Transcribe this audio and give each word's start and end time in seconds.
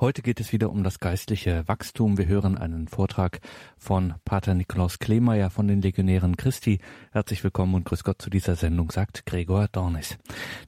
Heute 0.00 0.22
geht 0.22 0.40
es 0.40 0.50
wieder 0.50 0.70
um 0.70 0.82
das 0.82 0.98
geistliche 0.98 1.68
Wachstum. 1.68 2.16
Wir 2.16 2.26
hören 2.26 2.56
einen 2.56 2.88
Vortrag 2.88 3.40
von 3.76 4.14
Pater 4.24 4.54
Nikolaus 4.54 4.98
Kleemeyer 4.98 5.50
von 5.50 5.68
den 5.68 5.82
Legionären 5.82 6.38
Christi. 6.38 6.78
Herzlich 7.12 7.44
willkommen 7.44 7.74
und 7.74 7.84
grüß 7.84 8.02
Gott 8.02 8.22
zu 8.22 8.30
dieser 8.30 8.56
Sendung, 8.56 8.90
sagt 8.90 9.26
Gregor 9.26 9.68
Dornis. 9.70 10.16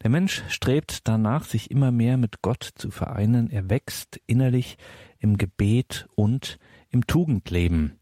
Der 0.02 0.10
Mensch 0.10 0.42
strebt 0.48 1.08
danach, 1.08 1.44
sich 1.44 1.70
immer 1.70 1.90
mehr 1.90 2.18
mit 2.18 2.42
Gott 2.42 2.72
zu 2.74 2.90
vereinen. 2.90 3.48
Er 3.48 3.70
wächst 3.70 4.20
innerlich 4.26 4.76
im 5.18 5.38
Gebet 5.38 6.08
und 6.14 6.58
im 6.90 7.06
Tugendleben. 7.06 7.98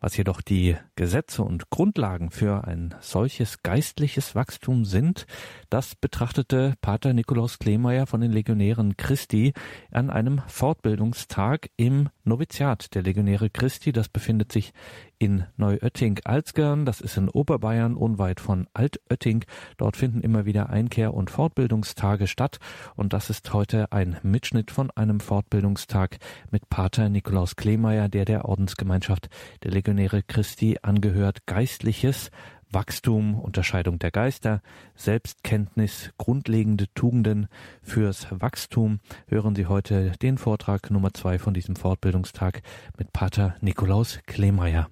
Was 0.00 0.16
jedoch 0.16 0.40
die 0.40 0.76
Gesetze 0.94 1.42
und 1.42 1.70
Grundlagen 1.70 2.30
für 2.30 2.64
ein 2.64 2.94
solches 3.00 3.62
geistliches 3.64 4.36
Wachstum 4.36 4.84
sind, 4.84 5.26
das 5.70 5.96
betrachtete 5.96 6.74
Pater 6.80 7.12
Nikolaus 7.12 7.58
Kleemeyer 7.58 8.06
von 8.06 8.20
den 8.20 8.30
Legionären 8.30 8.96
Christi 8.96 9.54
an 9.90 10.10
einem 10.10 10.40
Fortbildungstag 10.46 11.70
im 11.76 12.10
Noviziat 12.22 12.94
der 12.94 13.02
Legionäre 13.02 13.50
Christi. 13.50 13.90
Das 13.90 14.08
befindet 14.08 14.52
sich 14.52 14.72
in 15.18 15.44
Neuötting-Alzgern, 15.56 16.84
das 16.84 17.00
ist 17.00 17.16
in 17.16 17.28
Oberbayern 17.28 17.96
unweit 17.96 18.40
von 18.40 18.66
Altötting. 18.74 19.44
Dort 19.76 19.96
finden 19.96 20.20
immer 20.20 20.44
wieder 20.46 20.70
Einkehr- 20.70 21.14
und 21.14 21.30
Fortbildungstage 21.30 22.26
statt 22.26 22.58
und 22.94 23.12
das 23.12 23.30
ist 23.30 23.52
heute 23.52 23.92
ein 23.92 24.18
Mitschnitt 24.22 24.70
von 24.70 24.90
einem 24.92 25.20
Fortbildungstag 25.20 26.18
mit 26.50 26.68
Pater 26.68 27.08
Nikolaus 27.08 27.56
Kleemeyer, 27.56 28.08
der 28.08 28.24
der 28.24 28.44
Ordensgemeinschaft 28.44 29.28
der 29.62 29.72
Legionäre 29.72 30.22
Christi 30.22 30.78
angehört. 30.82 31.46
Geistliches 31.46 32.30
Wachstum, 32.70 33.38
Unterscheidung 33.38 33.98
der 33.98 34.10
Geister, 34.10 34.60
Selbstkenntnis, 34.94 36.10
grundlegende 36.18 36.86
Tugenden 36.94 37.48
fürs 37.82 38.26
Wachstum. 38.30 39.00
Hören 39.26 39.54
Sie 39.54 39.66
heute 39.66 40.12
den 40.22 40.38
Vortrag 40.38 40.90
Nummer 40.90 41.14
zwei 41.14 41.38
von 41.38 41.54
diesem 41.54 41.76
Fortbildungstag 41.76 42.62
mit 42.98 43.12
Pater 43.12 43.56
Nikolaus 43.60 44.20
Kleemeyer. 44.26 44.88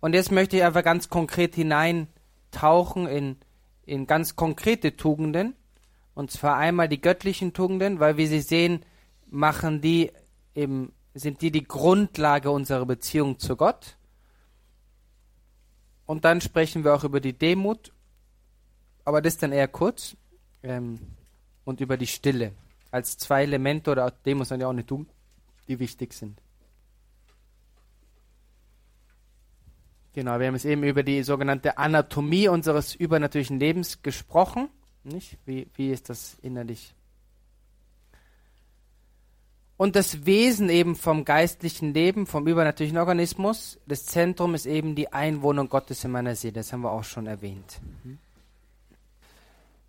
Und 0.00 0.14
jetzt 0.14 0.32
möchte 0.32 0.56
ich 0.56 0.64
einfach 0.64 0.82
ganz 0.82 1.08
konkret 1.08 1.54
hineintauchen 1.54 3.06
in, 3.06 3.36
in 3.84 4.06
ganz 4.06 4.36
konkrete 4.36 4.96
Tugenden. 4.96 5.54
Und 6.14 6.30
zwar 6.30 6.56
einmal 6.56 6.88
die 6.88 7.00
göttlichen 7.00 7.52
Tugenden, 7.52 8.00
weil 8.00 8.16
wie 8.16 8.26
Sie 8.26 8.40
sehen, 8.40 8.84
machen 9.26 9.80
die 9.80 10.10
eben, 10.54 10.92
sind 11.14 11.42
die 11.42 11.50
die 11.50 11.64
Grundlage 11.64 12.50
unserer 12.50 12.86
Beziehung 12.86 13.38
zu 13.38 13.56
Gott. 13.56 13.96
Und 16.06 16.24
dann 16.24 16.40
sprechen 16.40 16.82
wir 16.82 16.94
auch 16.94 17.04
über 17.04 17.20
die 17.20 17.34
Demut, 17.34 17.92
aber 19.04 19.22
das 19.22 19.38
dann 19.38 19.52
eher 19.52 19.68
kurz. 19.68 20.16
Ähm, 20.62 20.98
und 21.64 21.80
über 21.80 21.96
die 21.96 22.06
Stille 22.06 22.52
als 22.90 23.16
zwei 23.16 23.44
Elemente 23.44 23.90
oder 23.90 24.10
Demut 24.10 24.46
sind 24.46 24.60
ja 24.60 24.68
auch 24.68 24.72
nicht 24.72 24.88
tun, 24.88 25.06
die 25.68 25.78
wichtig 25.78 26.12
sind. 26.12 26.40
Genau, 30.12 30.40
wir 30.40 30.48
haben 30.48 30.54
es 30.54 30.64
eben 30.64 30.82
über 30.82 31.02
die 31.02 31.22
sogenannte 31.22 31.78
Anatomie 31.78 32.48
unseres 32.48 32.94
übernatürlichen 32.94 33.60
Lebens 33.60 34.02
gesprochen. 34.02 34.68
Nicht? 35.04 35.38
Wie, 35.46 35.68
wie 35.76 35.90
ist 35.90 36.08
das 36.10 36.36
innerlich? 36.42 36.94
Und 39.76 39.96
das 39.96 40.26
Wesen 40.26 40.68
eben 40.68 40.94
vom 40.94 41.24
geistlichen 41.24 41.94
Leben, 41.94 42.26
vom 42.26 42.46
übernatürlichen 42.46 42.98
Organismus, 42.98 43.78
das 43.86 44.04
Zentrum 44.04 44.54
ist 44.54 44.66
eben 44.66 44.94
die 44.94 45.10
Einwohnung 45.12 45.70
Gottes 45.70 46.04
in 46.04 46.10
meiner 46.10 46.34
Seele. 46.34 46.54
Das 46.54 46.72
haben 46.72 46.82
wir 46.82 46.90
auch 46.90 47.04
schon 47.04 47.26
erwähnt. 47.26 47.80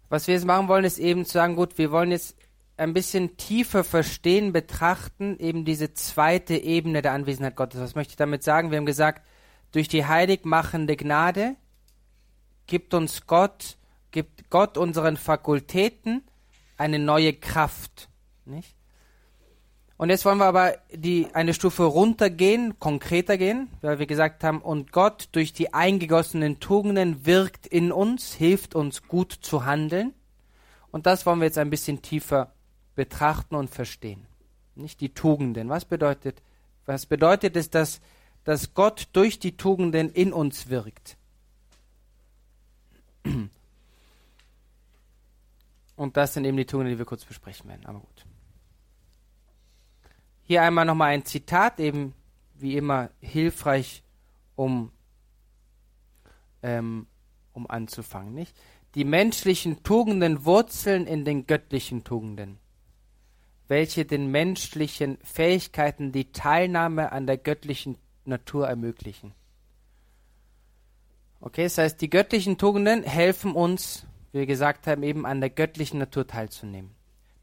Was 0.07 0.27
wir 0.27 0.35
jetzt 0.35 0.45
machen 0.45 0.69
wollen, 0.69 0.85
ist 0.85 0.97
eben 0.97 1.25
zu 1.25 1.33
sagen, 1.33 1.57
gut, 1.57 1.77
wir 1.77 1.91
wollen 1.91 2.11
jetzt 2.11 2.37
ein 2.77 2.93
bisschen 2.93 3.35
tiefer 3.35 3.83
verstehen, 3.83 4.53
betrachten, 4.53 5.37
eben 5.39 5.65
diese 5.65 5.93
zweite 5.93 6.55
Ebene 6.55 7.01
der 7.01 7.11
Anwesenheit 7.11 7.55
Gottes. 7.55 7.81
Was 7.81 7.95
möchte 7.95 8.11
ich 8.11 8.17
damit 8.17 8.43
sagen? 8.43 8.71
Wir 8.71 8.77
haben 8.77 8.85
gesagt, 8.85 9.25
durch 9.71 9.87
die 9.87 10.05
heiligmachende 10.05 10.97
Gnade 10.97 11.55
gibt 12.67 12.93
uns 12.93 13.25
Gott, 13.25 13.77
gibt 14.11 14.49
Gott 14.49 14.77
unseren 14.77 15.17
Fakultäten 15.17 16.23
eine 16.77 16.99
neue 16.99 17.33
Kraft. 17.33 18.09
Nicht? 18.45 18.75
Und 20.01 20.09
jetzt 20.09 20.25
wollen 20.25 20.39
wir 20.39 20.45
aber 20.45 20.77
die, 20.91 21.27
eine 21.33 21.53
Stufe 21.53 21.83
runtergehen, 21.83 22.79
konkreter 22.79 23.37
gehen, 23.37 23.69
weil 23.81 23.99
wir 23.99 24.07
gesagt 24.07 24.43
haben, 24.43 24.59
und 24.59 24.91
Gott 24.91 25.29
durch 25.31 25.53
die 25.53 25.75
eingegossenen 25.75 26.59
Tugenden 26.59 27.27
wirkt 27.27 27.67
in 27.67 27.91
uns, 27.91 28.33
hilft 28.33 28.73
uns 28.73 29.03
gut 29.07 29.31
zu 29.31 29.63
handeln. 29.63 30.15
Und 30.89 31.05
das 31.05 31.27
wollen 31.27 31.39
wir 31.39 31.45
jetzt 31.45 31.59
ein 31.59 31.69
bisschen 31.69 32.01
tiefer 32.01 32.51
betrachten 32.95 33.53
und 33.53 33.69
verstehen. 33.69 34.25
Nicht 34.73 35.01
die 35.01 35.13
Tugenden. 35.13 35.69
Was 35.69 35.85
bedeutet, 35.85 36.41
was 36.87 37.05
bedeutet 37.05 37.55
es, 37.55 37.69
dass 37.69 38.01
dass 38.43 38.73
Gott 38.73 39.09
durch 39.13 39.39
die 39.39 39.57
Tugenden 39.57 40.09
in 40.09 40.33
uns 40.33 40.69
wirkt. 40.69 41.17
Und 45.95 46.17
das 46.17 46.33
sind 46.33 46.45
eben 46.45 46.57
die 46.57 46.65
Tugenden, 46.65 46.93
die 46.93 46.97
wir 46.97 47.05
kurz 47.05 47.25
besprechen 47.25 47.69
werden. 47.69 47.85
Aber 47.85 47.99
gut. 47.99 48.25
Hier 50.43 50.63
einmal 50.63 50.85
nochmal 50.85 51.11
ein 51.11 51.25
Zitat, 51.25 51.79
eben 51.79 52.13
wie 52.55 52.75
immer 52.75 53.09
hilfreich, 53.19 54.03
um, 54.55 54.91
ähm, 56.63 57.07
um 57.53 57.69
anzufangen. 57.69 58.33
Nicht? 58.33 58.55
Die 58.95 59.05
menschlichen 59.05 59.83
Tugenden 59.83 60.43
wurzeln 60.43 61.07
in 61.07 61.23
den 61.23 61.47
göttlichen 61.47 62.03
Tugenden, 62.03 62.57
welche 63.67 64.03
den 64.03 64.29
menschlichen 64.31 65.17
Fähigkeiten 65.23 66.11
die 66.11 66.31
Teilnahme 66.31 67.11
an 67.11 67.27
der 67.27 67.37
göttlichen 67.37 67.97
Natur 68.25 68.67
ermöglichen. 68.67 69.33
Okay, 71.39 71.63
das 71.63 71.77
heißt, 71.77 72.01
die 72.01 72.09
göttlichen 72.09 72.57
Tugenden 72.57 73.03
helfen 73.03 73.53
uns, 73.53 74.05
wie 74.31 74.39
wir 74.39 74.45
gesagt 74.45 74.85
haben, 74.87 75.03
eben 75.03 75.25
an 75.25 75.41
der 75.41 75.49
göttlichen 75.49 75.99
Natur 75.99 76.27
teilzunehmen. 76.27 76.91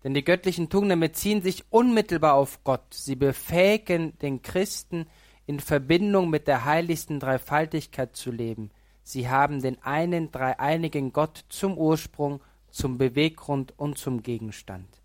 Denn 0.05 0.15
die 0.15 0.25
göttlichen 0.25 0.69
Tugenden 0.69 1.01
beziehen 1.01 1.43
sich 1.43 1.65
unmittelbar 1.71 2.35
auf 2.35 2.63
Gott. 2.63 2.95
Sie 2.95 3.17
befähigen 3.17 4.17
den 4.19 4.43
Christen, 4.43 5.07
in 5.47 5.61
Verbindung 5.61 6.29
mit 6.29 6.47
der 6.47 6.67
heiligsten 6.67 7.21
Dreifaltigkeit 7.21 8.15
zu 8.15 8.31
leben. 8.31 8.71
Sie 9.03 9.31
haben 9.31 9.63
den 9.63 9.83
einen 9.83 10.31
dreieinigen 10.31 11.15
Gott 11.15 11.47
zum 11.49 11.79
Ursprung, 11.79 12.43
zum 12.71 12.99
Beweggrund 12.99 13.73
und 13.79 13.97
zum 13.97 14.23
Gegenstand. 14.23 14.98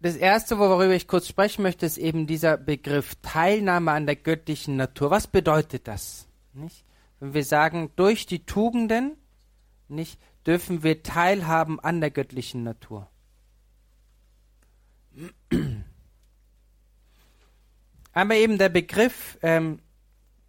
Das 0.00 0.14
erste, 0.14 0.58
worüber 0.58 0.94
ich 0.94 1.08
kurz 1.08 1.26
sprechen 1.26 1.62
möchte, 1.62 1.84
ist 1.84 1.98
eben 1.98 2.26
dieser 2.26 2.56
Begriff 2.56 3.16
Teilnahme 3.22 3.90
an 3.90 4.06
der 4.06 4.16
göttlichen 4.16 4.76
Natur. 4.76 5.10
Was 5.10 5.26
bedeutet 5.26 5.88
das? 5.88 6.28
Nicht? 6.52 6.84
Wenn 7.18 7.34
wir 7.34 7.44
sagen, 7.44 7.90
durch 7.96 8.26
die 8.26 8.44
Tugenden 8.46 9.16
nicht, 9.88 10.20
dürfen 10.46 10.82
wir 10.82 11.02
teilhaben 11.02 11.80
an 11.80 12.00
der 12.00 12.10
göttlichen 12.10 12.62
Natur. 12.62 13.08
Einmal 18.12 18.36
eben 18.36 18.58
der 18.58 18.68
Begriff 18.68 19.38
ähm, 19.42 19.80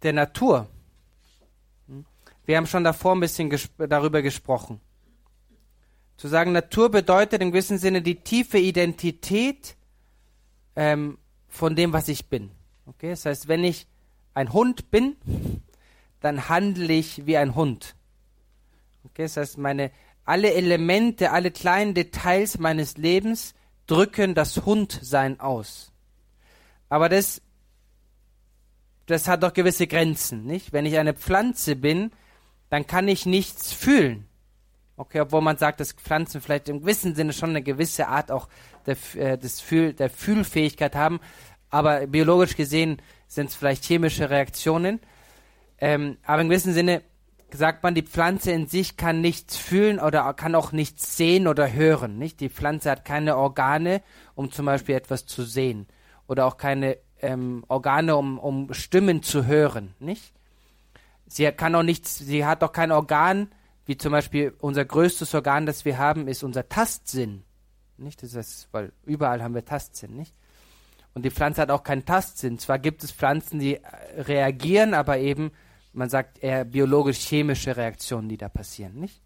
der 0.02 0.12
Natur. 0.12 0.68
Wir 2.46 2.56
haben 2.56 2.66
schon 2.66 2.84
davor 2.84 3.14
ein 3.14 3.20
bisschen 3.20 3.50
gesp 3.50 3.72
darüber 3.88 4.22
gesprochen. 4.22 4.80
Zu 6.20 6.28
sagen, 6.28 6.52
Natur 6.52 6.90
bedeutet 6.90 7.40
im 7.40 7.50
gewissen 7.50 7.78
Sinne 7.78 8.02
die 8.02 8.16
tiefe 8.16 8.58
Identität 8.58 9.74
ähm, 10.76 11.16
von 11.48 11.74
dem, 11.74 11.94
was 11.94 12.08
ich 12.08 12.26
bin. 12.26 12.50
Okay, 12.84 13.08
das 13.08 13.24
heißt, 13.24 13.48
wenn 13.48 13.64
ich 13.64 13.86
ein 14.34 14.52
Hund 14.52 14.90
bin, 14.90 15.16
dann 16.20 16.50
handle 16.50 16.92
ich 16.92 17.24
wie 17.24 17.38
ein 17.38 17.54
Hund. 17.54 17.96
Okay, 19.04 19.22
das 19.22 19.38
heißt, 19.38 19.56
meine 19.56 19.92
alle 20.26 20.52
Elemente, 20.52 21.30
alle 21.30 21.50
kleinen 21.50 21.94
Details 21.94 22.58
meines 22.58 22.98
Lebens 22.98 23.54
drücken 23.86 24.34
das 24.34 24.66
Hundsein 24.66 25.40
aus. 25.40 25.90
Aber 26.90 27.08
das, 27.08 27.40
das 29.06 29.26
hat 29.26 29.42
doch 29.42 29.54
gewisse 29.54 29.86
Grenzen, 29.86 30.44
nicht? 30.44 30.74
Wenn 30.74 30.84
ich 30.84 30.98
eine 30.98 31.14
Pflanze 31.14 31.76
bin, 31.76 32.12
dann 32.68 32.86
kann 32.86 33.08
ich 33.08 33.24
nichts 33.24 33.72
fühlen. 33.72 34.26
Okay, 35.00 35.20
obwohl 35.20 35.40
man 35.40 35.56
sagt, 35.56 35.80
dass 35.80 35.92
Pflanzen 35.94 36.42
vielleicht 36.42 36.68
im 36.68 36.80
gewissen 36.80 37.14
Sinne 37.14 37.32
schon 37.32 37.48
eine 37.50 37.62
gewisse 37.62 38.08
Art 38.08 38.30
auch 38.30 38.48
der, 38.84 38.98
äh, 39.14 39.38
des 39.38 39.58
Fühl, 39.58 39.94
der 39.94 40.10
Fühlfähigkeit 40.10 40.94
haben, 40.94 41.20
aber 41.70 42.06
biologisch 42.06 42.54
gesehen 42.54 43.00
sind 43.26 43.48
es 43.48 43.54
vielleicht 43.54 43.86
chemische 43.86 44.28
Reaktionen. 44.28 45.00
Ähm, 45.78 46.18
aber 46.22 46.42
im 46.42 46.50
gewissen 46.50 46.74
Sinne 46.74 47.00
sagt 47.50 47.82
man, 47.82 47.94
die 47.94 48.02
Pflanze 48.02 48.52
in 48.52 48.66
sich 48.66 48.98
kann 48.98 49.22
nichts 49.22 49.56
fühlen 49.56 50.00
oder 50.00 50.34
kann 50.34 50.54
auch 50.54 50.70
nichts 50.70 51.16
sehen 51.16 51.46
oder 51.46 51.72
hören. 51.72 52.18
Nicht? 52.18 52.40
Die 52.40 52.50
Pflanze 52.50 52.90
hat 52.90 53.06
keine 53.06 53.38
Organe, 53.38 54.02
um 54.34 54.52
zum 54.52 54.66
Beispiel 54.66 54.96
etwas 54.96 55.24
zu 55.24 55.44
sehen 55.44 55.86
oder 56.26 56.44
auch 56.44 56.58
keine 56.58 56.98
ähm, 57.22 57.64
Organe, 57.68 58.16
um, 58.16 58.38
um 58.38 58.74
Stimmen 58.74 59.22
zu 59.22 59.46
hören. 59.46 59.94
Nicht? 59.98 60.34
Sie 61.26 61.50
kann 61.52 61.74
auch 61.74 61.84
nichts, 61.84 62.18
sie 62.18 62.44
hat 62.44 62.62
auch 62.62 62.72
kein 62.72 62.92
Organ, 62.92 63.48
wie 63.86 63.96
zum 63.96 64.12
Beispiel 64.12 64.54
unser 64.60 64.84
größtes 64.84 65.34
Organ, 65.34 65.66
das 65.66 65.84
wir 65.84 65.98
haben, 65.98 66.28
ist 66.28 66.42
unser 66.42 66.68
Tastsinn. 66.68 67.44
Nicht? 67.96 68.22
Das 68.22 68.34
ist, 68.34 68.68
weil 68.72 68.92
überall 69.04 69.42
haben 69.42 69.54
wir 69.54 69.64
Tastsinn, 69.64 70.16
nicht? 70.16 70.34
Und 71.12 71.24
die 71.24 71.30
Pflanze 71.30 71.62
hat 71.62 71.70
auch 71.70 71.82
keinen 71.82 72.04
Tastsinn. 72.04 72.58
Zwar 72.58 72.78
gibt 72.78 73.02
es 73.02 73.10
Pflanzen, 73.10 73.58
die 73.58 73.76
äh, 73.76 74.20
reagieren, 74.20 74.94
aber 74.94 75.18
eben, 75.18 75.50
man 75.92 76.08
sagt 76.08 76.42
eher 76.42 76.64
biologisch-chemische 76.64 77.76
Reaktionen, 77.76 78.28
die 78.28 78.36
da 78.36 78.48
passieren, 78.48 78.94
nicht? 79.00 79.20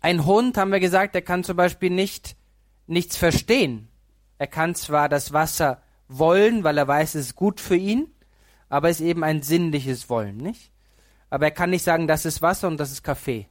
Ein 0.00 0.24
Hund, 0.24 0.56
haben 0.56 0.72
wir 0.72 0.80
gesagt, 0.80 1.14
der 1.14 1.22
kann 1.22 1.44
zum 1.44 1.56
Beispiel 1.56 1.90
nicht 1.90 2.36
nichts 2.90 3.16
verstehen. 3.16 3.88
Er 4.38 4.46
kann 4.46 4.74
zwar 4.74 5.08
das 5.08 5.32
Wasser 5.32 5.82
wollen, 6.08 6.64
weil 6.64 6.76
er 6.76 6.88
weiß, 6.88 7.14
es 7.14 7.26
ist 7.26 7.36
gut 7.36 7.60
für 7.60 7.76
ihn, 7.76 8.08
aber 8.68 8.88
es 8.88 9.00
ist 9.00 9.06
eben 9.06 9.22
ein 9.22 9.42
sinnliches 9.42 10.10
Wollen, 10.10 10.36
nicht? 10.36 10.72
Aber 11.30 11.46
er 11.46 11.50
kann 11.52 11.70
nicht 11.70 11.84
sagen, 11.84 12.08
das 12.08 12.24
ist 12.24 12.42
Wasser 12.42 12.68
und 12.68 12.78
das 12.78 12.90
ist 12.90 13.02
Kaffee. 13.02 13.46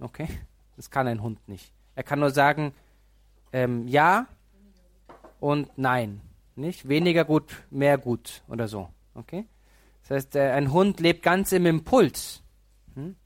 Okay? 0.00 0.28
Das 0.76 0.90
kann 0.90 1.06
ein 1.06 1.22
Hund 1.22 1.46
nicht. 1.48 1.72
Er 1.94 2.02
kann 2.02 2.18
nur 2.18 2.30
sagen, 2.30 2.72
ähm, 3.52 3.86
ja 3.86 4.26
und 5.38 5.70
nein. 5.76 6.22
Nicht? 6.56 6.88
Weniger 6.88 7.24
gut, 7.24 7.62
mehr 7.70 7.98
gut 7.98 8.42
oder 8.48 8.66
so. 8.66 8.88
Okay? 9.14 9.46
Das 10.02 10.16
heißt, 10.16 10.36
äh, 10.36 10.50
ein 10.52 10.72
Hund 10.72 11.00
lebt 11.00 11.22
ganz 11.22 11.52
im 11.52 11.66
Impuls. 11.66 12.42
Hm? 12.94 13.16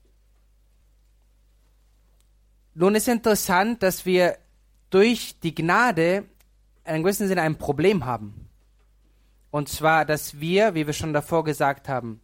Nun 2.74 2.94
ist 2.94 3.08
interessant, 3.08 3.82
dass 3.82 4.04
wir 4.04 4.36
durch 4.90 5.38
die 5.40 5.54
Gnade 5.54 6.24
in 6.84 7.02
gewissen 7.02 7.28
Sinne 7.28 7.42
ein 7.42 7.56
Problem 7.56 8.04
haben. 8.04 8.48
Und 9.50 9.68
zwar, 9.68 10.04
dass 10.04 10.40
wir, 10.40 10.74
wie 10.74 10.86
wir 10.86 10.92
schon 10.92 11.12
davor 11.12 11.44
gesagt 11.44 11.88
haben, 11.88 12.20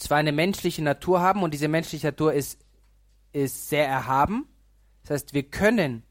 zwar 0.00 0.18
eine 0.18 0.32
menschliche 0.32 0.82
Natur 0.82 1.20
haben 1.20 1.42
und 1.42 1.52
diese 1.52 1.68
menschliche 1.68 2.08
Natur 2.08 2.32
ist, 2.32 2.58
ist 3.32 3.68
sehr 3.68 3.86
erhaben. 3.86 4.48
Das 5.02 5.10
heißt, 5.10 5.34
wir 5.34 5.44
können 5.44 6.02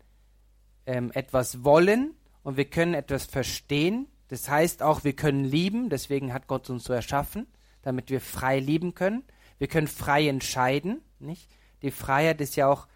ähm, 0.85 1.11
etwas 1.13 1.63
wollen 1.63 2.13
und 2.43 2.55
wir 2.57 2.65
können 2.65 2.93
etwas 2.93 3.25
verstehen. 3.25 4.07
Das 4.27 4.47
heißt 4.47 4.83
auch, 4.83 5.03
wir 5.03 5.13
können 5.13 5.43
lieben. 5.43 5.89
Deswegen 5.89 6.33
hat 6.33 6.47
Gott 6.47 6.69
uns 6.69 6.83
so 6.83 6.93
erschaffen, 6.93 7.47
damit 7.81 8.09
wir 8.11 8.21
frei 8.21 8.59
lieben 8.59 8.93
können. 8.93 9.23
Wir 9.57 9.67
können 9.67 9.87
frei 9.87 10.27
entscheiden. 10.27 11.01
Nicht? 11.19 11.49
Die 11.81 11.91
Freiheit 11.91 12.41
ist 12.41 12.55
ja 12.55 12.67
auch 12.67 12.87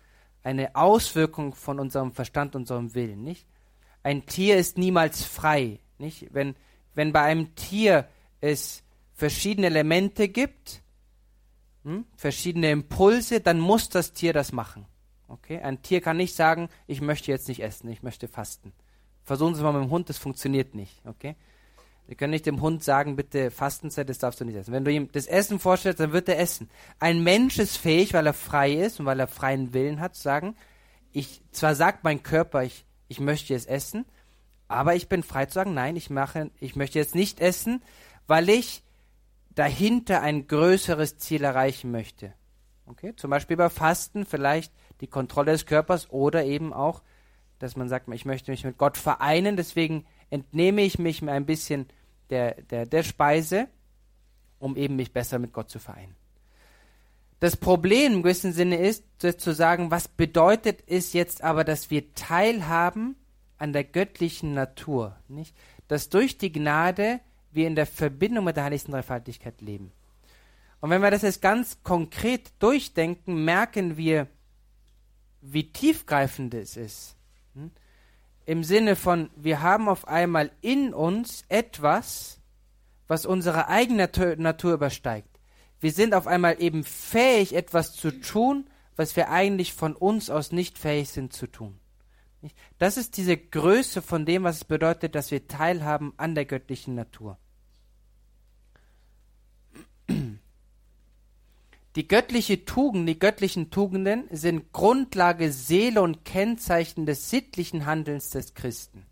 eine 0.43 0.75
Auswirkung 0.75 1.55
von 1.55 1.79
unserem 1.79 2.11
Verstand, 2.11 2.55
unserem 2.55 2.93
Willen. 2.93 3.23
Nicht? 3.23 3.47
Ein 4.03 4.25
Tier 4.25 4.57
ist 4.57 4.77
niemals 4.77 5.23
frei. 5.23 5.79
Nicht? 5.97 6.33
Wenn, 6.33 6.55
wenn 6.93 7.13
bei 7.13 7.21
einem 7.21 7.55
Tier 7.55 8.07
es 8.41 8.83
verschiedene 9.13 9.67
Elemente 9.67 10.27
gibt, 10.27 10.82
hm, 11.83 12.05
verschiedene 12.15 12.71
Impulse, 12.71 13.41
dann 13.41 13.59
muss 13.59 13.89
das 13.89 14.13
Tier 14.13 14.33
das 14.33 14.51
machen. 14.51 14.85
Okay? 15.27 15.59
Ein 15.59 15.81
Tier 15.81 16.01
kann 16.01 16.17
nicht 16.17 16.35
sagen, 16.35 16.69
ich 16.87 17.01
möchte 17.01 17.31
jetzt 17.31 17.47
nicht 17.47 17.61
essen, 17.61 17.89
ich 17.89 18.03
möchte 18.03 18.27
fasten. 18.27 18.73
Versuchen 19.23 19.55
Sie 19.55 19.63
mal 19.63 19.73
mit 19.73 19.83
dem 19.83 19.89
Hund, 19.89 20.09
das 20.09 20.17
funktioniert 20.17 20.75
nicht. 20.75 21.01
Okay? 21.05 21.35
Sie 22.07 22.15
können 22.15 22.31
nicht 22.31 22.45
dem 22.45 22.61
Hund 22.61 22.83
sagen, 22.83 23.15
bitte 23.15 23.49
Fastenzeit, 23.49 24.09
das 24.09 24.17
darfst 24.17 24.41
du 24.41 24.45
nicht 24.45 24.55
essen. 24.55 24.73
Wenn 24.73 24.83
du 24.83 24.91
ihm 24.91 25.09
das 25.11 25.25
Essen 25.25 25.59
vorstellst, 25.59 25.99
dann 25.99 26.11
wird 26.11 26.27
er 26.27 26.39
essen. 26.39 26.69
Ein 26.99 27.23
Mensch 27.23 27.59
ist 27.59 27.77
fähig, 27.77 28.13
weil 28.13 28.27
er 28.27 28.33
frei 28.33 28.73
ist 28.73 28.99
und 28.99 29.05
weil 29.05 29.19
er 29.19 29.27
freien 29.27 29.73
Willen 29.73 30.01
hat, 30.01 30.15
zu 30.15 30.21
sagen, 30.21 30.55
ich, 31.13 31.41
zwar 31.51 31.75
sagt 31.75 32.03
mein 32.03 32.23
Körper, 32.23 32.63
ich, 32.63 32.85
ich 33.07 33.19
möchte 33.19 33.53
jetzt 33.53 33.69
essen, 33.69 34.05
aber 34.67 34.95
ich 34.95 35.07
bin 35.07 35.23
frei 35.23 35.45
zu 35.45 35.53
sagen, 35.53 35.73
nein, 35.73 35.95
ich 35.95 36.09
mache, 36.09 36.49
ich 36.59 36.75
möchte 36.75 36.99
jetzt 36.99 37.15
nicht 37.15 37.39
essen, 37.39 37.81
weil 38.27 38.49
ich 38.49 38.83
dahinter 39.55 40.21
ein 40.21 40.47
größeres 40.47 41.17
Ziel 41.17 41.43
erreichen 41.43 41.91
möchte. 41.91 42.33
Okay? 42.85 43.15
Zum 43.15 43.29
Beispiel 43.29 43.57
bei 43.57 43.69
Fasten 43.69 44.25
vielleicht 44.25 44.73
die 45.01 45.07
Kontrolle 45.07 45.51
des 45.51 45.65
Körpers 45.65 46.09
oder 46.09 46.43
eben 46.43 46.73
auch, 46.73 47.01
dass 47.59 47.75
man 47.75 47.89
sagt, 47.89 48.07
ich 48.13 48.25
möchte 48.25 48.51
mich 48.51 48.63
mit 48.63 48.77
Gott 48.77 48.97
vereinen, 48.97 49.55
deswegen 49.55 50.05
entnehme 50.29 50.81
ich 50.81 50.99
mich 50.99 51.23
ein 51.23 51.45
bisschen 51.45 51.87
der, 52.29 52.61
der, 52.63 52.85
der 52.85 53.03
Speise, 53.03 53.67
um 54.59 54.75
eben 54.75 54.95
mich 54.95 55.13
besser 55.13 55.39
mit 55.39 55.53
Gott 55.53 55.69
zu 55.69 55.79
vereinen. 55.79 56.15
Das 57.39 57.57
Problem 57.57 58.13
im 58.13 58.23
gewissen 58.23 58.53
Sinne 58.53 58.77
ist, 58.77 59.03
zu 59.19 59.53
sagen, 59.53 59.91
was 59.91 60.07
bedeutet 60.07 60.83
es 60.87 61.11
jetzt 61.11 61.43
aber, 61.43 61.63
dass 61.65 61.91
wir 61.91 62.13
teilhaben 62.13 63.17
an 63.57 63.73
der 63.73 63.83
göttlichen 63.83 64.53
Natur, 64.53 65.17
nicht? 65.27 65.55
Dass 65.89 66.09
durch 66.09 66.37
die 66.37 66.53
Gnade 66.53 67.19
wir 67.53 67.67
in 67.67 67.75
der 67.75 67.85
Verbindung 67.85 68.45
mit 68.45 68.57
der 68.57 68.65
heiligsten 68.65 68.91
Dreifaltigkeit 68.91 69.61
leben. 69.61 69.91
Und 70.81 70.89
wenn 70.89 71.01
wir 71.01 71.11
das 71.11 71.21
jetzt 71.21 71.41
ganz 71.41 71.81
konkret 71.83 72.51
durchdenken, 72.59 73.45
merken 73.45 73.95
wir, 73.95 74.27
wie 75.41 75.71
tiefgreifend 75.71 76.53
es 76.53 76.77
ist. 76.77 77.15
Hm? 77.55 77.71
Im 78.45 78.63
Sinne 78.63 78.95
von, 78.95 79.29
wir 79.35 79.61
haben 79.61 79.87
auf 79.87 80.07
einmal 80.07 80.51
in 80.61 80.93
uns 80.93 81.45
etwas, 81.47 82.41
was 83.07 83.25
unsere 83.25 83.67
eigene 83.69 84.09
Natur 84.37 84.73
übersteigt. 84.73 85.29
Wir 85.79 85.91
sind 85.91 86.13
auf 86.13 86.27
einmal 86.27 86.61
eben 86.61 86.83
fähig, 86.83 87.53
etwas 87.53 87.93
zu 87.93 88.11
tun, 88.11 88.69
was 88.95 89.15
wir 89.15 89.29
eigentlich 89.29 89.73
von 89.73 89.95
uns 89.95 90.29
aus 90.29 90.51
nicht 90.51 90.77
fähig 90.77 91.09
sind 91.09 91.33
zu 91.33 91.47
tun. 91.47 91.79
Das 92.77 92.97
ist 92.97 93.17
diese 93.17 93.37
Größe 93.37 94.01
von 94.01 94.25
dem, 94.25 94.43
was 94.43 94.57
es 94.57 94.65
bedeutet, 94.65 95.15
dass 95.15 95.31
wir 95.31 95.47
teilhaben 95.47 96.13
an 96.17 96.35
der 96.35 96.45
göttlichen 96.45 96.95
Natur. 96.95 97.37
Die 101.95 102.07
göttliche 102.07 102.65
Tugend, 102.65 103.07
die 103.07 103.19
göttlichen 103.19 103.69
Tugenden 103.69 104.23
sind 104.31 104.71
Grundlage, 104.73 105.51
Seele 105.51 106.01
und 106.01 106.25
Kennzeichen 106.25 107.05
des 107.05 107.29
sittlichen 107.29 107.85
Handelns 107.85 108.31
des 108.31 108.55
Christen. 108.55 109.05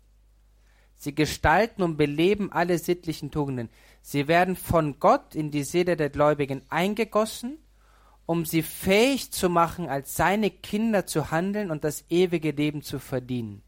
Sie 0.96 1.14
gestalten 1.14 1.82
und 1.82 1.96
beleben 1.96 2.50
alle 2.50 2.78
sittlichen 2.78 3.30
Tugenden. 3.30 3.68
Sie 4.02 4.26
werden 4.26 4.56
von 4.56 4.98
Gott 4.98 5.36
in 5.36 5.52
die 5.52 5.62
Seele 5.62 5.96
der 5.96 6.10
Gläubigen 6.10 6.62
eingegossen, 6.70 7.58
um 8.26 8.44
sie 8.44 8.62
fähig 8.62 9.30
zu 9.30 9.48
machen, 9.48 9.88
als 9.88 10.16
seine 10.16 10.50
Kinder 10.50 11.06
zu 11.06 11.30
handeln 11.30 11.70
und 11.70 11.84
das 11.84 12.04
ewige 12.08 12.50
Leben 12.50 12.82
zu 12.82 12.98
verdienen. 12.98 13.62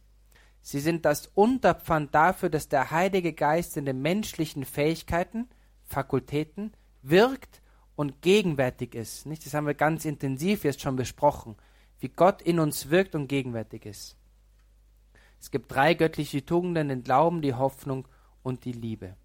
Sie 0.60 0.80
sind 0.80 1.04
das 1.04 1.30
Unterpfand 1.34 2.14
dafür, 2.14 2.50
dass 2.50 2.68
der 2.68 2.90
Heilige 2.90 3.32
Geist 3.32 3.76
in 3.76 3.84
den 3.84 4.02
menschlichen 4.02 4.64
Fähigkeiten, 4.64 5.48
Fakultäten 5.84 6.72
wirkt 7.02 7.60
und 7.96 8.22
gegenwärtig 8.22 8.94
ist. 8.94 9.26
Nicht? 9.26 9.46
Das 9.46 9.54
haben 9.54 9.66
wir 9.66 9.74
ganz 9.74 10.04
intensiv 10.04 10.64
jetzt 10.64 10.80
schon 10.80 10.96
besprochen, 10.96 11.56
wie 12.00 12.08
Gott 12.08 12.42
in 12.42 12.58
uns 12.58 12.90
wirkt 12.90 13.14
und 13.14 13.28
gegenwärtig 13.28 13.86
ist. 13.86 14.16
Es 15.40 15.50
gibt 15.50 15.72
drei 15.72 15.94
göttliche 15.94 16.44
Tugenden, 16.44 16.88
den 16.88 17.02
Glauben, 17.02 17.42
die 17.42 17.54
Hoffnung 17.54 18.08
und 18.42 18.64
die 18.64 18.72
Liebe. 18.72 19.16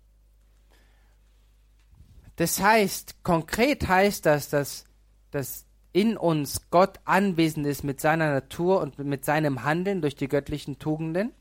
Das 2.35 2.61
heißt, 2.61 3.23
konkret 3.23 3.87
heißt 3.87 4.25
das, 4.25 4.49
dass, 4.49 4.85
dass 5.31 5.65
in 5.91 6.17
uns 6.17 6.69
Gott 6.69 6.99
anwesend 7.05 7.65
ist 7.65 7.83
mit 7.83 7.99
seiner 7.99 8.31
Natur 8.31 8.81
und 8.81 8.99
mit 8.99 9.25
seinem 9.25 9.63
Handeln 9.63 10.01
durch 10.01 10.15
die 10.15 10.27
göttlichen 10.27 10.79
Tugenden, 10.79 11.31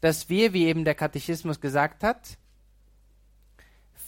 dass 0.00 0.28
wir, 0.28 0.52
wie 0.52 0.66
eben 0.66 0.84
der 0.84 0.94
Katechismus 0.94 1.60
gesagt 1.60 2.02
hat, 2.02 2.38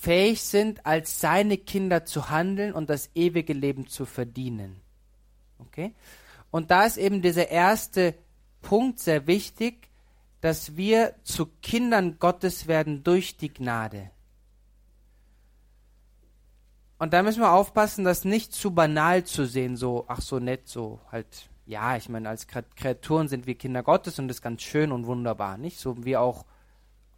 fähig 0.02 0.42
sind, 0.42 0.84
als 0.84 1.20
seine 1.20 1.56
Kinder 1.56 2.04
zu 2.04 2.28
handeln 2.28 2.72
und 2.72 2.90
das 2.90 3.10
ewige 3.14 3.52
Leben 3.52 3.86
zu 3.86 4.04
verdienen. 4.04 4.80
Okay? 5.60 5.94
Und 6.50 6.72
da 6.72 6.84
ist 6.84 6.96
eben 6.96 7.22
dieser 7.22 7.50
erste 7.50 8.16
Punkt 8.62 8.98
sehr 8.98 9.28
wichtig, 9.28 9.90
dass 10.40 10.76
wir 10.76 11.14
zu 11.22 11.46
Kindern 11.62 12.18
Gottes 12.18 12.66
werden 12.66 13.04
durch 13.04 13.36
die 13.36 13.54
Gnade. 13.54 14.10
Und 16.98 17.12
da 17.12 17.22
müssen 17.22 17.40
wir 17.40 17.52
aufpassen, 17.52 18.04
das 18.04 18.24
nicht 18.24 18.52
zu 18.52 18.72
banal 18.72 19.22
zu 19.22 19.46
sehen, 19.46 19.76
so, 19.76 20.04
ach 20.08 20.20
so 20.20 20.40
nett, 20.40 20.66
so 20.66 21.00
halt, 21.12 21.48
ja, 21.64 21.96
ich 21.96 22.08
meine, 22.08 22.28
als 22.28 22.48
Kreaturen 22.48 23.28
sind 23.28 23.46
wir 23.46 23.54
Kinder 23.54 23.84
Gottes 23.84 24.18
und 24.18 24.26
das 24.26 24.38
ist 24.38 24.42
ganz 24.42 24.62
schön 24.62 24.90
und 24.90 25.06
wunderbar, 25.06 25.58
nicht? 25.58 25.78
So 25.78 26.04
wie 26.04 26.16
auch 26.16 26.44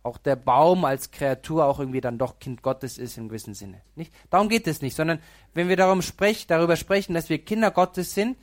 auch 0.05 0.19
der 0.19 0.37
Baum 0.37 0.85
als 0.85 1.11
Kreatur 1.11 1.65
auch 1.65 1.81
irgendwie 1.81 2.03
dann 2.03 2.19
doch 2.19 2.39
Kind 2.39 2.63
Gottes 2.63 2.99
ist 2.99 3.17
im 3.17 3.29
gewissen 3.29 3.55
Sinne. 3.55 3.81
Nicht? 3.97 4.13
Darum 4.29 4.51
geht 4.51 4.67
es 4.67 4.83
nicht, 4.83 4.95
sondern 4.95 5.19
wenn 5.55 5.69
wir 5.69 5.77
darum 5.77 6.03
sprech, 6.03 6.47
darüber 6.47 6.77
sprechen, 6.77 7.15
dass 7.15 7.31
wir 7.31 7.39
Kinder 7.39 7.71
Gottes 7.71 8.15
sind, 8.15 8.37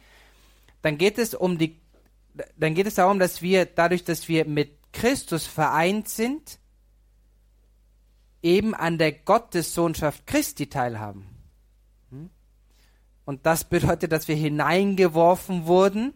dann 0.81 0.97
geht 0.97 1.19
es 1.19 1.35
um 1.35 1.59
die, 1.59 1.79
dann 2.57 2.73
geht 2.73 2.87
es 2.87 2.95
darum, 2.95 3.19
dass 3.19 3.43
wir 3.43 3.65
dadurch, 3.65 4.03
dass 4.03 4.27
wir 4.27 4.45
mit 4.45 4.71
Christus 4.91 5.45
vereint 5.45 6.09
sind, 6.09 6.57
eben 8.41 8.73
an 8.73 8.97
der 8.97 9.11
Gottessohnschaft 9.11 10.25
Christi 10.25 10.67
teilhaben. 10.67 11.27
Hm? 12.09 12.31
Und 13.23 13.45
das 13.45 13.65
bedeutet, 13.65 14.11
dass 14.11 14.27
wir 14.27 14.35
hineingeworfen 14.35 15.67
wurden 15.67 16.15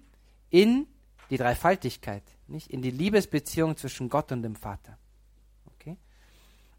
in 0.50 0.88
die 1.30 1.38
Dreifaltigkeit, 1.38 2.24
nicht 2.48 2.72
in 2.72 2.82
die 2.82 2.90
Liebesbeziehung 2.90 3.78
zwischen 3.78 4.10
Gott 4.10 4.32
und 4.32 4.42
dem 4.42 4.56
Vater. 4.56 4.98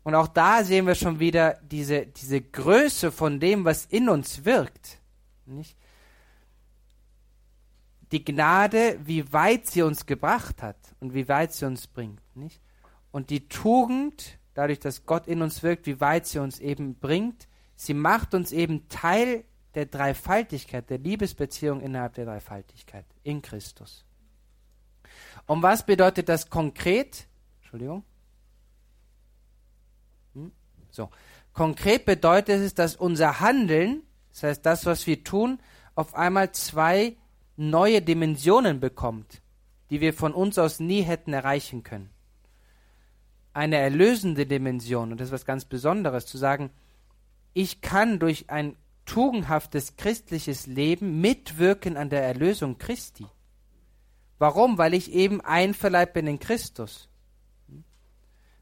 Und 0.07 0.15
auch 0.15 0.29
da 0.29 0.63
sehen 0.63 0.87
wir 0.87 0.95
schon 0.95 1.19
wieder 1.19 1.59
diese, 1.63 2.07
diese 2.07 2.41
Größe 2.41 3.11
von 3.11 3.41
dem, 3.41 3.65
was 3.65 3.87
in 3.87 4.09
uns 4.09 4.45
wirkt. 4.45 5.01
Nicht? 5.47 5.77
die 8.13 8.25
Gnade, 8.25 8.99
wie 9.05 9.33
weit 9.33 9.67
sie 9.67 9.83
uns 9.83 10.07
gebracht 10.07 10.63
hat 10.63 10.77
und 11.01 11.15
wie 11.15 11.29
weit 11.29 11.53
sie 11.53 11.67
uns 11.67 11.87
bringt, 11.87 12.21
nicht? 12.37 12.61
Und 13.11 13.31
die 13.31 13.49
Tugend, 13.49 14.39
dadurch, 14.55 14.79
dass 14.79 15.07
Gott 15.07 15.27
in 15.27 15.43
uns 15.43 15.63
wirkt, 15.63 15.87
wie 15.87 16.01
weit 16.01 16.27
sie 16.27 16.39
uns 16.39 16.61
eben 16.61 16.97
bringt, 16.97 17.49
sie 17.75 17.95
macht 17.95 18.35
uns 18.35 18.53
eben 18.53 18.89
Teil 18.89 19.45
der 19.75 19.87
Dreifaltigkeit, 19.87 20.89
der 20.89 20.99
Liebesbeziehung 20.99 21.81
innerhalb 21.81 22.15
der 22.15 22.27
Dreifaltigkeit 22.27 23.07
in 23.23 23.43
Christus. 23.43 24.05
Und 25.47 25.63
was 25.63 25.85
bedeutet 25.85 26.29
das 26.29 26.49
konkret? 26.49 27.27
Entschuldigung. 27.61 28.05
Hm? 30.97 31.05
So. 31.05 31.11
Konkret 31.53 32.05
bedeutet 32.05 32.61
es, 32.61 32.75
dass 32.75 32.97
unser 32.97 33.41
Handeln, 33.41 34.03
das 34.33 34.43
heißt 34.43 34.67
das, 34.67 34.85
was 34.85 35.07
wir 35.07 35.25
tun, 35.25 35.59
auf 35.95 36.15
einmal 36.15 36.53
zwei 36.53 37.17
neue 37.57 38.03
Dimensionen 38.03 38.79
bekommt, 38.81 39.41
die 39.89 40.03
wir 40.03 40.13
von 40.13 40.35
uns 40.35 40.59
aus 40.59 40.81
nie 40.81 41.03
hätten 41.03 41.33
erreichen 41.33 41.83
können. 41.83 42.11
Eine 43.55 43.77
erlösende 43.77 44.45
Dimension, 44.45 45.13
und 45.13 45.21
das 45.21 45.29
ist 45.29 45.33
was 45.33 45.47
ganz 45.47 45.65
Besonderes, 45.65 46.27
zu 46.27 46.37
sagen, 46.37 46.71
ich 47.55 47.81
kann 47.81 48.19
durch 48.19 48.51
ein 48.51 48.77
tugendhaftes 49.07 49.97
christliches 49.97 50.67
Leben 50.67 51.23
mitwirken 51.23 51.97
an 51.97 52.11
der 52.11 52.23
Erlösung 52.23 52.77
Christi. 52.77 53.25
Warum? 54.39 54.77
Weil 54.77 54.93
ich 54.93 55.13
eben 55.13 55.41
einverleibt 55.41 56.13
bin 56.13 56.27
in 56.27 56.39
Christus. 56.39 57.09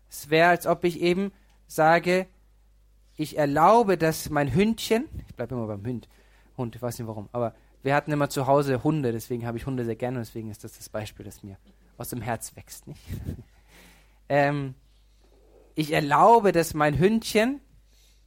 Es 0.09 0.31
wäre, 0.31 0.51
als 0.51 0.69
ob 0.69 0.85
ich 0.85 1.01
eben 1.01 1.33
sage, 1.75 2.27
ich 3.17 3.39
erlaube, 3.39 3.97
dass 3.97 4.31
mein 4.31 4.53
Hündchen, 4.55 5.09
ich 5.27 5.35
bleibe 5.35 5.55
immer 5.55 5.67
beim 5.67 5.85
Hund, 5.87 6.09
Hund, 6.57 6.77
ich 6.77 6.83
weiß 6.83 6.99
nicht 6.99 7.09
warum, 7.09 7.29
aber 7.33 7.55
wir 7.83 7.95
hatten 7.95 8.13
immer 8.13 8.31
zu 8.31 8.47
Hause 8.47 8.83
Hunde, 8.83 9.13
deswegen 9.13 9.47
habe 9.47 9.59
ich 9.59 9.67
Hunde 9.67 9.85
sehr 9.85 9.97
gerne 9.97 10.19
und 10.19 10.27
deswegen 10.27 10.51
ist 10.51 10.65
das 10.65 10.77
das 10.77 10.89
Beispiel, 10.89 11.25
das 11.25 11.43
mir 11.43 11.59
aus 11.99 12.09
dem 12.09 12.23
Herz 12.23 12.57
wächst. 12.57 12.87
Nicht? 12.89 13.03
ähm, 14.29 14.75
ich 15.75 15.93
erlaube, 15.93 16.53
dass 16.53 16.75
mein 16.75 16.99
Hündchen 16.99 17.61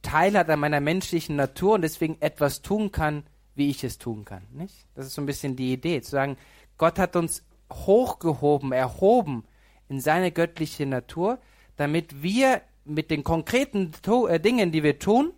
Teil 0.02 0.38
hat 0.38 0.48
an 0.48 0.60
meiner 0.60 0.80
menschlichen 0.80 1.36
Natur 1.36 1.74
und 1.74 1.82
deswegen 1.82 2.16
etwas 2.20 2.62
tun 2.62 2.92
kann, 2.92 3.24
wie 3.54 3.68
ich 3.68 3.82
es 3.82 3.98
tun 3.98 4.24
kann. 4.24 4.42
Nicht? 4.52 4.86
Das 4.94 5.06
ist 5.06 5.14
so 5.14 5.22
ein 5.22 5.26
bisschen 5.26 5.56
die 5.56 5.72
Idee, 5.72 6.00
zu 6.00 6.12
sagen, 6.12 6.36
Gott 6.76 6.98
hat 6.98 7.16
uns 7.16 7.42
hochgehoben, 7.72 8.72
erhoben 8.72 9.44
in 9.88 10.00
seine 10.00 10.30
göttliche 10.30 10.86
Natur, 10.86 11.38
damit 11.76 12.22
wir 12.22 12.62
mit 12.88 13.10
den 13.10 13.22
konkreten 13.22 13.92
to 14.02 14.26
äh, 14.26 14.40
Dingen, 14.40 14.72
die 14.72 14.82
wir 14.82 14.98
tun, 14.98 15.32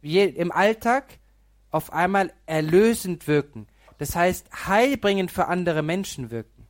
wie 0.00 0.20
im 0.20 0.50
Alltag, 0.50 1.18
auf 1.70 1.92
einmal 1.92 2.32
erlösend 2.46 3.26
wirken. 3.26 3.66
Das 3.98 4.14
heißt, 4.14 4.66
heilbringend 4.66 5.30
für 5.30 5.46
andere 5.46 5.82
Menschen 5.82 6.30
wirken. 6.30 6.66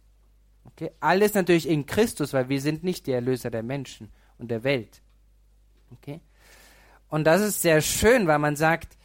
Okay? 0.64 0.90
Alles 1.00 1.34
natürlich 1.34 1.68
in 1.68 1.86
Christus, 1.86 2.32
weil 2.32 2.48
wir 2.48 2.60
sind 2.60 2.84
nicht 2.84 3.06
die 3.06 3.12
Erlöser 3.12 3.50
der 3.50 3.62
Menschen 3.62 4.10
und 4.38 4.50
der 4.50 4.64
Welt. 4.64 5.02
Okay? 5.92 6.20
Und 7.08 7.24
das 7.24 7.40
ist 7.40 7.62
sehr 7.62 7.80
schön, 7.80 8.26
weil 8.26 8.38
man 8.38 8.56
sagt, 8.56 8.96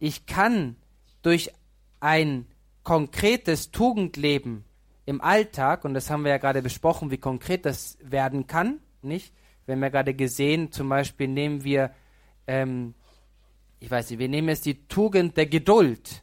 ich 0.00 0.26
kann 0.26 0.76
durch 1.22 1.52
ein 2.00 2.46
konkretes 2.82 3.70
Tugendleben 3.70 4.64
im 5.06 5.20
Alltag, 5.20 5.84
und 5.84 5.94
das 5.94 6.10
haben 6.10 6.24
wir 6.24 6.30
ja 6.30 6.38
gerade 6.38 6.62
besprochen, 6.62 7.10
wie 7.10 7.18
konkret 7.18 7.66
das 7.66 7.98
werden 8.00 8.46
kann, 8.46 8.80
nicht? 9.02 9.32
Wir 9.66 9.74
haben 9.74 9.82
ja 9.82 9.88
gerade 9.88 10.14
gesehen, 10.14 10.72
zum 10.72 10.88
Beispiel 10.88 11.28
nehmen 11.28 11.64
wir 11.64 11.92
ähm, 12.46 12.94
ich 13.82 13.90
weiß 13.90 14.10
nicht, 14.10 14.20
wir 14.20 14.28
nehmen 14.28 14.48
jetzt 14.48 14.64
die 14.64 14.86
Tugend 14.86 15.36
der 15.36 15.46
Geduld. 15.46 16.22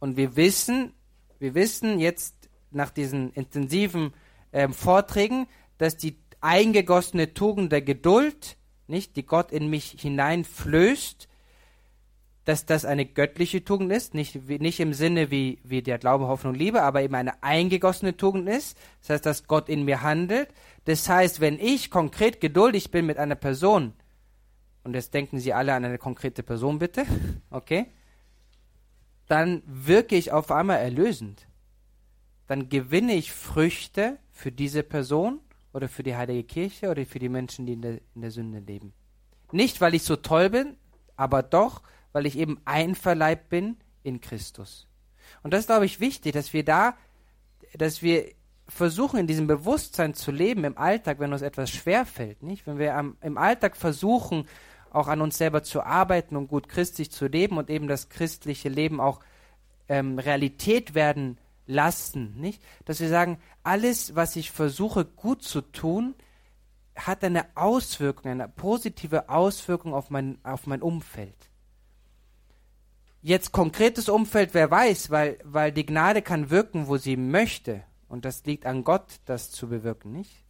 Und 0.00 0.18
wir 0.18 0.36
wissen, 0.36 0.92
wir 1.38 1.54
wissen 1.54 1.98
jetzt 1.98 2.50
nach 2.70 2.90
diesen 2.90 3.32
intensiven 3.32 4.12
äh, 4.52 4.68
Vorträgen, 4.68 5.46
dass 5.78 5.96
die 5.96 6.18
eingegossene 6.42 7.32
Tugend 7.32 7.72
der 7.72 7.80
Geduld, 7.80 8.58
nicht, 8.86 9.16
die 9.16 9.24
Gott 9.24 9.50
in 9.50 9.70
mich 9.70 9.96
hineinflößt, 9.98 11.26
dass 12.44 12.66
das 12.66 12.84
eine 12.84 13.06
göttliche 13.06 13.64
Tugend 13.64 13.90
ist, 13.92 14.14
nicht, 14.14 14.48
nicht 14.48 14.78
im 14.78 14.92
Sinne 14.92 15.30
wie, 15.30 15.58
wie 15.64 15.82
der 15.82 15.98
Glaube, 15.98 16.28
Hoffnung, 16.28 16.54
Liebe, 16.54 16.82
aber 16.82 17.02
eben 17.02 17.14
eine 17.14 17.42
eingegossene 17.42 18.16
Tugend 18.16 18.48
ist. 18.48 18.76
Das 19.00 19.10
heißt, 19.10 19.26
dass 19.26 19.46
Gott 19.46 19.68
in 19.68 19.84
mir 19.84 20.02
handelt. 20.02 20.48
Das 20.84 21.08
heißt, 21.08 21.40
wenn 21.40 21.58
ich 21.58 21.90
konkret 21.90 22.40
geduldig 22.40 22.90
bin 22.90 23.06
mit 23.06 23.16
einer 23.16 23.34
Person, 23.34 23.94
und 24.82 24.94
jetzt 24.94 25.14
denken 25.14 25.38
Sie 25.38 25.54
alle 25.54 25.72
an 25.72 25.84
eine 25.86 25.96
konkrete 25.96 26.42
Person 26.42 26.78
bitte, 26.78 27.06
okay? 27.50 27.86
Dann 29.26 29.62
wirke 29.66 30.14
ich 30.14 30.30
auf 30.30 30.50
einmal 30.50 30.80
erlösend. 30.80 31.46
Dann 32.46 32.68
gewinne 32.68 33.14
ich 33.14 33.32
Früchte 33.32 34.18
für 34.30 34.52
diese 34.52 34.82
Person 34.82 35.40
oder 35.72 35.88
für 35.88 36.02
die 36.02 36.14
heilige 36.14 36.44
Kirche 36.44 36.90
oder 36.90 37.06
für 37.06 37.18
die 37.18 37.30
Menschen, 37.30 37.64
die 37.64 37.72
in 37.72 37.80
der, 37.80 38.00
in 38.14 38.20
der 38.20 38.30
Sünde 38.30 38.58
leben. 38.58 38.92
Nicht, 39.50 39.80
weil 39.80 39.94
ich 39.94 40.02
so 40.02 40.16
toll 40.16 40.50
bin, 40.50 40.76
aber 41.16 41.42
doch, 41.42 41.80
weil 42.14 42.26
ich 42.26 42.38
eben 42.38 42.58
einverleibt 42.64 43.50
bin 43.50 43.76
in 44.04 44.20
Christus. 44.20 44.86
Und 45.42 45.52
das 45.52 45.60
ist, 45.60 45.66
glaube 45.66 45.84
ich, 45.84 46.00
wichtig, 46.00 46.32
dass 46.32 46.52
wir 46.52 46.64
da, 46.64 46.96
dass 47.76 48.02
wir 48.02 48.26
versuchen, 48.68 49.18
in 49.18 49.26
diesem 49.26 49.48
Bewusstsein 49.48 50.14
zu 50.14 50.30
leben 50.30 50.64
im 50.64 50.78
Alltag, 50.78 51.18
wenn 51.18 51.32
uns 51.32 51.42
etwas 51.42 51.70
schwerfällt, 51.70 52.42
nicht? 52.42 52.66
Wenn 52.66 52.78
wir 52.78 52.94
am, 52.94 53.16
im 53.20 53.36
Alltag 53.36 53.76
versuchen, 53.76 54.46
auch 54.90 55.08
an 55.08 55.20
uns 55.20 55.36
selber 55.36 55.64
zu 55.64 55.82
arbeiten 55.82 56.36
und 56.36 56.46
gut 56.46 56.68
christlich 56.68 57.10
zu 57.10 57.26
leben 57.26 57.58
und 57.58 57.68
eben 57.68 57.88
das 57.88 58.08
christliche 58.08 58.68
Leben 58.68 59.00
auch 59.00 59.20
ähm, 59.88 60.18
Realität 60.18 60.94
werden 60.94 61.36
lassen, 61.66 62.40
nicht? 62.40 62.62
Dass 62.84 63.00
wir 63.00 63.08
sagen, 63.08 63.38
alles, 63.64 64.14
was 64.14 64.36
ich 64.36 64.52
versuche 64.52 65.04
gut 65.04 65.42
zu 65.42 65.62
tun, 65.62 66.14
hat 66.94 67.24
eine 67.24 67.44
Auswirkung, 67.56 68.30
eine 68.30 68.48
positive 68.48 69.28
Auswirkung 69.28 69.92
auf 69.94 70.10
mein, 70.10 70.38
auf 70.44 70.68
mein 70.68 70.80
Umfeld. 70.80 71.50
Jetzt 73.26 73.52
konkretes 73.52 74.10
Umfeld, 74.10 74.52
wer 74.52 74.70
weiß, 74.70 75.08
weil, 75.08 75.38
weil 75.44 75.72
die 75.72 75.86
Gnade 75.86 76.20
kann 76.20 76.50
wirken, 76.50 76.88
wo 76.88 76.98
sie 76.98 77.16
möchte. 77.16 77.82
Und 78.06 78.26
das 78.26 78.44
liegt 78.44 78.66
an 78.66 78.84
Gott, 78.84 79.20
das 79.24 79.50
zu 79.50 79.66
bewirken, 79.66 80.12
nicht? 80.12 80.44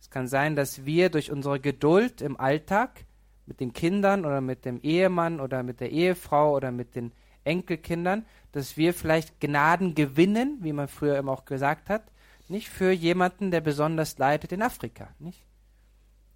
Es 0.00 0.08
kann 0.08 0.26
sein, 0.26 0.56
dass 0.56 0.86
wir 0.86 1.10
durch 1.10 1.30
unsere 1.30 1.60
Geduld 1.60 2.22
im 2.22 2.40
Alltag 2.40 3.04
mit 3.44 3.60
den 3.60 3.74
Kindern 3.74 4.24
oder 4.24 4.40
mit 4.40 4.64
dem 4.64 4.80
Ehemann 4.80 5.38
oder 5.38 5.62
mit 5.62 5.80
der 5.80 5.90
Ehefrau 5.90 6.56
oder 6.56 6.72
mit 6.72 6.94
den 6.94 7.12
Enkelkindern, 7.44 8.24
dass 8.52 8.78
wir 8.78 8.94
vielleicht 8.94 9.38
Gnaden 9.38 9.94
gewinnen, 9.94 10.60
wie 10.62 10.72
man 10.72 10.88
früher 10.88 11.18
immer 11.18 11.32
auch 11.32 11.44
gesagt 11.44 11.90
hat, 11.90 12.10
nicht 12.48 12.70
für 12.70 12.90
jemanden, 12.90 13.50
der 13.50 13.60
besonders 13.60 14.16
leidet 14.16 14.52
in 14.52 14.62
Afrika, 14.62 15.10
nicht? 15.18 15.44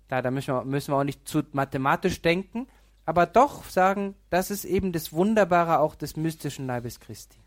Da, 0.08 0.20
da 0.20 0.30
müssen 0.30 0.52
wir, 0.52 0.64
müssen 0.66 0.92
wir 0.92 0.98
auch 0.98 1.04
nicht 1.04 1.26
zu 1.26 1.42
mathematisch 1.52 2.20
denken, 2.20 2.66
aber 3.04 3.26
doch 3.26 3.64
sagen, 3.64 4.14
das 4.30 4.50
ist 4.50 4.64
eben 4.64 4.92
das 4.92 5.12
Wunderbare 5.12 5.80
auch 5.80 5.94
des 5.94 6.16
mystischen 6.16 6.66
Leibes 6.66 7.00
Christi. 7.00 7.38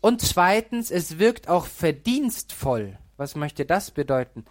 Und 0.00 0.20
zweitens, 0.22 0.90
es 0.90 1.18
wirkt 1.18 1.48
auch 1.48 1.66
verdienstvoll. 1.66 2.98
Was 3.16 3.36
möchte 3.36 3.66
das 3.66 3.90
bedeuten? 3.90 4.44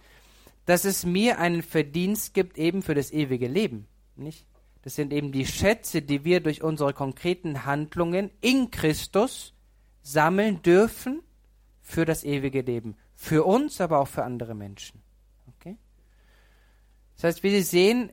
dass 0.70 0.84
es 0.84 1.04
mir 1.04 1.40
einen 1.40 1.62
Verdienst 1.62 2.32
gibt 2.32 2.56
eben 2.56 2.82
für 2.82 2.94
das 2.94 3.10
ewige 3.10 3.48
Leben, 3.48 3.88
nicht? 4.14 4.46
Das 4.82 4.94
sind 4.94 5.12
eben 5.12 5.32
die 5.32 5.44
Schätze, 5.44 6.00
die 6.00 6.24
wir 6.24 6.40
durch 6.40 6.62
unsere 6.62 6.94
konkreten 6.94 7.66
Handlungen 7.66 8.30
in 8.40 8.70
Christus 8.70 9.52
sammeln 10.02 10.62
dürfen 10.62 11.22
für 11.82 12.04
das 12.04 12.22
ewige 12.22 12.62
Leben. 12.62 12.96
Für 13.16 13.44
uns, 13.44 13.80
aber 13.80 13.98
auch 13.98 14.06
für 14.06 14.22
andere 14.22 14.54
Menschen. 14.54 15.02
Okay? 15.58 15.76
Das 17.16 17.24
heißt, 17.24 17.42
wie 17.42 17.50
Sie 17.50 17.62
sehen, 17.62 18.12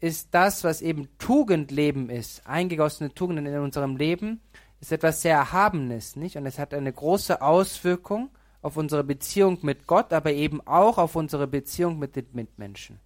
ist 0.00 0.28
das, 0.32 0.64
was 0.64 0.80
eben 0.80 1.08
Tugendleben 1.18 2.08
ist, 2.10 2.46
eingegossene 2.46 3.12
Tugenden 3.12 3.46
in 3.46 3.58
unserem 3.58 3.96
Leben, 3.96 4.40
ist 4.80 4.92
etwas 4.92 5.22
sehr 5.22 5.36
Erhabenes, 5.36 6.16
nicht? 6.16 6.36
Und 6.36 6.46
es 6.46 6.58
hat 6.58 6.72
eine 6.72 6.92
große 6.92 7.42
Auswirkung 7.42 8.30
auf 8.62 8.76
unsere 8.76 9.04
Beziehung 9.04 9.58
mit 9.62 9.86
Gott, 9.86 10.12
aber 10.12 10.32
eben 10.32 10.64
auch 10.66 10.98
auf 10.98 11.16
unsere 11.16 11.46
Beziehung 11.46 11.98
mit 11.98 12.16
den 12.16 12.26
Mitmenschen. 12.32 13.00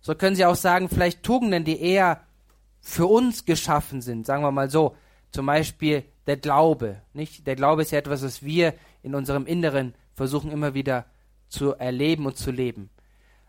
So 0.00 0.14
können 0.14 0.36
Sie 0.36 0.44
auch 0.44 0.56
sagen, 0.56 0.88
vielleicht 0.88 1.22
Tugenden, 1.22 1.64
die 1.64 1.80
eher 1.80 2.20
für 2.80 3.06
uns 3.06 3.44
geschaffen 3.44 4.00
sind, 4.00 4.26
sagen 4.26 4.42
wir 4.42 4.52
mal 4.52 4.70
so, 4.70 4.96
zum 5.30 5.46
Beispiel 5.46 6.04
der 6.26 6.36
Glaube. 6.36 7.02
Nicht? 7.12 7.46
Der 7.46 7.56
Glaube 7.56 7.82
ist 7.82 7.90
ja 7.90 7.98
etwas, 7.98 8.22
was 8.22 8.42
wir 8.42 8.74
in 9.02 9.14
unserem 9.14 9.46
Inneren 9.46 9.94
versuchen 10.14 10.50
immer 10.50 10.74
wieder 10.74 11.04
zu 11.48 11.74
erleben 11.74 12.26
und 12.26 12.36
zu 12.36 12.50
leben. 12.50 12.90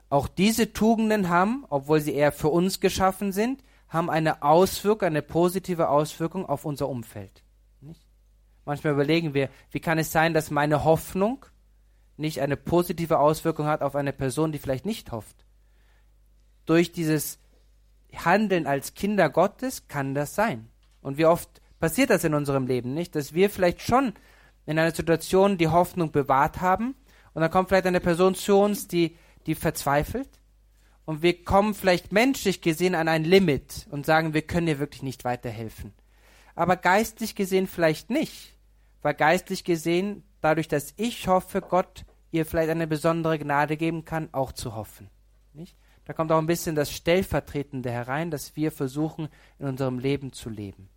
Auch 0.10 0.28
diese 0.28 0.74
Tugenden 0.74 1.30
haben, 1.30 1.66
obwohl 1.70 2.02
sie 2.02 2.14
eher 2.14 2.32
für 2.32 2.50
uns 2.50 2.80
geschaffen 2.80 3.32
sind, 3.32 3.64
haben 3.88 4.10
eine 4.10 4.44
Auswirkung, 4.44 5.08
eine 5.08 5.22
positive 5.22 5.90
Auswirkung 5.90 6.46
auf 6.46 6.66
unser 6.66 6.90
Umfeld. 6.90 7.44
Manchmal 8.66 8.94
überlegen 8.94 9.34
wir, 9.34 9.50
wie 9.72 9.80
kann 9.80 9.98
es 9.98 10.12
sein, 10.12 10.34
dass 10.34 10.52
meine 10.52 10.84
Hoffnung 10.84 11.46
nicht 12.18 12.42
eine 12.42 12.58
positive 12.58 13.20
Auswirkung 13.20 13.66
hat 13.66 13.82
auf 13.82 13.96
eine 13.96 14.14
Person, 14.14 14.52
die 14.52 14.60
vielleicht 14.60 14.86
nicht 14.86 15.12
hofft. 15.12 15.46
Durch 16.66 16.92
dieses 16.92 17.40
Handeln 18.14 18.68
als 18.68 18.94
Kinder 18.94 19.30
Gottes 19.30 19.88
kann 19.88 20.14
das 20.14 20.36
sein. 20.36 20.70
Und 21.02 21.18
wie 21.18 21.26
oft 21.26 21.50
passiert 21.80 22.10
das 22.10 22.24
in 22.24 22.34
unserem 22.34 22.68
Leben, 22.68 22.94
nicht? 22.94 23.16
Dass 23.16 23.34
wir 23.34 23.50
vielleicht 23.50 23.82
schon 23.82 24.14
in 24.66 24.78
einer 24.78 24.92
Situation 24.92 25.58
die 25.58 25.70
Hoffnung 25.70 26.12
bewahrt 26.12 26.62
haben 26.62 26.94
und 27.34 27.42
dann 27.42 27.52
kommt 27.52 27.70
vielleicht 27.70 27.88
eine 27.88 28.02
Person 28.02 28.36
zu 28.36 28.60
uns, 28.60 28.88
die, 28.88 29.16
die 29.46 29.56
verzweifelt 29.56 30.30
und 31.06 31.24
wir 31.24 31.44
kommen 31.44 31.74
vielleicht 31.74 32.12
menschlich 32.12 32.62
gesehen 32.62 32.96
an 32.96 33.08
ein 33.08 33.24
Limit 33.24 33.88
und 33.90 34.06
sagen, 34.06 34.34
wir 34.34 34.44
können 34.44 34.68
ihr 34.68 34.80
wirklich 34.80 35.02
nicht 35.02 35.24
weiterhelfen. 35.24 35.94
Aber 36.56 36.76
geistlich 36.76 37.36
gesehen 37.36 37.68
vielleicht 37.68 38.10
nicht, 38.10 38.54
weil 39.02 39.14
geistlich 39.14 39.64
gesehen, 39.64 40.24
dadurch, 40.42 40.68
dass 40.68 40.94
ich 40.98 41.28
hoffe, 41.28 41.62
Gott 41.62 42.06
ihr 42.32 42.46
vielleicht 42.46 42.70
eine 42.70 42.86
besondere 42.86 43.40
Gnade 43.40 43.76
geben 43.78 44.06
kann, 44.06 44.30
auch 44.34 44.52
zu 44.52 44.76
hoffen. 44.76 45.10
Nicht? 45.54 45.76
Da 46.06 46.14
kommt 46.14 46.32
auch 46.32 46.38
ein 46.38 46.48
bisschen 46.48 46.76
das 46.76 46.92
Stellvertretende 46.92 47.92
herein, 47.92 48.32
dass 48.32 48.56
wir 48.56 48.72
versuchen, 48.72 49.30
in 49.58 49.68
unserem 49.68 50.00
Leben 50.00 50.32
zu 50.32 50.50
leben. 50.50 50.90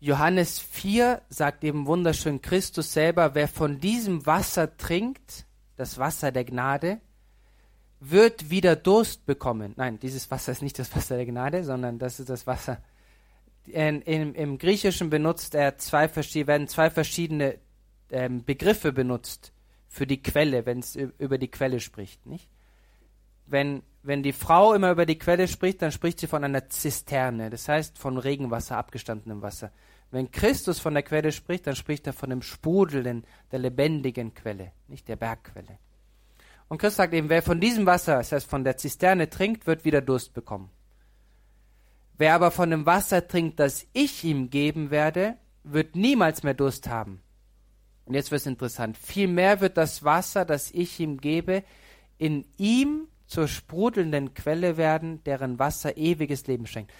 Johannes 0.00 0.60
4 0.60 1.22
sagt 1.28 1.64
eben 1.64 1.86
wunderschön 1.86 2.40
Christus 2.40 2.92
selber, 2.92 3.34
wer 3.34 3.48
von 3.48 3.80
diesem 3.80 4.26
Wasser 4.26 4.76
trinkt, 4.76 5.44
das 5.76 5.98
Wasser 5.98 6.30
der 6.30 6.44
Gnade, 6.44 7.00
wird 8.00 8.50
wieder 8.50 8.76
Durst 8.76 9.26
bekommen. 9.26 9.74
Nein, 9.76 9.98
dieses 9.98 10.30
Wasser 10.30 10.52
ist 10.52 10.62
nicht 10.62 10.78
das 10.78 10.94
Wasser 10.94 11.16
der 11.16 11.26
Gnade, 11.26 11.64
sondern 11.64 11.98
das 11.98 12.20
ist 12.20 12.30
das 12.30 12.46
Wasser. 12.46 12.80
In, 13.66 14.02
in, 14.02 14.34
Im 14.34 14.58
Griechischen 14.58 15.10
benutzt 15.10 15.54
er 15.54 15.78
zwei, 15.78 16.08
werden 16.14 16.68
zwei 16.68 16.90
verschiedene 16.90 17.58
ähm, 18.10 18.44
Begriffe 18.44 18.92
benutzt 18.92 19.52
für 19.88 20.06
die 20.06 20.22
Quelle, 20.22 20.64
wenn 20.64 20.78
es 20.78 20.96
über 20.96 21.38
die 21.38 21.48
Quelle 21.48 21.80
spricht. 21.80 22.24
Nicht? 22.24 22.48
Wenn, 23.46 23.82
wenn 24.08 24.22
die 24.22 24.32
Frau 24.32 24.72
immer 24.72 24.90
über 24.90 25.04
die 25.04 25.18
Quelle 25.18 25.46
spricht, 25.46 25.82
dann 25.82 25.92
spricht 25.92 26.18
sie 26.18 26.26
von 26.26 26.42
einer 26.42 26.70
Zisterne, 26.70 27.50
das 27.50 27.68
heißt 27.68 27.98
von 27.98 28.16
Regenwasser, 28.16 28.78
abgestandenem 28.78 29.42
Wasser. 29.42 29.70
Wenn 30.10 30.30
Christus 30.30 30.78
von 30.78 30.94
der 30.94 31.02
Quelle 31.02 31.30
spricht, 31.30 31.66
dann 31.66 31.76
spricht 31.76 32.06
er 32.06 32.14
von 32.14 32.30
dem 32.30 32.40
Sprudeln 32.40 33.24
der 33.52 33.58
lebendigen 33.58 34.32
Quelle, 34.32 34.72
nicht 34.88 35.08
der 35.08 35.16
Bergquelle. 35.16 35.78
Und 36.68 36.78
Christus 36.78 36.96
sagt 36.96 37.12
eben, 37.12 37.28
wer 37.28 37.42
von 37.42 37.60
diesem 37.60 37.84
Wasser, 37.84 38.16
das 38.16 38.32
heißt 38.32 38.48
von 38.48 38.64
der 38.64 38.78
Zisterne 38.78 39.28
trinkt, 39.28 39.66
wird 39.66 39.84
wieder 39.84 40.00
Durst 40.00 40.32
bekommen. 40.32 40.70
Wer 42.16 42.34
aber 42.34 42.50
von 42.50 42.70
dem 42.70 42.86
Wasser 42.86 43.28
trinkt, 43.28 43.60
das 43.60 43.86
ich 43.92 44.24
ihm 44.24 44.48
geben 44.48 44.90
werde, 44.90 45.36
wird 45.64 45.96
niemals 45.96 46.42
mehr 46.42 46.54
Durst 46.54 46.88
haben. 46.88 47.20
Und 48.06 48.14
jetzt 48.14 48.30
wird 48.30 48.40
es 48.40 48.46
interessant. 48.46 48.96
Vielmehr 48.96 49.60
wird 49.60 49.76
das 49.76 50.02
Wasser, 50.02 50.46
das 50.46 50.70
ich 50.70 50.98
ihm 50.98 51.18
gebe, 51.18 51.62
in 52.16 52.46
ihm 52.56 53.08
zur 53.28 53.46
sprudelnden 53.46 54.34
Quelle 54.34 54.76
werden, 54.76 55.22
deren 55.24 55.58
Wasser 55.58 55.96
ewiges 55.96 56.46
Leben 56.46 56.66
schenkt. 56.66 56.92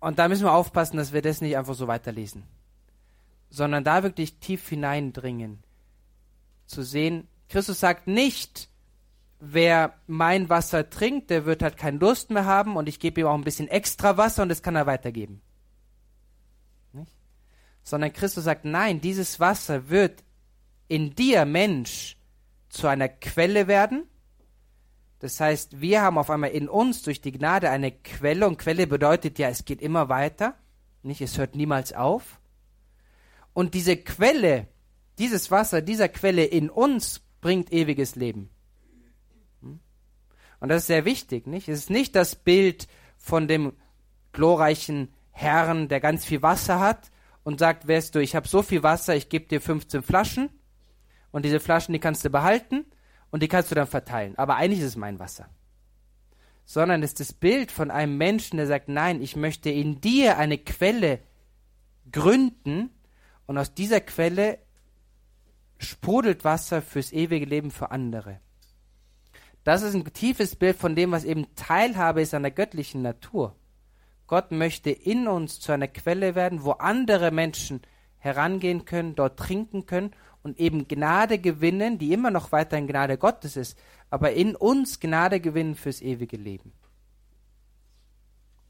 Und 0.00 0.18
da 0.18 0.28
müssen 0.28 0.44
wir 0.44 0.52
aufpassen, 0.52 0.96
dass 0.96 1.12
wir 1.12 1.22
das 1.22 1.40
nicht 1.40 1.56
einfach 1.56 1.74
so 1.74 1.86
weiterlesen, 1.86 2.44
sondern 3.50 3.84
da 3.84 4.02
wirklich 4.02 4.38
tief 4.38 4.68
hineindringen, 4.68 5.62
zu 6.66 6.82
sehen, 6.82 7.28
Christus 7.48 7.78
sagt 7.78 8.06
nicht, 8.06 8.70
wer 9.38 9.94
mein 10.06 10.48
Wasser 10.48 10.88
trinkt, 10.88 11.28
der 11.28 11.44
wird 11.44 11.62
halt 11.62 11.76
keinen 11.76 11.98
Durst 11.98 12.30
mehr 12.30 12.46
haben 12.46 12.76
und 12.76 12.88
ich 12.88 12.98
gebe 12.98 13.20
ihm 13.20 13.26
auch 13.26 13.34
ein 13.34 13.44
bisschen 13.44 13.68
extra 13.68 14.16
Wasser 14.16 14.42
und 14.42 14.48
das 14.48 14.62
kann 14.62 14.76
er 14.76 14.86
weitergeben. 14.86 15.42
Nicht? 16.92 17.12
Sondern 17.82 18.14
Christus 18.14 18.44
sagt, 18.44 18.64
nein, 18.64 19.02
dieses 19.02 19.40
Wasser 19.40 19.90
wird 19.90 20.24
in 20.88 21.14
dir, 21.14 21.44
Mensch, 21.44 22.16
zu 22.70 22.88
einer 22.88 23.08
Quelle 23.08 23.68
werden 23.68 24.06
das 25.24 25.40
heißt, 25.40 25.80
wir 25.80 26.02
haben 26.02 26.18
auf 26.18 26.28
einmal 26.28 26.50
in 26.50 26.68
uns 26.68 27.00
durch 27.00 27.22
die 27.22 27.32
Gnade 27.32 27.70
eine 27.70 27.92
Quelle 27.92 28.46
und 28.46 28.58
Quelle 28.58 28.86
bedeutet 28.86 29.38
ja, 29.38 29.48
es 29.48 29.64
geht 29.64 29.80
immer 29.80 30.10
weiter, 30.10 30.54
nicht, 31.02 31.22
es 31.22 31.38
hört 31.38 31.56
niemals 31.56 31.94
auf. 31.94 32.42
Und 33.54 33.72
diese 33.72 33.96
Quelle, 33.96 34.68
dieses 35.16 35.50
Wasser, 35.50 35.80
dieser 35.80 36.10
Quelle 36.10 36.44
in 36.44 36.68
uns 36.68 37.22
bringt 37.40 37.72
ewiges 37.72 38.16
Leben. 38.16 38.50
Hm? 39.62 39.80
Und 40.60 40.68
das 40.68 40.82
ist 40.82 40.88
sehr 40.88 41.06
wichtig, 41.06 41.46
nicht? 41.46 41.70
Es 41.70 41.78
ist 41.78 41.90
nicht 41.90 42.14
das 42.14 42.36
Bild 42.36 42.86
von 43.16 43.48
dem 43.48 43.72
glorreichen 44.32 45.08
Herrn, 45.30 45.88
der 45.88 46.00
ganz 46.00 46.26
viel 46.26 46.42
Wasser 46.42 46.80
hat 46.80 47.10
und 47.44 47.60
sagt, 47.60 47.88
weißt 47.88 48.14
du, 48.14 48.18
ich 48.18 48.36
habe 48.36 48.46
so 48.46 48.60
viel 48.60 48.82
Wasser, 48.82 49.16
ich 49.16 49.30
gebe 49.30 49.46
dir 49.46 49.62
15 49.62 50.02
Flaschen 50.02 50.50
und 51.30 51.46
diese 51.46 51.60
Flaschen, 51.60 51.94
die 51.94 51.98
kannst 51.98 52.26
du 52.26 52.28
behalten 52.28 52.84
und 53.34 53.42
die 53.42 53.48
kannst 53.48 53.68
du 53.72 53.74
dann 53.74 53.88
verteilen. 53.88 54.38
Aber 54.38 54.54
eigentlich 54.54 54.78
ist 54.78 54.86
es 54.86 54.96
mein 54.96 55.18
Wasser. 55.18 55.48
Sondern 56.64 57.02
es 57.02 57.10
ist 57.10 57.18
das 57.18 57.32
Bild 57.32 57.72
von 57.72 57.90
einem 57.90 58.16
Menschen, 58.16 58.58
der 58.58 58.68
sagt, 58.68 58.88
nein, 58.88 59.20
ich 59.20 59.34
möchte 59.34 59.70
in 59.70 60.00
dir 60.00 60.38
eine 60.38 60.56
Quelle 60.56 61.18
gründen 62.12 62.90
und 63.46 63.58
aus 63.58 63.74
dieser 63.74 64.00
Quelle 64.00 64.60
sprudelt 65.78 66.44
Wasser 66.44 66.80
fürs 66.80 67.12
ewige 67.12 67.44
Leben 67.44 67.72
für 67.72 67.90
andere. 67.90 68.38
Das 69.64 69.82
ist 69.82 69.94
ein 69.94 70.04
tiefes 70.12 70.54
Bild 70.54 70.76
von 70.76 70.94
dem, 70.94 71.10
was 71.10 71.24
eben 71.24 71.56
Teilhabe 71.56 72.22
ist 72.22 72.34
an 72.34 72.44
der 72.44 72.52
göttlichen 72.52 73.02
Natur. 73.02 73.56
Gott 74.28 74.52
möchte 74.52 74.90
in 74.90 75.26
uns 75.26 75.58
zu 75.58 75.72
einer 75.72 75.88
Quelle 75.88 76.36
werden, 76.36 76.62
wo 76.62 76.70
andere 76.70 77.32
Menschen 77.32 77.82
herangehen 78.16 78.84
können, 78.84 79.16
dort 79.16 79.40
trinken 79.40 79.86
können 79.86 80.14
und 80.44 80.60
eben 80.60 80.86
Gnade 80.86 81.38
gewinnen, 81.38 81.98
die 81.98 82.12
immer 82.12 82.30
noch 82.30 82.52
weiterhin 82.52 82.86
Gnade 82.86 83.18
Gottes 83.18 83.56
ist, 83.56 83.76
aber 84.10 84.34
in 84.34 84.54
uns 84.54 85.00
Gnade 85.00 85.40
gewinnen 85.40 85.74
fürs 85.74 86.00
ewige 86.00 86.36
Leben. 86.36 86.72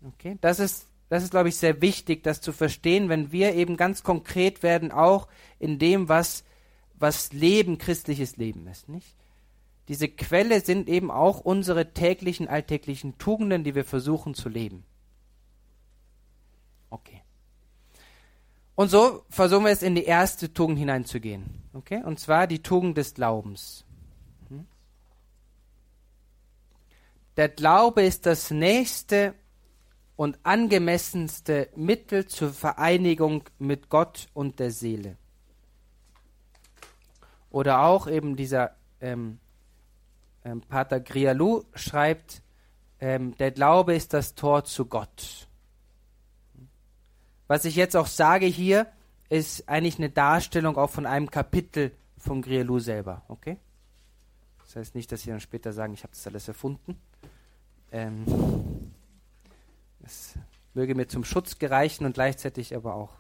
Okay, 0.07 0.39
das 0.41 0.61
ist, 0.61 0.87
das 1.09 1.25
ist, 1.25 1.31
glaube 1.31 1.49
ich, 1.49 1.57
sehr 1.57 1.83
wichtig, 1.83 2.23
das 2.23 2.41
zu 2.41 2.53
verstehen, 2.53 3.09
wenn 3.09 3.33
wir 3.33 3.55
eben 3.55 3.77
ganz 3.77 4.03
konkret 4.05 4.63
werden, 4.63 4.93
auch 4.93 5.29
in 5.59 5.79
dem, 5.79 6.09
was, 6.09 6.45
was 6.95 7.33
Leben, 7.33 7.77
christliches 7.77 8.37
Leben 8.37 8.67
ist, 8.69 8.89
nicht? 8.89 9.17
Diese 9.89 10.09
Quelle 10.09 10.61
sind 10.61 10.89
eben 10.89 11.11
auch 11.11 11.41
unsere 11.41 11.93
täglichen, 11.93 12.49
alltäglichen 12.49 13.19
Tugenden, 13.19 13.65
die 13.65 13.75
wir 13.75 13.85
versuchen 13.85 14.35
zu 14.35 14.49
leben. 14.49 14.85
Okay. 16.89 17.24
Und 18.77 18.89
so 18.89 19.25
versuchen 19.29 19.65
wir 19.65 19.71
es 19.71 19.83
in 19.83 19.95
die 19.95 20.05
erste 20.05 20.53
Tugend 20.53 20.79
hineinzugehen. 20.79 21.63
Okay? 21.73 22.03
Und 22.03 22.19
zwar 22.19 22.47
die 22.47 22.63
Tugend 22.63 22.99
des 22.99 23.15
Glaubens. 23.15 23.85
Hm? 24.49 24.67
Der 27.37 27.49
Glaube 27.49 28.03
ist 28.03 28.27
das 28.27 28.51
nächste 28.51 29.35
und 30.17 30.39
angemessenste 30.43 31.69
Mittel 31.77 32.27
zur 32.27 32.53
Vereinigung 32.53 33.45
mit 33.59 33.89
Gott 33.89 34.29
und 34.33 34.59
der 34.59 34.71
Seele. 34.71 35.17
Oder 37.51 37.83
auch 37.83 38.09
eben 38.09 38.35
dieser 38.35 38.77
ähm, 39.01 39.39
ähm, 40.45 40.61
Pater 40.63 41.01
Grialou 41.01 41.65
schreibt, 41.75 42.43
ähm, 43.01 43.37
der 43.37 43.51
Glaube 43.51 43.95
ist 43.95 44.13
das 44.13 44.35
Tor 44.35 44.65
zu 44.65 44.87
Gott. 44.87 45.49
Was 47.47 47.65
ich 47.65 47.77
jetzt 47.77 47.97
auch 47.97 48.07
sage 48.07 48.47
hier, 48.47 48.87
ist 49.29 49.69
eigentlich 49.69 49.99
eine 49.99 50.11
Darstellung 50.11 50.77
auch 50.77 50.91
von 50.91 51.07
einem 51.07 51.31
Kapitel 51.31 51.93
von 52.19 52.43
Grielou 52.43 52.79
selber, 52.79 53.23
okay? 53.29 53.59
Das 54.65 54.77
heißt 54.77 54.95
nicht, 54.95 55.13
dass 55.13 55.23
Sie 55.23 55.31
dann 55.31 55.41
später 55.41 55.73
sagen, 55.73 55.95
ich 55.95 56.03
habe 56.03 56.13
das 56.13 56.27
alles 56.27 56.49
erfunden. 56.49 56.99
Ähm, 57.93 58.25
es 60.03 60.35
möge 60.73 60.95
mir 60.95 61.07
zum 61.07 61.25
Schutz 61.25 61.59
gereichen 61.59 62.05
und 62.05 62.15
gleichzeitig 62.15 62.75
aber 62.75 62.95
auch 62.95 63.13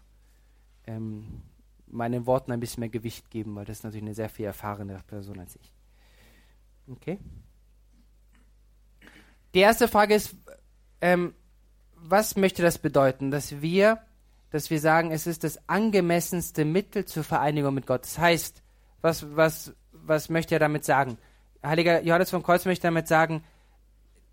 ähm, 0.86 1.42
meinen 1.86 2.26
Worten 2.26 2.52
ein 2.52 2.60
bisschen 2.60 2.80
mehr 2.80 2.88
Gewicht 2.88 3.30
geben, 3.30 3.54
weil 3.54 3.64
das 3.64 3.78
ist 3.78 3.84
natürlich 3.84 4.04
eine 4.04 4.14
sehr 4.14 4.28
viel 4.28 4.46
erfahrene 4.46 5.00
Person 5.06 5.38
als 5.38 5.56
ich. 5.56 5.72
Okay? 6.88 7.18
Die 9.54 9.60
erste 9.60 9.86
Frage 9.86 10.14
ist, 10.14 10.34
ähm, 11.00 11.34
was 11.94 12.36
möchte 12.36 12.62
das 12.62 12.78
bedeuten, 12.78 13.30
dass 13.30 13.62
wir 13.62 14.00
dass 14.54 14.70
wir 14.70 14.78
sagen, 14.78 15.10
es 15.10 15.26
ist 15.26 15.42
das 15.42 15.68
angemessenste 15.68 16.64
Mittel 16.64 17.06
zur 17.06 17.24
Vereinigung 17.24 17.74
mit 17.74 17.88
Gott. 17.88 18.04
Das 18.04 18.18
heißt, 18.18 18.62
was, 19.00 19.34
was, 19.34 19.74
was 19.90 20.28
möchte 20.28 20.54
er 20.54 20.60
damit 20.60 20.84
sagen? 20.84 21.18
Heiliger 21.60 22.04
Johannes 22.04 22.30
von 22.30 22.44
Kreuz 22.44 22.64
möchte 22.64 22.86
damit 22.86 23.08
sagen, 23.08 23.42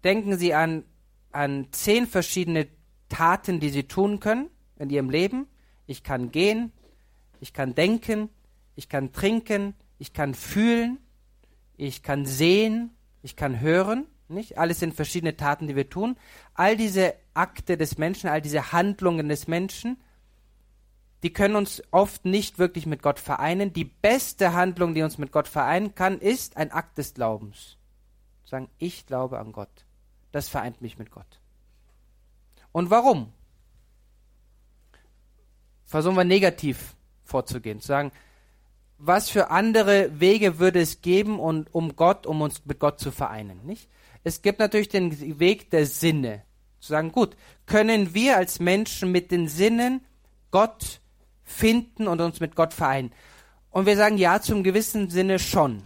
denken 0.03 0.37
Sie 0.37 0.53
an, 0.53 0.83
an 1.31 1.69
zehn 1.71 2.05
verschiedene 2.05 2.67
Taten, 3.09 3.59
die 3.59 3.71
Sie 3.71 3.85
tun 3.87 4.19
können 4.19 4.51
in 4.77 4.91
Ihrem 4.91 5.09
Leben. 5.09 5.47
Ich 5.87 6.03
kann 6.03 6.29
gehen, 6.29 6.71
ich 7.39 7.51
kann 7.51 7.73
denken, 7.73 8.29
ich 8.75 8.89
kann 8.89 9.13
trinken, 9.13 9.73
ich 9.97 10.13
kann 10.13 10.35
fühlen, 10.35 10.99
ich 11.77 12.03
kann 12.03 12.27
sehen, 12.27 12.91
ich 13.23 13.35
kann 13.35 13.59
hören. 13.59 14.05
Nicht? 14.27 14.59
Alles 14.59 14.81
sind 14.81 14.93
verschiedene 14.93 15.35
Taten, 15.35 15.65
die 15.65 15.75
wir 15.75 15.89
tun. 15.89 16.15
All 16.53 16.77
diese 16.77 17.15
Akte 17.33 17.75
des 17.75 17.97
Menschen, 17.97 18.29
all 18.29 18.43
diese 18.43 18.71
Handlungen 18.71 19.27
des 19.27 19.47
Menschen– 19.47 19.97
die 21.23 21.33
können 21.33 21.55
uns 21.55 21.83
oft 21.91 22.25
nicht 22.25 22.57
wirklich 22.57 22.85
mit 22.85 23.03
Gott 23.03 23.19
vereinen. 23.19 23.73
Die 23.73 23.85
beste 23.85 24.53
Handlung, 24.53 24.93
die 24.93 25.03
uns 25.03 25.17
mit 25.17 25.31
Gott 25.31 25.47
vereinen 25.47 25.93
kann, 25.93 26.19
ist 26.19 26.57
ein 26.57 26.71
Akt 26.71 26.97
des 26.97 27.13
Glaubens. 27.13 27.77
Sagen, 28.43 28.69
ich 28.79 29.05
glaube 29.05 29.39
an 29.39 29.51
Gott. 29.51 29.85
Das 30.31 30.49
vereint 30.49 30.81
mich 30.81 30.97
mit 30.97 31.11
Gott. 31.11 31.39
Und 32.71 32.89
warum? 32.89 33.31
Versuchen 35.85 36.15
wir 36.15 36.23
negativ 36.23 36.95
vorzugehen. 37.23 37.81
Zu 37.81 37.87
sagen, 37.87 38.11
was 38.97 39.29
für 39.29 39.49
andere 39.49 40.19
Wege 40.19 40.59
würde 40.59 40.79
es 40.79 41.01
geben, 41.01 41.39
um, 41.39 41.95
Gott, 41.95 42.25
um 42.25 42.41
uns 42.41 42.65
mit 42.65 42.79
Gott 42.79 42.99
zu 42.99 43.11
vereinen, 43.11 43.65
nicht? 43.65 43.89
Es 44.23 44.41
gibt 44.41 44.59
natürlich 44.59 44.89
den 44.89 45.39
Weg 45.39 45.71
der 45.71 45.85
Sinne. 45.85 46.43
Zu 46.79 46.89
sagen, 46.89 47.11
gut, 47.11 47.35
können 47.65 48.13
wir 48.13 48.37
als 48.37 48.59
Menschen 48.59 49.11
mit 49.11 49.31
den 49.31 49.47
Sinnen 49.47 50.05
Gott 50.51 51.00
finden 51.51 52.07
und 52.07 52.21
uns 52.21 52.39
mit 52.39 52.55
Gott 52.55 52.73
vereinen? 52.73 53.11
Und 53.69 53.85
wir 53.85 53.95
sagen 53.95 54.17
ja, 54.17 54.41
zum 54.41 54.63
gewissen 54.63 55.09
Sinne 55.09 55.39
schon. 55.39 55.83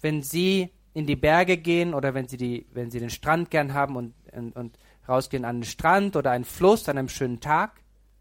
Wenn 0.00 0.22
Sie 0.22 0.70
in 0.94 1.06
die 1.06 1.16
Berge 1.16 1.56
gehen 1.56 1.94
oder 1.94 2.14
wenn 2.14 2.26
Sie, 2.28 2.36
die, 2.36 2.66
wenn 2.72 2.90
Sie 2.90 2.98
den 2.98 3.10
Strand 3.10 3.50
gern 3.50 3.74
haben 3.74 3.96
und, 3.96 4.14
und, 4.32 4.56
und 4.56 4.78
rausgehen 5.08 5.44
an 5.44 5.58
den 5.58 5.64
Strand 5.64 6.16
oder 6.16 6.32
einen 6.32 6.44
Fluss 6.44 6.88
an 6.88 6.98
einem 6.98 7.08
schönen 7.08 7.40
Tag, 7.40 7.80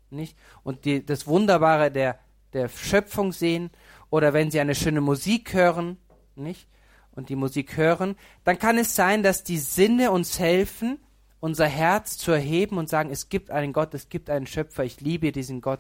nicht? 0.10 0.38
Und 0.63 0.86
die, 0.86 1.06
das 1.06 1.28
Wunderbare 1.28 1.91
der, 1.91 2.20
der 2.54 2.70
Schöpfung 2.70 3.32
sehen 3.32 3.72
oder 4.10 4.34
wenn 4.34 4.52
Sie 4.52 4.60
eine 4.60 4.76
schöne 4.76 5.02
Musik 5.02 5.54
hören, 5.54 5.98
nicht? 6.36 6.67
Und 7.12 7.30
die 7.30 7.36
Musik 7.36 7.78
hören, 7.78 8.15
dann 8.43 8.60
kann 8.60 8.78
es 8.78 8.96
sein, 8.96 9.24
dass 9.24 9.43
die 9.43 9.58
Sinne 9.58 10.12
uns 10.12 10.39
helfen, 10.39 11.00
unser 11.39 11.65
Herz 11.65 12.17
zu 12.17 12.32
erheben 12.32 12.78
und 12.78 12.89
sagen, 12.89 13.10
es 13.10 13.30
gibt 13.30 13.50
einen 13.50 13.74
Gott, 13.74 13.93
es 13.96 14.10
gibt 14.10 14.30
einen 14.30 14.46
Schöpfer, 14.46 14.84
ich 14.84 15.02
liebe 15.02 15.32
diesen 15.32 15.62
Gott, 15.62 15.80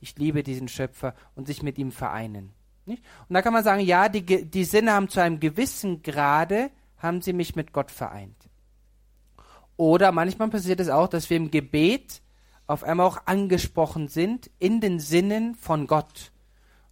ich 0.00 0.16
liebe 0.16 0.42
diesen 0.42 0.68
Schöpfer 0.68 1.14
und 1.34 1.46
sich 1.46 1.62
mit 1.62 1.78
ihm 1.78 1.92
vereinen. 1.92 2.52
Nicht? 2.86 3.02
Und 3.28 3.34
da 3.34 3.42
kann 3.42 3.52
man 3.52 3.64
sagen, 3.64 3.82
ja, 3.82 4.08
die, 4.08 4.22
die 4.22 4.64
Sinne 4.64 4.92
haben 4.92 5.08
zu 5.08 5.20
einem 5.20 5.40
gewissen 5.40 6.02
Grade, 6.02 6.70
haben 6.98 7.22
sie 7.22 7.32
mich 7.32 7.54
mit 7.54 7.72
Gott 7.72 7.90
vereint. 7.90 8.48
Oder 9.76 10.10
manchmal 10.10 10.48
passiert 10.48 10.80
es 10.80 10.88
auch, 10.88 11.08
dass 11.08 11.30
wir 11.30 11.36
im 11.36 11.50
Gebet 11.50 12.22
auf 12.66 12.84
einmal 12.84 13.06
auch 13.06 13.26
angesprochen 13.26 14.08
sind 14.08 14.50
in 14.58 14.80
den 14.80 15.00
Sinnen 15.00 15.54
von 15.54 15.86
Gott. 15.86 16.32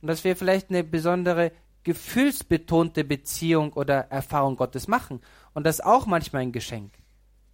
Und 0.01 0.09
dass 0.09 0.25
wir 0.25 0.37
vielleicht 0.37 0.71
eine 0.71 0.85
besondere 0.85 1.53
gefühlsbetonte 1.83 3.05
Beziehung 3.05 3.73
oder 3.73 4.11
Erfahrung 4.11 4.57
Gottes 4.57 4.89
machen. 4.89 5.21
Und 5.55 5.65
das 5.65 5.77
ist 5.77 5.85
auch 5.85 6.07
manchmal 6.07 6.43
ein 6.43 6.53
Geschenk. 6.53 6.93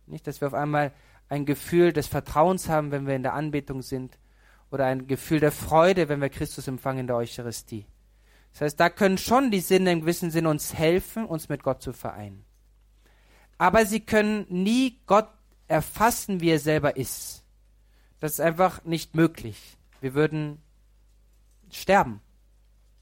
Nicht, 0.06 0.26
dass 0.26 0.40
wir 0.40 0.48
auf 0.48 0.54
einmal 0.54 0.92
ein 1.28 1.46
Gefühl 1.46 1.92
des 1.92 2.06
Vertrauens 2.06 2.68
haben, 2.68 2.90
wenn 2.90 3.06
wir 3.06 3.14
in 3.14 3.22
der 3.22 3.34
Anbetung 3.34 3.82
sind. 3.82 4.18
Oder 4.72 4.86
ein 4.86 5.06
Gefühl 5.06 5.38
der 5.38 5.52
Freude, 5.52 6.08
wenn 6.08 6.20
wir 6.20 6.30
Christus 6.30 6.66
empfangen 6.66 7.00
in 7.00 7.06
der 7.06 7.16
Eucharistie. 7.16 7.86
Das 8.52 8.62
heißt, 8.62 8.80
da 8.80 8.90
können 8.90 9.18
schon 9.18 9.50
die 9.50 9.60
Sinne 9.60 9.92
im 9.92 10.00
gewissen 10.00 10.30
Sinne 10.30 10.48
uns 10.48 10.74
helfen, 10.74 11.26
uns 11.26 11.48
mit 11.48 11.62
Gott 11.62 11.82
zu 11.82 11.92
vereinen. 11.92 12.44
Aber 13.58 13.86
sie 13.86 14.00
können 14.00 14.46
nie 14.48 14.98
Gott 15.06 15.28
erfassen, 15.68 16.40
wie 16.40 16.50
er 16.50 16.58
selber 16.58 16.96
ist. 16.96 17.44
Das 18.18 18.32
ist 18.32 18.40
einfach 18.40 18.84
nicht 18.84 19.14
möglich. 19.14 19.76
Wir 20.00 20.14
würden 20.14 20.60
sterben. 21.70 22.20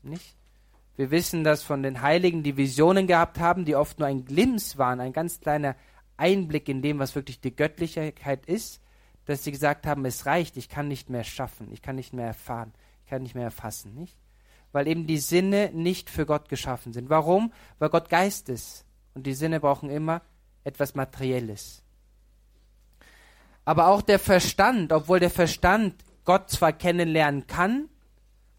Nicht? 0.02 0.36
Wir 0.96 1.10
wissen 1.10 1.44
das 1.44 1.62
von 1.62 1.82
den 1.82 2.02
Heiligen, 2.02 2.42
die 2.42 2.56
Visionen 2.56 3.06
gehabt 3.06 3.38
haben, 3.38 3.64
die 3.64 3.74
oft 3.74 3.98
nur 3.98 4.08
ein 4.08 4.24
Glimps 4.24 4.76
waren, 4.76 5.00
ein 5.00 5.12
ganz 5.12 5.40
kleiner 5.40 5.76
Einblick 6.16 6.68
in 6.68 6.82
dem, 6.82 6.98
was 6.98 7.14
wirklich 7.14 7.40
die 7.40 7.54
Göttlichkeit 7.54 8.44
ist, 8.46 8.82
dass 9.30 9.44
sie 9.44 9.52
gesagt 9.52 9.86
haben, 9.86 10.04
es 10.04 10.26
reicht, 10.26 10.56
ich 10.56 10.68
kann 10.68 10.88
nicht 10.88 11.08
mehr 11.08 11.24
schaffen, 11.24 11.72
ich 11.72 11.80
kann 11.80 11.96
nicht 11.96 12.12
mehr 12.12 12.26
erfahren, 12.26 12.72
ich 13.04 13.10
kann 13.10 13.22
nicht 13.22 13.34
mehr 13.34 13.44
erfassen, 13.44 13.94
nicht? 13.94 14.16
weil 14.72 14.86
eben 14.86 15.06
die 15.06 15.18
Sinne 15.18 15.70
nicht 15.72 16.10
für 16.10 16.26
Gott 16.26 16.48
geschaffen 16.48 16.92
sind. 16.92 17.10
Warum? 17.10 17.52
Weil 17.78 17.88
Gott 17.88 18.08
Geist 18.08 18.48
ist 18.48 18.84
und 19.14 19.26
die 19.26 19.34
Sinne 19.34 19.60
brauchen 19.60 19.90
immer 19.90 20.22
etwas 20.64 20.94
Materielles. 20.94 21.82
Aber 23.64 23.88
auch 23.88 24.02
der 24.02 24.18
Verstand, 24.18 24.92
obwohl 24.92 25.20
der 25.20 25.30
Verstand 25.30 25.94
Gott 26.24 26.50
zwar 26.50 26.72
kennenlernen 26.72 27.46
kann, 27.46 27.88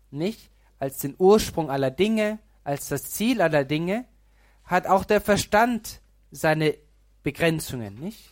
nicht 0.09 0.51
als 0.79 0.99
den 0.99 1.15
Ursprung 1.17 1.69
aller 1.69 1.91
Dinge, 1.91 2.39
als 2.63 2.89
das 2.89 3.03
Ziel 3.03 3.41
aller 3.41 3.65
Dinge, 3.65 4.05
hat 4.63 4.87
auch 4.87 5.05
der 5.05 5.21
Verstand 5.21 6.01
seine 6.31 6.75
Begrenzungen, 7.23 7.99
nicht? 7.99 8.31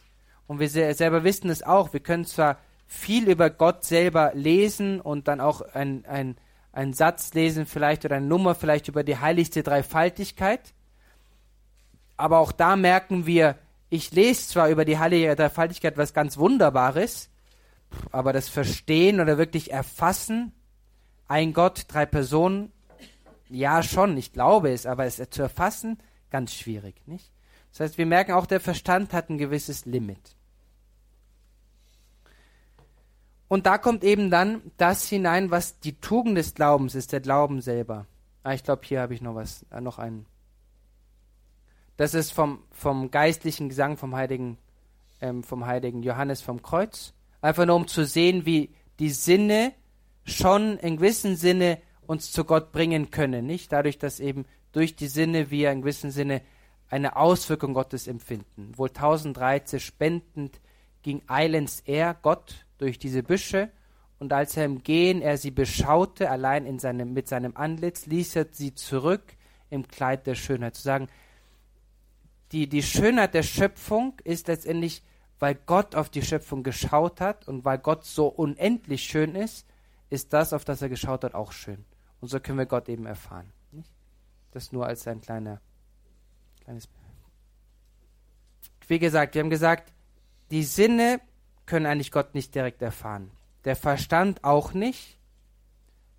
Und 0.49 0.59
wir 0.59 0.67
selber 0.67 1.23
wissen 1.23 1.49
es 1.49 1.63
auch. 1.63 1.93
Wir 1.93 2.01
können 2.01 2.25
zwar 2.25 2.57
viel 2.88 3.29
über 3.29 3.49
Gott 3.49 3.85
selber 3.85 4.31
lesen 4.33 4.99
und 4.99 5.29
dann 5.29 5.39
auch 5.39 5.62
ein, 5.62 6.05
ein 6.05 6.35
einen 6.71 6.93
Satz 6.93 7.33
lesen 7.33 7.65
vielleicht 7.65 8.05
oder 8.05 8.17
eine 8.17 8.25
Nummer 8.25 8.55
vielleicht 8.55 8.88
über 8.88 9.03
die 9.03 9.17
heiligste 9.17 9.63
Dreifaltigkeit. 9.63 10.73
Aber 12.17 12.39
auch 12.39 12.51
da 12.51 12.75
merken 12.75 13.25
wir, 13.25 13.55
ich 13.89 14.12
lese 14.12 14.49
zwar 14.49 14.69
über 14.69 14.85
die 14.85 14.99
heilige 14.99 15.35
Dreifaltigkeit 15.35 15.97
was 15.97 16.13
ganz 16.13 16.38
Wunderbares, 16.38 17.29
aber 18.12 18.33
das 18.33 18.49
Verstehen 18.49 19.19
oder 19.19 19.38
wirklich 19.38 19.71
Erfassen, 19.71 20.51
ein 21.27 21.53
Gott, 21.53 21.85
drei 21.88 22.05
Personen, 22.05 22.71
ja 23.49 23.81
schon, 23.81 24.15
ich 24.17 24.31
glaube 24.31 24.71
es, 24.71 24.85
aber 24.85 25.05
es 25.05 25.21
zu 25.31 25.41
erfassen, 25.41 25.97
ganz 26.29 26.53
schwierig, 26.53 26.95
nicht? 27.07 27.31
Das 27.71 27.81
heißt, 27.81 27.97
wir 27.97 28.05
merken 28.05 28.33
auch, 28.33 28.45
der 28.45 28.59
Verstand 28.59 29.13
hat 29.13 29.29
ein 29.29 29.38
gewisses 29.38 29.85
Limit. 29.85 30.35
Und 33.49 33.65
da 33.65 33.77
kommt 33.77 34.03
eben 34.03 34.29
dann 34.29 34.62
das 34.77 35.09
hinein, 35.09 35.51
was 35.51 35.79
die 35.79 35.99
Tugend 35.99 36.38
des 36.38 36.53
Glaubens 36.53 36.95
ist, 36.95 37.12
der 37.12 37.19
Glauben 37.19 37.62
selber. 37.62 38.05
Ah, 38.43 38.53
ich 38.53 38.63
glaube, 38.63 38.83
hier 38.85 39.01
habe 39.01 39.13
ich 39.13 39.21
noch 39.21 39.35
was, 39.35 39.65
äh, 39.71 39.81
noch 39.81 39.99
einen. 39.99 40.27
Das 41.97 42.13
ist 42.13 42.31
vom, 42.31 42.63
vom 42.71 43.12
geistlichen 43.12 43.67
Gesang 43.67 43.97
vom 43.97 44.15
heiligen, 44.15 44.57
ähm, 45.19 45.43
vom 45.43 45.65
heiligen 45.65 46.03
Johannes 46.03 46.41
vom 46.41 46.62
Kreuz. 46.62 47.13
Einfach 47.41 47.65
nur 47.65 47.75
um 47.75 47.88
zu 47.88 48.05
sehen, 48.05 48.45
wie 48.45 48.69
die 48.99 49.09
Sinne 49.09 49.73
schon 50.23 50.77
in 50.77 50.97
gewissem 50.97 51.35
Sinne 51.35 51.79
uns 52.05 52.31
zu 52.31 52.45
Gott 52.45 52.71
bringen 52.71 53.09
können, 53.09 53.45
nicht? 53.45 53.71
Dadurch, 53.71 53.97
dass 53.97 54.19
eben 54.19 54.45
durch 54.71 54.95
die 54.95 55.07
Sinne 55.07 55.49
wir 55.49 55.71
in 55.71 55.81
gewissem 55.81 56.12
Sinne 56.12 56.41
eine 56.89 57.15
Auswirkung 57.15 57.73
Gottes 57.73 58.07
empfinden. 58.07 58.77
Wohl 58.77 58.89
1013 58.89 59.79
spendend 59.79 60.62
ging 61.01 61.21
eilends 61.27 61.81
er, 61.81 62.13
Gott, 62.13 62.65
durch 62.80 62.98
diese 62.98 63.24
Büsche, 63.24 63.72
und 64.20 64.34
als 64.34 64.58
er 64.58 64.65
im 64.65 64.84
Gehen 64.84 65.22
er 65.22 65.38
sie 65.38 65.52
beschaute, 65.52 66.30
allein 66.30 66.65
in 66.65 66.78
seinem, 66.78 67.13
mit 67.13 67.28
seinem 67.30 67.56
Antlitz, 67.56 68.06
ließ 68.06 68.36
er 68.36 68.48
sie 68.52 68.76
zurück 68.76 69.24
im 69.70 69.88
Kleid 69.88 70.28
der 70.28 70.36
Schönheit. 70.36 70.76
Zu 70.76 70.84
sagen, 70.84 71.08
die, 72.52 72.68
die 72.68 72.84
Schönheit 72.84 73.34
der 73.34 73.44
Schöpfung 73.44 74.20
ist 74.26 74.48
letztendlich, 74.50 75.04
weil 75.39 75.56
Gott 75.56 75.96
auf 75.96 76.10
die 76.10 76.22
Schöpfung 76.22 76.63
geschaut 76.63 77.22
hat 77.22 77.48
und 77.48 77.63
weil 77.63 77.78
Gott 77.78 78.04
so 78.04 78.28
unendlich 78.28 79.04
schön 79.04 79.36
ist, 79.36 79.65
ist 80.10 80.34
das, 80.34 80.52
auf 80.52 80.65
das 80.65 80.82
er 80.82 80.89
geschaut 80.89 81.24
hat, 81.24 81.34
auch 81.34 81.54
schön. 81.54 81.86
Und 82.20 82.28
so 82.28 82.42
können 82.42 82.58
wir 82.58 82.65
Gott 82.65 82.89
eben 82.89 83.06
erfahren. 83.06 83.54
Das 84.52 84.72
nur 84.72 84.86
als 84.86 85.08
ein 85.08 85.22
kleiner, 85.22 85.62
kleines. 86.62 86.89
Wie 88.88 89.00
gesagt, 89.00 89.36
wir 89.36 89.44
haben 89.44 89.50
gesagt, 89.52 89.94
die 90.50 90.63
Sinne 90.63 91.22
können 91.69 91.86
eigentlich 91.86 92.12
Gott 92.12 92.34
nicht 92.34 92.55
direkt 92.55 92.82
erfahren. 92.82 93.29
Der 93.63 93.75
Verstand 93.75 94.43
auch 94.43 94.73
nicht. 94.73 95.19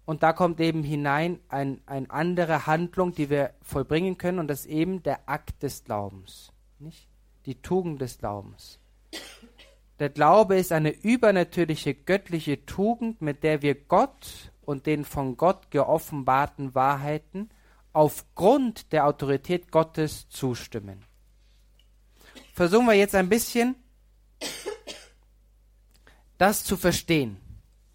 Und 0.05 0.23
da 0.23 0.33
kommt 0.33 0.61
eben 0.61 0.83
hinein 0.83 1.41
ein, 1.49 1.83
eine 1.87 2.11
andere 2.11 2.67
Handlung, 2.67 3.13
die 3.13 3.31
wir 3.31 3.55
vollbringen 3.61 4.17
können, 4.17 4.39
und 4.39 4.49
das 4.49 4.61
ist 4.61 4.67
eben 4.67 5.03
der 5.03 5.29
Akt 5.29 5.63
des 5.63 5.85
Glaubens. 5.85 6.53
Nicht? 6.79 7.09
Die 7.47 7.61
Tugend 7.61 8.01
des 8.01 8.19
Glaubens. 8.19 8.79
Der 9.99 10.09
Glaube 10.09 10.57
ist 10.57 10.73
eine 10.73 10.91
übernatürliche 10.91 11.95
göttliche 11.95 12.65
Tugend, 12.65 13.21
mit 13.21 13.43
der 13.43 13.61
wir 13.61 13.75
Gott 13.75 14.53
und 14.63 14.87
den 14.87 15.05
von 15.05 15.37
Gott 15.37 15.71
geoffenbarten 15.71 16.75
Wahrheiten 16.75 17.51
aufgrund 17.93 18.93
der 18.93 19.07
Autorität 19.07 19.71
Gottes 19.71 20.29
zustimmen. 20.29 21.05
Versuchen 22.55 22.87
wir 22.87 22.95
jetzt 22.95 23.15
ein 23.15 23.29
bisschen 23.29 23.75
das 26.41 26.65
zu 26.65 26.79
verstehen. 26.79 27.37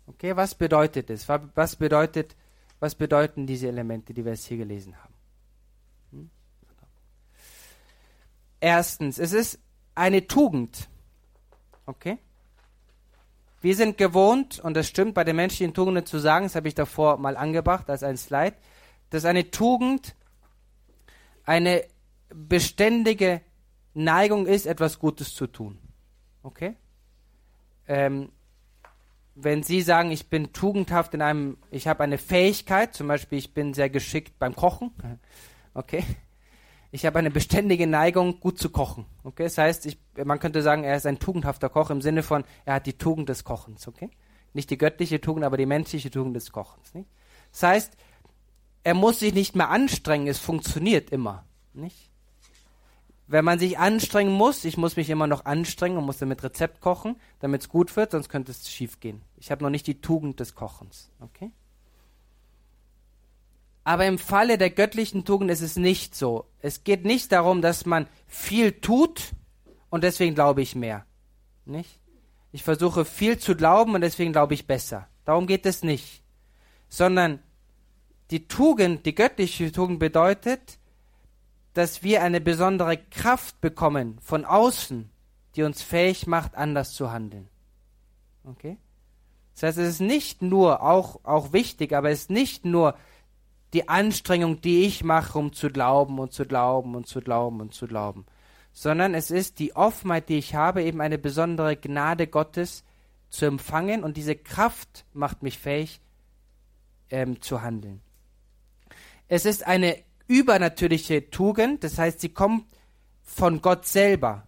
Okay, 0.05 0.36
was 0.36 0.53
bedeutet 0.53 1.10
es? 1.10 1.27
Was 1.27 1.75
bedeutet, 1.77 2.36
was 2.79 2.93
bedeuten 2.93 3.47
diese 3.47 3.67
Elemente, 3.67 4.13
die 4.13 4.23
wir 4.23 4.34
jetzt 4.34 4.45
hier 4.45 4.58
gelesen 4.58 4.95
haben? 5.01 5.13
Hm? 6.12 6.29
Erstens, 8.60 9.17
es 9.17 9.34
ist 9.34 9.60
eine 9.95 10.27
Tugend. 10.27 10.88
Okay? 11.88 12.19
Wir 13.62 13.75
sind 13.75 13.97
gewohnt, 13.97 14.60
und 14.60 14.75
das 14.75 14.88
stimmt 14.88 15.15
bei 15.15 15.23
den 15.23 15.38
menschlichen 15.38 15.73
Tugenden 15.73 16.05
zu 16.05 16.19
sagen, 16.19 16.45
das 16.45 16.53
habe 16.53 16.67
ich 16.67 16.75
davor 16.75 17.17
mal 17.17 17.38
angebracht 17.38 17.89
als 17.89 18.03
ein 18.03 18.15
Slide, 18.15 18.55
dass 19.10 19.25
eine 19.25 19.49
Tugend 19.49 20.15
eine 21.45 21.84
beständige 22.29 23.41
Neigung 23.95 24.45
ist, 24.45 24.67
etwas 24.67 24.99
Gutes 24.99 25.34
zu 25.34 25.47
tun. 25.47 25.79
Okay? 26.43 26.75
Ähm, 27.88 28.29
wenn 29.35 29.63
Sie 29.63 29.81
sagen, 29.81 30.11
ich 30.11 30.29
bin 30.29 30.53
tugendhaft 30.53 31.13
in 31.13 31.21
einem, 31.21 31.57
ich 31.69 31.87
habe 31.87 32.03
eine 32.03 32.17
Fähigkeit, 32.17 32.93
zum 32.93 33.07
Beispiel 33.07 33.37
ich 33.37 33.53
bin 33.53 33.73
sehr 33.73 33.89
geschickt 33.89 34.39
beim 34.39 34.55
Kochen, 34.55 34.91
okay, 35.73 36.03
ich 36.91 37.05
habe 37.05 37.19
eine 37.19 37.29
beständige 37.29 37.85
Neigung, 37.85 38.39
gut 38.39 38.57
zu 38.57 38.69
kochen, 38.69 39.05
okay, 39.23 39.43
das 39.43 39.57
heißt, 39.57 39.85
ich, 39.85 39.99
man 40.23 40.39
könnte 40.39 40.61
sagen, 40.61 40.85
er 40.85 40.95
ist 40.95 41.05
ein 41.05 41.19
tugendhafter 41.19 41.69
Koch 41.69 41.89
im 41.89 42.01
Sinne 42.01 42.23
von, 42.23 42.45
er 42.63 42.75
hat 42.75 42.85
die 42.85 42.97
Tugend 42.97 43.27
des 43.27 43.43
Kochens, 43.43 43.87
okay, 43.87 44.09
nicht 44.53 44.69
die 44.69 44.77
göttliche 44.77 45.19
Tugend, 45.19 45.43
aber 45.43 45.57
die 45.57 45.65
menschliche 45.65 46.09
Tugend 46.09 46.35
des 46.37 46.51
Kochens, 46.53 46.93
nicht? 46.93 47.09
Das 47.51 47.63
heißt, 47.63 47.97
er 48.83 48.93
muss 48.93 49.19
sich 49.19 49.33
nicht 49.33 49.55
mehr 49.55 49.69
anstrengen, 49.69 50.27
es 50.27 50.39
funktioniert 50.39 51.09
immer, 51.09 51.43
nicht? 51.73 52.09
Wenn 53.27 53.45
man 53.45 53.57
sich 53.57 53.79
anstrengen 53.79 54.33
muss, 54.33 54.65
ich 54.65 54.77
muss 54.77 54.95
mich 54.95 55.09
immer 55.09 55.27
noch 55.27 55.45
anstrengen 55.45 55.97
und 55.97 56.05
muss 56.05 56.19
damit 56.19 56.43
Rezept 56.43 56.79
kochen, 56.79 57.15
damit 57.39 57.61
es 57.61 57.69
gut 57.69 57.95
wird, 57.95 58.11
sonst 58.11 58.29
könnte 58.29 58.51
es 58.51 58.69
schief 58.69 58.99
gehen. 58.99 59.21
Ich 59.38 59.51
habe 59.51 59.63
noch 59.63 59.71
nicht 59.71 59.88
die 59.88 59.99
Tugend 60.01 60.39
des 60.39 60.53
Kochens. 60.53 61.09
Okay? 61.19 61.51
Aber 63.83 64.05
im 64.05 64.17
Falle 64.17 64.57
der 64.57 64.69
göttlichen 64.69 65.25
Tugend 65.25 65.49
ist 65.49 65.61
es 65.61 65.75
nicht 65.75 66.15
so. 66.15 66.45
Es 66.61 66.83
geht 66.83 67.05
nicht 67.05 67.31
darum, 67.31 67.61
dass 67.61 67.85
man 67.85 68.07
viel 68.27 68.73
tut 68.73 69.33
und 69.89 70.03
deswegen 70.03 70.35
glaube 70.35 70.61
ich 70.61 70.75
mehr. 70.75 71.05
Nicht? 71.65 71.99
Ich 72.51 72.63
versuche 72.63 73.05
viel 73.05 73.38
zu 73.38 73.55
glauben 73.55 73.95
und 73.95 74.01
deswegen 74.01 74.31
glaube 74.31 74.53
ich 74.53 74.67
besser. 74.67 75.07
Darum 75.23 75.47
geht 75.47 75.65
es 75.65 75.83
nicht. 75.83 76.23
Sondern 76.89 77.39
die 78.31 78.47
Tugend, 78.47 79.05
die 79.05 79.15
göttliche 79.15 79.71
Tugend 79.71 79.99
bedeutet, 79.99 80.79
dass 81.75 82.03
wir 82.03 82.23
eine 82.23 82.39
besondere 82.39 82.97
Kraft 82.97 83.59
bekommen 83.59 84.17
von 84.21 84.45
außen, 84.45 85.09
die 85.55 85.63
uns 85.63 85.81
fähig 85.83 86.25
macht, 86.25 86.55
anders 86.55 86.93
zu 86.93 87.11
handeln. 87.11 87.49
Okay? 88.45 88.77
Das 89.53 89.63
heißt, 89.63 89.77
es 89.79 89.89
ist 89.95 89.99
nicht 89.99 90.41
nur, 90.41 90.81
auch, 90.81 91.19
auch 91.23 91.51
wichtig, 91.51 91.93
aber 91.93 92.09
es 92.09 92.21
ist 92.21 92.29
nicht 92.29 92.63
nur 92.63 92.95
die 93.73 93.89
Anstrengung, 93.89 94.61
die 94.61 94.85
ich 94.85 95.03
mache, 95.03 95.38
um 95.38 95.51
zu 95.51 95.69
glauben 95.69 96.17
und 96.17 96.31
zu 96.31 96.45
glauben 96.45 96.95
und 96.95 97.07
zu 97.07 97.19
glauben 97.19 97.59
und 97.59 97.73
zu 97.73 97.88
glauben, 97.88 98.25
sondern 98.71 99.13
es 99.13 99.29
ist 99.29 99.59
die 99.59 99.75
Offenheit, 99.75 100.29
die 100.29 100.38
ich 100.38 100.55
habe, 100.55 100.81
eben 100.81 101.01
eine 101.01 101.17
besondere 101.17 101.75
Gnade 101.75 102.27
Gottes 102.27 102.85
zu 103.29 103.45
empfangen 103.45 104.05
und 104.05 104.15
diese 104.15 104.38
Kraft 104.38 105.05
macht 105.11 105.43
mich 105.43 105.59
fähig 105.59 105.99
ähm, 107.09 107.41
zu 107.41 107.61
handeln. 107.61 107.99
Es 109.27 109.45
ist 109.45 109.67
eine 109.67 109.97
übernatürliche 110.27 111.29
Tugend, 111.29 111.83
das 111.83 111.97
heißt, 111.97 112.19
sie 112.19 112.29
kommt 112.29 112.65
von 113.23 113.61
Gott 113.61 113.85
selber. 113.85 114.47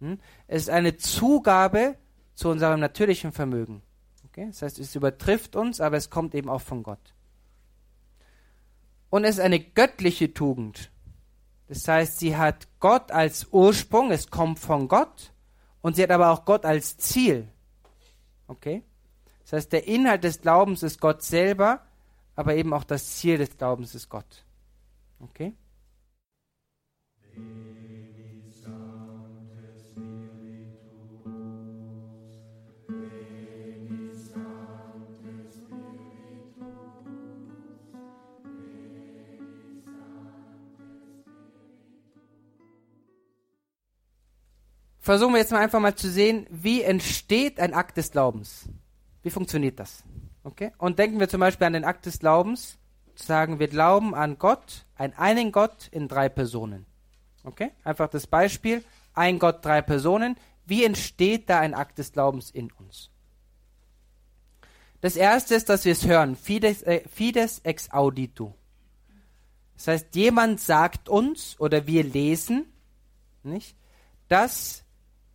Hm? 0.00 0.18
Es 0.46 0.62
ist 0.62 0.70
eine 0.70 0.96
Zugabe 0.96 1.96
zu 2.34 2.48
unserem 2.48 2.80
natürlichen 2.80 3.32
Vermögen. 3.32 3.82
Das 4.36 4.60
heißt, 4.60 4.78
es 4.78 4.94
übertrifft 4.94 5.56
uns, 5.56 5.80
aber 5.80 5.96
es 5.96 6.10
kommt 6.10 6.34
eben 6.34 6.50
auch 6.50 6.60
von 6.60 6.82
Gott. 6.82 7.14
Und 9.08 9.24
es 9.24 9.36
ist 9.36 9.40
eine 9.40 9.60
göttliche 9.60 10.34
Tugend. 10.34 10.90
Das 11.68 11.88
heißt, 11.88 12.18
sie 12.18 12.36
hat 12.36 12.68
Gott 12.78 13.10
als 13.10 13.48
Ursprung, 13.50 14.10
es 14.10 14.30
kommt 14.30 14.58
von 14.58 14.88
Gott, 14.88 15.32
und 15.80 15.96
sie 15.96 16.02
hat 16.02 16.10
aber 16.10 16.30
auch 16.30 16.44
Gott 16.44 16.66
als 16.66 16.98
Ziel. 16.98 17.48
Okay? 18.46 18.82
Das 19.42 19.54
heißt, 19.54 19.72
der 19.72 19.86
Inhalt 19.88 20.24
des 20.24 20.40
Glaubens 20.40 20.82
ist 20.82 21.00
Gott 21.00 21.22
selber, 21.22 21.80
aber 22.34 22.54
eben 22.56 22.72
auch 22.74 22.84
das 22.84 23.16
Ziel 23.16 23.38
des 23.38 23.56
Glaubens 23.56 23.94
ist 23.94 24.08
Gott. 24.08 24.44
Okay? 25.18 25.54
Versuchen 45.06 45.34
wir 45.34 45.38
jetzt 45.38 45.52
mal 45.52 45.60
einfach 45.60 45.78
mal 45.78 45.94
zu 45.94 46.10
sehen, 46.10 46.48
wie 46.50 46.82
entsteht 46.82 47.60
ein 47.60 47.74
Akt 47.74 47.96
des 47.96 48.10
Glaubens? 48.10 48.68
Wie 49.22 49.30
funktioniert 49.30 49.78
das? 49.78 50.02
Okay? 50.42 50.72
Und 50.78 50.98
denken 50.98 51.20
wir 51.20 51.28
zum 51.28 51.38
Beispiel 51.38 51.68
an 51.68 51.74
den 51.74 51.84
Akt 51.84 52.06
des 52.06 52.18
Glaubens 52.18 52.76
sagen, 53.18 53.58
wir 53.58 53.68
glauben 53.68 54.14
an 54.14 54.38
Gott, 54.38 54.84
einen 54.96 55.14
einen 55.14 55.52
Gott 55.52 55.88
in 55.90 56.08
drei 56.08 56.28
Personen. 56.28 56.86
Okay? 57.44 57.70
Einfach 57.84 58.08
das 58.08 58.26
Beispiel, 58.26 58.84
ein 59.14 59.38
Gott, 59.38 59.64
drei 59.64 59.82
Personen. 59.82 60.36
Wie 60.64 60.84
entsteht 60.84 61.48
da 61.48 61.60
ein 61.60 61.74
Akt 61.74 61.98
des 61.98 62.12
Glaubens 62.12 62.50
in 62.50 62.70
uns? 62.72 63.10
Das 65.00 65.16
erste 65.16 65.54
ist, 65.54 65.68
dass 65.68 65.84
wir 65.84 65.92
es 65.92 66.06
hören. 66.06 66.36
Fides, 66.36 66.82
äh, 66.82 67.02
fides 67.08 67.60
ex 67.60 67.90
audito. 67.90 68.54
Das 69.76 69.88
heißt, 69.88 70.14
jemand 70.16 70.60
sagt 70.60 71.08
uns 71.08 71.60
oder 71.60 71.86
wir 71.86 72.02
lesen, 72.02 72.66
nicht, 73.42 73.76
dass 74.28 74.84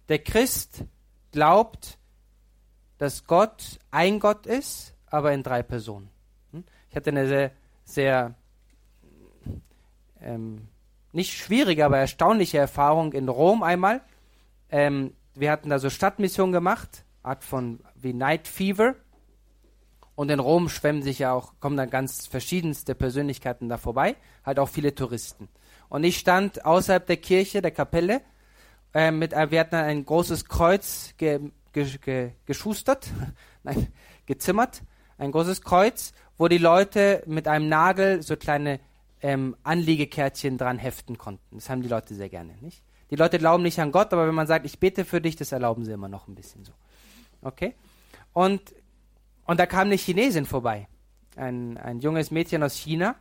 der 0.09 0.19
Christ 0.19 0.83
glaubt, 1.31 1.97
dass 2.97 3.25
Gott 3.25 3.79
ein 3.91 4.19
Gott 4.19 4.45
ist, 4.45 4.93
aber 5.07 5.31
in 5.31 5.43
drei 5.43 5.63
Personen. 5.63 6.09
Hm? 6.51 6.63
Ich 6.89 6.95
hatte 6.95 7.11
eine 7.11 7.27
sehr 7.27 7.51
sehr 7.91 8.35
ähm, 10.21 10.67
nicht 11.11 11.33
schwierige, 11.33 11.85
aber 11.85 11.97
erstaunliche 11.97 12.57
Erfahrung 12.57 13.13
in 13.13 13.29
Rom 13.29 13.63
einmal. 13.63 14.01
Ähm, 14.69 15.13
wir 15.35 15.51
hatten 15.51 15.69
da 15.69 15.79
so 15.79 15.89
Stadtmission 15.89 16.51
gemacht, 16.51 17.05
Art 17.23 17.43
von 17.43 17.79
wie 17.95 18.13
Night 18.13 18.47
Fever. 18.47 18.95
Und 20.15 20.29
in 20.29 20.39
Rom 20.39 20.69
schwemmen 20.69 21.01
sich 21.01 21.19
ja 21.19 21.33
auch, 21.33 21.53
kommen 21.59 21.77
dann 21.77 21.89
ganz 21.89 22.27
verschiedenste 22.27 22.95
Persönlichkeiten 22.95 23.69
da 23.69 23.77
vorbei, 23.77 24.15
halt 24.45 24.59
auch 24.59 24.69
viele 24.69 24.93
Touristen. 24.93 25.47
Und 25.89 26.03
ich 26.03 26.17
stand 26.17 26.65
außerhalb 26.65 27.05
der 27.07 27.17
Kirche, 27.17 27.61
der 27.61 27.71
Kapelle, 27.71 28.21
äh, 28.93 29.11
mit, 29.11 29.31
wir 29.31 29.59
hatten 29.59 29.75
ein 29.75 30.05
großes 30.05 30.45
Kreuz 30.45 31.13
ge, 31.17 31.51
ge, 31.71 31.85
ge, 31.97 32.31
geschustert, 32.45 33.09
nein, 33.63 33.87
gezimmert, 34.25 34.83
ein 35.17 35.31
großes 35.31 35.61
Kreuz 35.61 36.13
wo 36.41 36.47
die 36.47 36.57
Leute 36.57 37.21
mit 37.27 37.47
einem 37.47 37.69
Nagel 37.69 38.23
so 38.23 38.35
kleine 38.35 38.79
ähm, 39.21 39.55
Anliegekärtchen 39.61 40.57
dran 40.57 40.79
heften 40.79 41.19
konnten. 41.19 41.57
Das 41.57 41.69
haben 41.69 41.83
die 41.83 41.87
Leute 41.87 42.15
sehr 42.15 42.29
gerne, 42.29 42.55
nicht? 42.61 42.81
Die 43.11 43.15
Leute 43.15 43.37
glauben 43.37 43.61
nicht 43.61 43.79
an 43.79 43.91
Gott, 43.91 44.11
aber 44.11 44.25
wenn 44.27 44.33
man 44.33 44.47
sagt, 44.47 44.65
ich 44.65 44.79
bete 44.79 45.05
für 45.05 45.21
dich, 45.21 45.35
das 45.35 45.51
erlauben 45.51 45.85
sie 45.85 45.91
immer 45.91 46.07
noch 46.07 46.27
ein 46.27 46.33
bisschen 46.33 46.65
so. 46.65 46.71
Okay? 47.43 47.75
Und, 48.33 48.73
und 49.45 49.59
da 49.59 49.67
kam 49.67 49.81
eine 49.81 49.97
Chinesin 49.97 50.47
vorbei, 50.47 50.87
ein, 51.35 51.77
ein 51.77 51.99
junges 51.99 52.31
Mädchen 52.31 52.63
aus 52.63 52.75
China, 52.75 53.13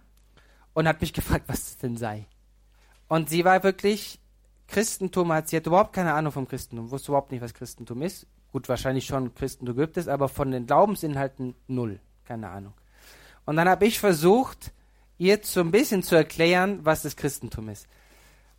und 0.73 0.89
hat 0.89 1.03
mich 1.03 1.13
gefragt, 1.21 1.45
was 1.47 1.65
das 1.65 1.77
denn 1.77 1.99
sei. 1.99 2.25
Und 3.07 3.29
sie 3.29 3.45
war 3.45 3.63
wirklich, 3.63 4.19
Christentum 4.67 5.31
hat, 5.31 5.51
sie 5.51 5.59
hat 5.59 5.67
überhaupt 5.67 5.93
keine 5.93 6.15
Ahnung 6.15 6.33
vom 6.33 6.49
Christentum, 6.49 6.91
wusste 6.91 7.13
überhaupt 7.13 7.33
nicht, 7.33 7.43
was 7.43 7.53
Christentum 7.53 8.01
ist. 8.01 8.27
Gut, 8.51 8.67
wahrscheinlich 8.71 9.05
schon 9.05 9.35
Christentum 9.35 9.77
gibt 9.77 9.99
es, 9.99 10.09
aber 10.09 10.31
von 10.31 10.51
den 10.51 10.65
Glaubensinhalten 10.65 11.55
null, 11.67 12.01
keine 12.25 12.49
Ahnung. 12.49 12.73
Und 13.51 13.57
dann 13.57 13.69
habe 13.69 13.85
ich 13.85 13.99
versucht, 13.99 14.71
ihr 15.19 15.41
so 15.43 15.59
ein 15.59 15.73
bisschen 15.73 16.05
zu 16.05 16.15
erklären, 16.15 16.85
was 16.85 17.03
das 17.03 17.17
Christentum 17.17 17.69
ist. 17.69 17.89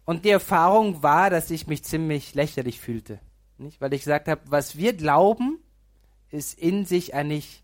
Und 0.04 0.25
die 0.25 0.32
Erfahrung 0.32 1.01
war, 1.01 1.30
dass 1.30 1.49
ich 1.49 1.65
mich 1.65 1.86
ziemlich 1.86 2.36
lächerlich 2.36 2.82
fühlte. 2.82 3.21
Nicht? 3.58 3.80
Weil 3.80 3.93
ich 3.93 4.01
gesagt 4.01 4.27
habe, 4.27 4.41
was 4.47 4.75
wir 4.75 4.91
glauben, 4.91 5.60
ist 6.30 6.60
in 6.60 6.84
sich 6.84 7.13
eigentlich 7.13 7.63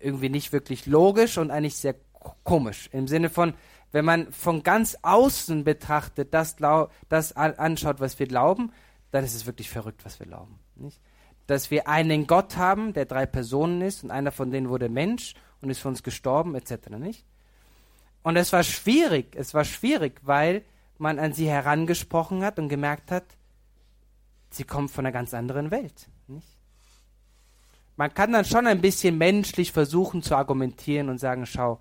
irgendwie 0.00 0.30
nicht 0.30 0.52
wirklich 0.52 0.86
logisch 0.86 1.38
und 1.38 1.52
eigentlich 1.52 1.76
sehr 1.76 1.94
komisch. 2.42 2.88
Im 2.90 3.06
Sinne 3.06 3.30
von, 3.30 3.54
wenn 3.92 4.04
man 4.04 4.32
von 4.32 4.64
ganz 4.64 4.98
außen 5.02 5.62
betrachtet, 5.62 6.34
das, 6.34 6.56
das 7.08 7.36
anschaut, 7.36 8.00
was 8.00 8.18
wir 8.18 8.26
glauben, 8.26 8.72
dann 9.12 9.22
ist 9.22 9.36
es 9.36 9.46
wirklich 9.46 9.70
verrückt, 9.70 10.04
was 10.04 10.18
wir 10.18 10.26
glauben. 10.26 10.58
Nicht? 10.74 11.00
Dass 11.46 11.70
wir 11.70 11.86
einen 11.86 12.26
Gott 12.26 12.56
haben, 12.56 12.94
der 12.94 13.04
drei 13.04 13.26
Personen 13.26 13.80
ist 13.80 14.02
und 14.02 14.10
einer 14.10 14.32
von 14.32 14.50
denen 14.50 14.68
wurde 14.68 14.88
Mensch 14.88 15.36
und 15.64 15.70
ist 15.70 15.80
für 15.80 15.88
uns 15.88 16.02
gestorben, 16.02 16.54
etc. 16.54 16.90
Nicht? 16.98 17.24
Und 18.22 18.36
es 18.36 18.52
war 18.52 18.62
schwierig, 18.62 19.34
es 19.36 19.54
war 19.54 19.64
schwierig, 19.64 20.20
weil 20.22 20.62
man 20.98 21.18
an 21.18 21.32
sie 21.32 21.48
herangesprochen 21.48 22.42
hat 22.42 22.58
und 22.58 22.68
gemerkt 22.68 23.10
hat, 23.10 23.24
sie 24.50 24.64
kommt 24.64 24.90
von 24.90 25.04
einer 25.04 25.12
ganz 25.12 25.34
anderen 25.34 25.70
Welt. 25.70 26.08
Nicht? 26.28 26.46
Man 27.96 28.12
kann 28.12 28.32
dann 28.32 28.44
schon 28.44 28.66
ein 28.66 28.80
bisschen 28.80 29.18
menschlich 29.18 29.72
versuchen 29.72 30.22
zu 30.22 30.36
argumentieren 30.36 31.08
und 31.08 31.18
sagen, 31.18 31.46
schau, 31.46 31.80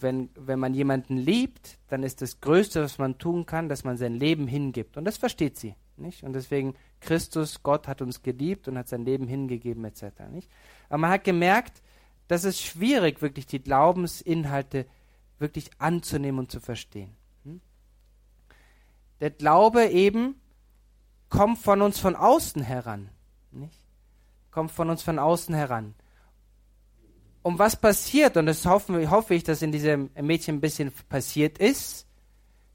wenn, 0.00 0.30
wenn 0.34 0.58
man 0.58 0.74
jemanden 0.74 1.16
liebt, 1.16 1.78
dann 1.88 2.02
ist 2.02 2.20
das 2.20 2.40
Größte, 2.40 2.82
was 2.82 2.98
man 2.98 3.18
tun 3.18 3.46
kann, 3.46 3.68
dass 3.68 3.84
man 3.84 3.96
sein 3.96 4.14
Leben 4.14 4.46
hingibt. 4.46 4.96
Und 4.96 5.04
das 5.04 5.16
versteht 5.16 5.56
sie. 5.56 5.74
Nicht? 5.96 6.22
Und 6.22 6.34
deswegen, 6.34 6.74
Christus, 7.00 7.62
Gott 7.62 7.88
hat 7.88 8.02
uns 8.02 8.22
geliebt 8.22 8.68
und 8.68 8.76
hat 8.76 8.88
sein 8.88 9.04
Leben 9.04 9.26
hingegeben, 9.26 9.84
etc. 9.84 10.04
Nicht? 10.30 10.50
Aber 10.88 10.98
man 10.98 11.10
hat 11.10 11.24
gemerkt, 11.24 11.82
das 12.28 12.44
ist 12.44 12.60
schwierig, 12.60 13.22
wirklich 13.22 13.46
die 13.46 13.62
Glaubensinhalte 13.62 14.86
wirklich 15.38 15.70
anzunehmen 15.78 16.40
und 16.40 16.50
zu 16.50 16.60
verstehen. 16.60 17.14
Hm? 17.44 17.60
Der 19.20 19.30
Glaube 19.30 19.86
eben 19.86 20.40
kommt 21.28 21.58
von 21.58 21.82
uns 21.82 21.98
von 21.98 22.16
außen 22.16 22.62
heran. 22.62 23.10
Nicht? 23.52 23.80
kommt 24.56 24.70
von 24.70 24.88
uns 24.88 25.02
von 25.02 25.18
außen 25.18 25.54
heran. 25.54 25.94
Und 27.42 27.58
was 27.58 27.76
passiert, 27.76 28.38
und 28.38 28.46
das 28.46 28.64
hoffe, 28.64 29.10
hoffe 29.10 29.34
ich, 29.34 29.44
dass 29.44 29.60
in 29.60 29.70
diesem 29.70 30.08
Mädchen 30.18 30.56
ein 30.56 30.60
bisschen 30.62 30.90
passiert 31.10 31.58
ist, 31.58 32.06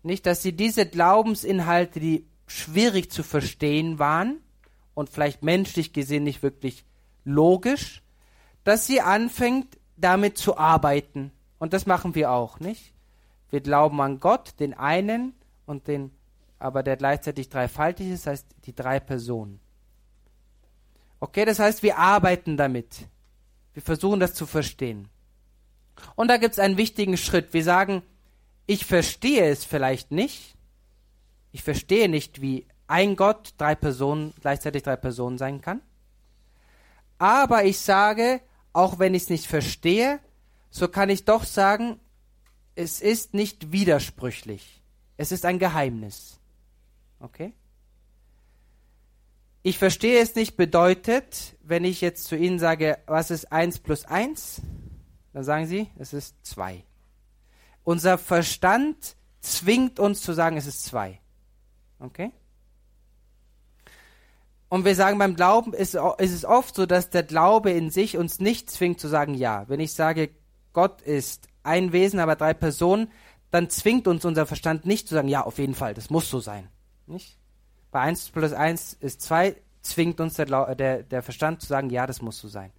nicht, 0.03 0.27
dass 0.27 0.43
sie 0.43 0.53
diese 0.53 0.85
Glaubensinhalte, 0.85 1.99
die 1.99 2.27
schwierig 2.45 3.11
zu 3.11 3.23
verstehen 3.23 3.97
waren 3.97 4.41
und 4.93 5.09
vielleicht 5.09 5.41
menschlich 5.41 5.91
gesehen 5.91 6.23
nicht 6.23 6.43
wirklich 6.43 6.85
logisch, 7.25 8.00
dass 8.63 8.87
sie 8.87 9.01
anfängt, 9.01 9.77
damit 9.97 10.37
zu 10.37 10.57
arbeiten. 10.57 11.31
Und 11.59 11.73
das 11.73 11.85
machen 11.85 12.15
wir 12.15 12.31
auch, 12.31 12.59
nicht? 12.59 12.93
Wir 13.49 13.61
glauben 13.61 13.99
an 14.01 14.19
Gott, 14.19 14.59
den 14.59 14.73
einen 14.73 15.33
und 15.65 15.87
den, 15.87 16.11
aber 16.57 16.83
der 16.83 16.97
gleichzeitig 16.97 17.49
dreifaltig 17.49 18.09
ist, 18.09 18.27
heißt 18.27 18.47
die 18.65 18.75
drei 18.75 18.99
Personen. 18.99 19.59
Okay, 21.19 21.45
das 21.45 21.59
heißt, 21.59 21.83
wir 21.83 21.97
arbeiten 21.97 22.57
damit. 22.57 23.07
Wir 23.73 23.83
versuchen 23.83 24.19
das 24.19 24.33
zu 24.33 24.45
verstehen. 24.45 25.07
Und 26.15 26.29
da 26.29 26.37
gibt 26.37 26.53
es 26.53 26.59
einen 26.59 26.77
wichtigen 26.77 27.17
Schritt. 27.17 27.53
Wir 27.53 27.63
sagen, 27.63 28.01
ich 28.65 28.85
verstehe 28.85 29.49
es 29.49 29.65
vielleicht 29.65 30.11
nicht. 30.11 30.55
Ich 31.51 31.63
verstehe 31.63 32.09
nicht, 32.09 32.41
wie 32.41 32.65
ein 32.87 33.15
Gott 33.15 33.53
drei 33.57 33.75
Personen, 33.75 34.33
gleichzeitig 34.41 34.83
drei 34.83 34.95
Personen 34.95 35.37
sein 35.37 35.61
kann. 35.61 35.81
Aber 37.17 37.65
ich 37.65 37.79
sage, 37.79 38.41
auch 38.73 38.99
wenn 38.99 39.13
ich 39.13 39.23
es 39.23 39.29
nicht 39.29 39.47
verstehe, 39.47 40.19
so 40.69 40.87
kann 40.87 41.09
ich 41.09 41.25
doch 41.25 41.43
sagen, 41.43 41.99
es 42.75 43.01
ist 43.01 43.33
nicht 43.33 43.71
widersprüchlich. 43.71 44.81
Es 45.17 45.31
ist 45.31 45.45
ein 45.45 45.59
Geheimnis. 45.59 46.39
Okay? 47.19 47.53
Ich 49.63 49.77
verstehe 49.77 50.19
es 50.19 50.33
nicht 50.35 50.57
bedeutet, 50.57 51.55
wenn 51.61 51.83
ich 51.83 52.01
jetzt 52.01 52.23
zu 52.23 52.35
Ihnen 52.35 52.57
sage, 52.57 52.97
was 53.05 53.29
ist 53.29 53.51
1 53.51 53.79
plus 53.79 54.05
1? 54.05 54.61
Dann 55.33 55.43
sagen 55.43 55.67
Sie, 55.67 55.89
es 55.99 56.13
ist 56.13 56.35
2. 56.43 56.83
Unser 57.83 58.17
Verstand 58.17 59.15
zwingt 59.39 59.99
uns 59.99 60.21
zu 60.21 60.33
sagen, 60.33 60.57
es 60.57 60.65
ist 60.65 60.85
2. 60.85 61.19
Okay? 61.99 62.31
Und 64.71 64.85
wir 64.85 64.95
sagen, 64.95 65.17
beim 65.17 65.35
Glauben 65.35 65.73
ist, 65.73 65.95
ist 65.95 66.33
es 66.33 66.45
oft 66.45 66.75
so, 66.75 66.85
dass 66.85 67.09
der 67.09 67.23
Glaube 67.23 67.71
in 67.71 67.89
sich 67.89 68.15
uns 68.15 68.39
nicht 68.39 68.71
zwingt 68.71 69.01
zu 69.01 69.09
sagen 69.09 69.33
Ja. 69.33 69.65
Wenn 69.67 69.81
ich 69.81 69.91
sage, 69.91 70.29
Gott 70.71 71.01
ist 71.01 71.49
ein 71.61 71.91
Wesen, 71.91 72.21
aber 72.21 72.37
drei 72.37 72.53
Personen, 72.53 73.11
dann 73.51 73.69
zwingt 73.69 74.07
uns 74.07 74.23
unser 74.23 74.45
Verstand 74.45 74.85
nicht 74.85 75.09
zu 75.09 75.15
sagen, 75.15 75.27
ja, 75.27 75.41
auf 75.41 75.57
jeden 75.57 75.75
Fall, 75.75 75.93
das 75.93 76.09
muss 76.09 76.29
so 76.29 76.39
sein. 76.39 76.69
Nicht? 77.05 77.37
Bei 77.91 77.99
1 77.99 78.29
plus 78.29 78.53
1 78.53 78.93
ist 79.01 79.21
2, 79.23 79.57
zwingt 79.81 80.21
uns 80.21 80.35
der, 80.35 80.45
der, 80.75 81.03
der 81.03 81.21
Verstand 81.21 81.59
zu 81.59 81.67
sagen, 81.67 81.89
ja, 81.89 82.07
das 82.07 82.21
muss 82.21 82.39
so 82.39 82.47
sein. 82.47 82.71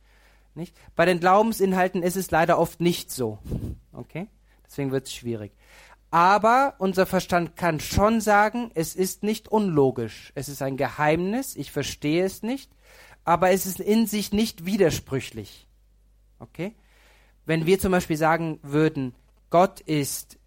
Nicht? 0.55 0.75
Bei 0.97 1.05
den 1.05 1.21
Glaubensinhalten 1.21 2.03
ist 2.03 2.17
es 2.17 2.31
leider 2.31 2.59
oft 2.59 2.81
nicht 2.81 3.11
so. 3.11 3.39
Okay? 3.93 4.29
Deswegen 4.65 4.93
wird 4.93 5.09
es 5.09 5.13
schwierig. 5.13 5.53
Aber 6.13 6.75
unser 6.77 7.07
Verstand 7.07 7.57
kann 7.57 7.81
schon 7.81 8.21
sagen, 8.21 8.71
es 8.75 8.95
ist 8.95 9.23
nicht 9.23 9.49
unlogisch. 9.49 10.31
Es 10.35 10.51
ist 10.51 10.61
ein 10.61 10.77
Geheimnis, 10.77 11.57
ich 11.57 11.73
verstehe 11.73 12.23
es 12.23 12.43
nicht, 12.43 12.71
aber 13.25 13.51
es 13.51 13.65
ist 13.65 13.81
in 13.81 14.07
sich 14.07 14.31
nicht 14.31 14.67
widersprüchlich. 14.67 15.67
Okay? 16.39 16.75
Wenn 17.47 17.65
wir 17.65 17.79
zum 17.79 17.93
Beispiel 17.93 18.19
sagen 18.19 18.61
würden, 18.63 19.15
Gott 19.49 19.81
ist 19.81 20.39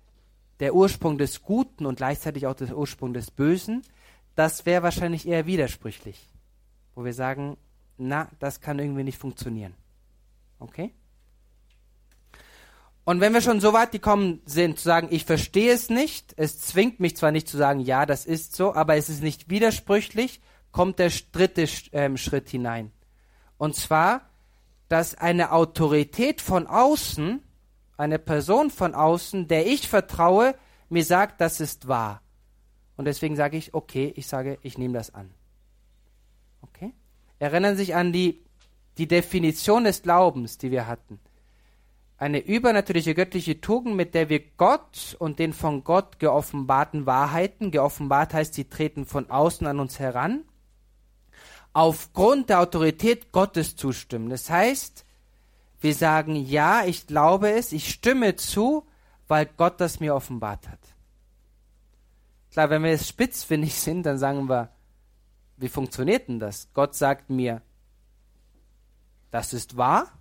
der 0.60 0.76
Ursprung 0.76 1.18
des 1.18 1.42
Guten 1.42 1.88
und 1.88 1.96
gleichzeitig 1.96 2.46
auch 2.46 2.54
der 2.54 2.78
Ursprung 2.78 3.16
des 3.16 3.32
Bösen, 3.32 3.82
das 4.36 4.68
wäre 4.68 4.84
wahrscheinlich 4.84 5.28
eher 5.28 5.48
widersprüchlich. 5.48 6.30
Wo 6.94 7.04
wir 7.06 7.14
sagen, 7.14 7.58
na, 7.98 8.30
das 8.38 8.62
kann 8.62 8.78
irgendwie 8.78 9.04
nicht 9.04 9.18
funktionieren. 9.18 9.74
Okay? 10.60 10.94
Und 13.06 13.22
wenn 13.22 13.34
wir 13.34 13.42
schon 13.42 13.62
so 13.62 13.72
weit 13.72 13.92
gekommen 13.92 14.42
sind, 14.46 14.80
zu 14.80 14.86
sagen, 14.86 15.08
ich 15.12 15.26
verstehe 15.26 15.72
es 15.72 15.90
nicht, 15.92 16.34
es 16.38 16.60
zwingt 16.60 17.00
mich 17.00 17.16
zwar 17.16 17.32
nicht 17.32 17.48
zu 17.48 17.56
sagen, 17.56 17.80
ja, 17.80 18.08
das 18.08 18.26
ist 18.26 18.56
so, 18.56 18.74
aber 18.74 18.96
es 18.96 19.10
ist 19.10 19.22
nicht 19.22 19.48
widersprüchlich, 19.48 20.42
kommt 20.72 20.98
der 20.98 21.12
dritte 21.32 21.68
ähm, 21.92 22.18
Schritt 22.18 22.50
hinein. 22.50 22.92
Und 23.60 23.76
zwar, 23.76 24.22
dass 24.90 25.14
eine 25.14 25.52
Autorität 25.52 26.42
von 26.42 26.66
außen, 26.66 27.44
eine 27.96 28.20
Person 28.20 28.72
von 28.72 28.96
außen, 28.96 29.48
der 29.48 29.68
ich 29.68 29.88
vertraue, 29.88 30.56
mir 30.90 31.06
sagt, 31.06 31.40
das 31.42 31.60
ist 31.60 31.88
wahr. 31.88 32.22
Und 32.98 33.06
deswegen 33.06 33.36
sage 33.36 33.56
ich, 33.56 33.76
okay, 33.76 34.14
ich 34.16 34.26
sage, 34.26 34.58
ich 34.64 34.80
nehme 34.80 34.96
das 34.96 35.14
an. 35.14 35.30
Okay? 36.62 36.92
Erinnern 37.38 37.78
sich 37.78 37.94
an 37.94 38.12
die, 38.12 38.44
die 38.98 39.08
Definition 39.08 39.84
des 39.84 40.02
Glaubens, 40.02 40.58
die 40.58 40.72
wir 40.72 40.88
hatten. 40.88 41.20
Eine 42.18 42.40
übernatürliche 42.40 43.14
göttliche 43.14 43.60
Tugend, 43.60 43.96
mit 43.96 44.14
der 44.14 44.30
wir 44.30 44.40
Gott 44.58 45.18
und 45.20 45.38
den 45.38 45.52
von 45.52 45.84
Gott 45.84 46.20
geoffenbarten 46.20 47.06
Wahrheiten, 47.06 47.72
geoffenbart 47.72 48.34
heißt, 48.34 48.54
sie 48.54 48.70
treten 48.70 49.06
von 49.06 49.30
außen 49.30 49.68
an 49.68 49.82
uns 49.82 50.00
heran, 50.00 50.46
aufgrund 51.74 52.50
der 52.50 52.62
Autorität 52.62 53.34
Gottes 53.34 53.76
zustimmen. 53.76 54.30
Das 54.30 54.50
heißt, 54.50 55.06
wir 55.82 55.94
sagen, 55.94 56.38
ja, 56.38 56.86
ich 56.86 57.06
glaube 57.06 57.52
es, 57.52 57.74
ich 57.74 57.90
stimme 57.90 58.38
zu, 58.38 58.88
weil 59.28 59.46
Gott 59.58 59.82
das 59.82 60.00
mir 60.00 60.16
offenbart 60.16 60.70
hat. 60.70 60.80
Klar, 62.52 62.70
wenn 62.70 62.84
wir 62.84 62.92
jetzt 62.92 63.10
spitzfindig 63.10 63.76
sind, 63.76 64.04
dann 64.04 64.18
sagen 64.18 64.48
wir, 64.48 64.70
wie 65.58 65.68
funktioniert 65.68 66.30
denn 66.30 66.40
das? 66.40 66.70
Gott 66.74 66.96
sagt 66.96 67.30
mir, 67.30 67.62
das 69.32 69.52
ist 69.52 69.76
wahr, 69.76 70.15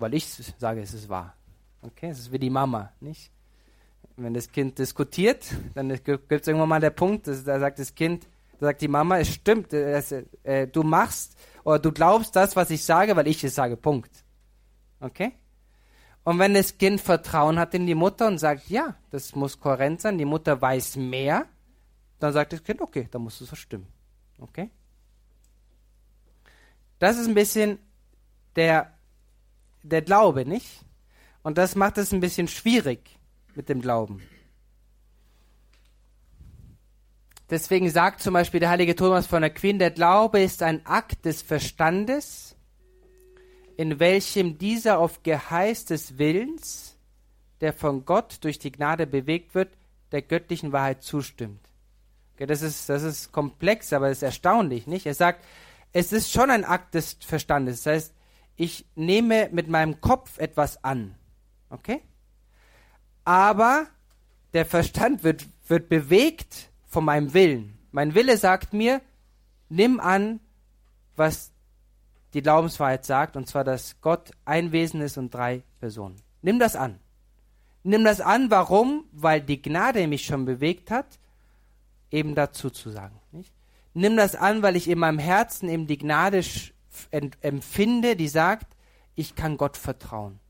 weil 0.00 0.14
ich 0.14 0.26
sage, 0.26 0.80
es 0.80 0.94
ist 0.94 1.08
wahr. 1.08 1.34
Okay, 1.82 2.10
es 2.10 2.18
ist 2.18 2.32
wie 2.32 2.38
die 2.38 2.50
Mama, 2.50 2.92
nicht? 3.00 3.30
Wenn 4.16 4.34
das 4.34 4.50
Kind 4.50 4.78
diskutiert, 4.78 5.46
dann 5.74 5.88
gibt 5.88 6.30
es 6.30 6.46
irgendwann 6.46 6.68
mal 6.68 6.80
der 6.80 6.90
Punkt, 6.90 7.26
dass, 7.26 7.44
da 7.44 7.58
sagt 7.58 7.78
das 7.78 7.94
Kind, 7.94 8.26
da 8.58 8.66
sagt 8.66 8.82
die 8.82 8.88
Mama, 8.88 9.18
es 9.18 9.32
stimmt, 9.32 9.72
es, 9.72 10.12
äh, 10.42 10.66
du 10.66 10.82
machst 10.82 11.38
oder 11.64 11.78
du 11.78 11.92
glaubst 11.92 12.36
das, 12.36 12.56
was 12.56 12.70
ich 12.70 12.84
sage, 12.84 13.16
weil 13.16 13.28
ich 13.28 13.42
es 13.42 13.54
sage, 13.54 13.76
Punkt. 13.76 14.24
Okay? 15.00 15.32
Und 16.24 16.38
wenn 16.38 16.52
das 16.52 16.76
Kind 16.76 17.00
Vertrauen 17.00 17.58
hat 17.58 17.72
in 17.74 17.86
die 17.86 17.94
Mutter 17.94 18.26
und 18.26 18.38
sagt, 18.38 18.68
ja, 18.68 18.96
das 19.10 19.34
muss 19.34 19.58
kohärent 19.58 20.02
sein, 20.02 20.18
die 20.18 20.26
Mutter 20.26 20.60
weiß 20.60 20.96
mehr, 20.96 21.46
dann 22.18 22.34
sagt 22.34 22.52
das 22.52 22.62
Kind, 22.62 22.82
okay, 22.82 23.08
dann 23.10 23.22
muss 23.22 23.40
es 23.40 23.48
so 23.48 23.56
stimmen. 23.56 23.86
Okay? 24.38 24.70
Das 26.98 27.16
ist 27.16 27.26
ein 27.26 27.34
bisschen 27.34 27.78
der, 28.56 28.92
der 29.82 30.02
Glaube, 30.02 30.44
nicht? 30.44 30.84
Und 31.42 31.58
das 31.58 31.74
macht 31.74 31.98
es 31.98 32.12
ein 32.12 32.20
bisschen 32.20 32.48
schwierig 32.48 33.18
mit 33.54 33.68
dem 33.68 33.80
Glauben. 33.80 34.22
Deswegen 37.50 37.90
sagt 37.90 38.20
zum 38.20 38.34
Beispiel 38.34 38.60
der 38.60 38.70
heilige 38.70 38.94
Thomas 38.94 39.26
von 39.26 39.42
Aquin, 39.42 39.80
der 39.80 39.90
Glaube 39.90 40.40
ist 40.40 40.62
ein 40.62 40.86
Akt 40.86 41.24
des 41.24 41.42
Verstandes, 41.42 42.54
in 43.76 43.98
welchem 43.98 44.56
dieser 44.56 44.98
auf 44.98 45.22
Geheiß 45.24 45.86
des 45.86 46.18
Willens, 46.18 46.96
der 47.60 47.72
von 47.72 48.04
Gott 48.04 48.38
durch 48.42 48.58
die 48.58 48.70
Gnade 48.70 49.06
bewegt 49.06 49.54
wird, 49.54 49.76
der 50.12 50.22
göttlichen 50.22 50.72
Wahrheit 50.72 51.02
zustimmt. 51.02 51.60
Okay, 52.34 52.46
das, 52.46 52.62
ist, 52.62 52.88
das 52.88 53.02
ist 53.02 53.32
komplex, 53.32 53.92
aber 53.92 54.08
es 54.10 54.18
ist 54.18 54.22
erstaunlich, 54.22 54.86
nicht? 54.86 55.06
Er 55.06 55.14
sagt, 55.14 55.44
es 55.92 56.12
ist 56.12 56.30
schon 56.30 56.50
ein 56.50 56.64
Akt 56.64 56.94
des 56.94 57.16
Verstandes. 57.20 57.82
Das 57.82 57.92
heißt, 57.92 58.14
ich 58.60 58.84
nehme 58.94 59.48
mit 59.52 59.68
meinem 59.68 60.02
Kopf 60.02 60.36
etwas 60.36 60.84
an. 60.84 61.14
Okay? 61.70 62.02
Aber 63.24 63.86
der 64.52 64.66
Verstand 64.66 65.24
wird, 65.24 65.46
wird 65.66 65.88
bewegt 65.88 66.68
von 66.86 67.06
meinem 67.06 67.32
Willen. 67.32 67.78
Mein 67.90 68.14
Wille 68.14 68.36
sagt 68.36 68.74
mir, 68.74 69.00
nimm 69.70 69.98
an, 69.98 70.40
was 71.16 71.52
die 72.34 72.42
Glaubenswahrheit 72.42 73.06
sagt, 73.06 73.34
und 73.34 73.48
zwar, 73.48 73.64
dass 73.64 73.98
Gott 74.02 74.30
ein 74.44 74.72
Wesen 74.72 75.00
ist 75.00 75.16
und 75.16 75.32
drei 75.32 75.62
Personen. 75.78 76.16
Nimm 76.42 76.58
das 76.58 76.76
an. 76.76 77.00
Nimm 77.82 78.04
das 78.04 78.20
an, 78.20 78.50
warum? 78.50 79.04
Weil 79.10 79.40
die 79.40 79.62
Gnade 79.62 80.06
mich 80.06 80.26
schon 80.26 80.44
bewegt 80.44 80.90
hat, 80.90 81.18
eben 82.10 82.34
dazu 82.34 82.68
zu 82.68 82.90
sagen. 82.90 83.18
Nicht? 83.32 83.54
Nimm 83.94 84.18
das 84.18 84.34
an, 84.34 84.60
weil 84.60 84.76
ich 84.76 84.86
in 84.86 84.98
meinem 84.98 85.18
Herzen 85.18 85.70
eben 85.70 85.86
die 85.86 85.96
Gnade 85.96 86.42
empfinde, 87.10 88.16
die 88.16 88.28
sagt, 88.28 88.66
ich 89.14 89.34
kann 89.34 89.56
Gott 89.56 89.76
vertrauen. 89.76 90.40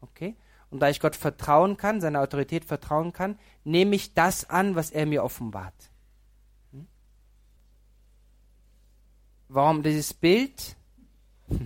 Okay? 0.00 0.36
Und 0.70 0.80
da 0.80 0.88
ich 0.88 1.00
Gott 1.00 1.16
vertrauen 1.16 1.76
kann, 1.76 2.00
seiner 2.00 2.20
Autorität 2.20 2.64
vertrauen 2.64 3.12
kann, 3.12 3.38
nehme 3.64 3.94
ich 3.94 4.14
das 4.14 4.48
an, 4.48 4.74
was 4.74 4.90
er 4.90 5.06
mir 5.06 5.22
offenbart. 5.22 5.74
Hm? 6.72 6.86
Warum 9.48 9.82
dieses 9.82 10.14
Bild? 10.14 10.76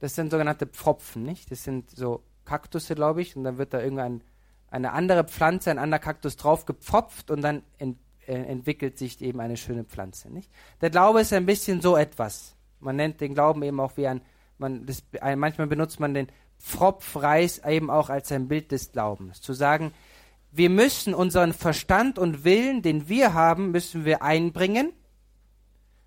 Das 0.00 0.16
sind 0.16 0.30
sogenannte 0.30 0.66
Pfropfen, 0.66 1.22
nicht? 1.22 1.50
Das 1.50 1.64
sind 1.64 1.88
so 1.88 2.22
Kaktusse, 2.44 2.94
glaube 2.94 3.22
ich, 3.22 3.36
und 3.36 3.44
dann 3.44 3.56
wird 3.56 3.72
da 3.72 3.80
irgendeine 3.80 4.20
eine 4.74 4.92
andere 4.92 5.22
Pflanze, 5.24 5.70
ein 5.70 5.78
anderer 5.78 6.00
Kaktus 6.00 6.36
drauf 6.36 6.66
gepfropft 6.66 7.30
und 7.30 7.42
dann 7.42 7.62
ent, 7.78 7.96
äh, 8.26 8.34
entwickelt 8.34 8.98
sich 8.98 9.20
eben 9.22 9.40
eine 9.40 9.56
schöne 9.56 9.84
Pflanze, 9.84 10.30
nicht? 10.30 10.50
Der 10.80 10.90
Glaube 10.90 11.20
ist 11.20 11.32
ein 11.32 11.46
bisschen 11.46 11.80
so 11.80 11.96
etwas. 11.96 12.53
Man 12.84 12.96
nennt 12.96 13.20
den 13.20 13.34
Glauben 13.34 13.62
eben 13.62 13.80
auch 13.80 13.96
wie 13.96 14.06
ein, 14.06 14.20
man, 14.58 14.86
das, 14.86 15.02
ein 15.20 15.38
manchmal 15.38 15.66
benutzt 15.66 16.00
man 16.00 16.14
den 16.14 16.28
Pfropfreis 16.58 17.58
eben 17.64 17.90
auch 17.90 18.10
als 18.10 18.30
ein 18.32 18.48
Bild 18.48 18.72
des 18.72 18.92
Glaubens. 18.92 19.40
Zu 19.40 19.52
sagen, 19.52 19.92
wir 20.52 20.70
müssen 20.70 21.14
unseren 21.14 21.52
Verstand 21.52 22.18
und 22.18 22.44
Willen, 22.44 22.80
den 22.82 23.08
wir 23.08 23.34
haben, 23.34 23.72
müssen 23.72 24.04
wir 24.04 24.22
einbringen. 24.22 24.92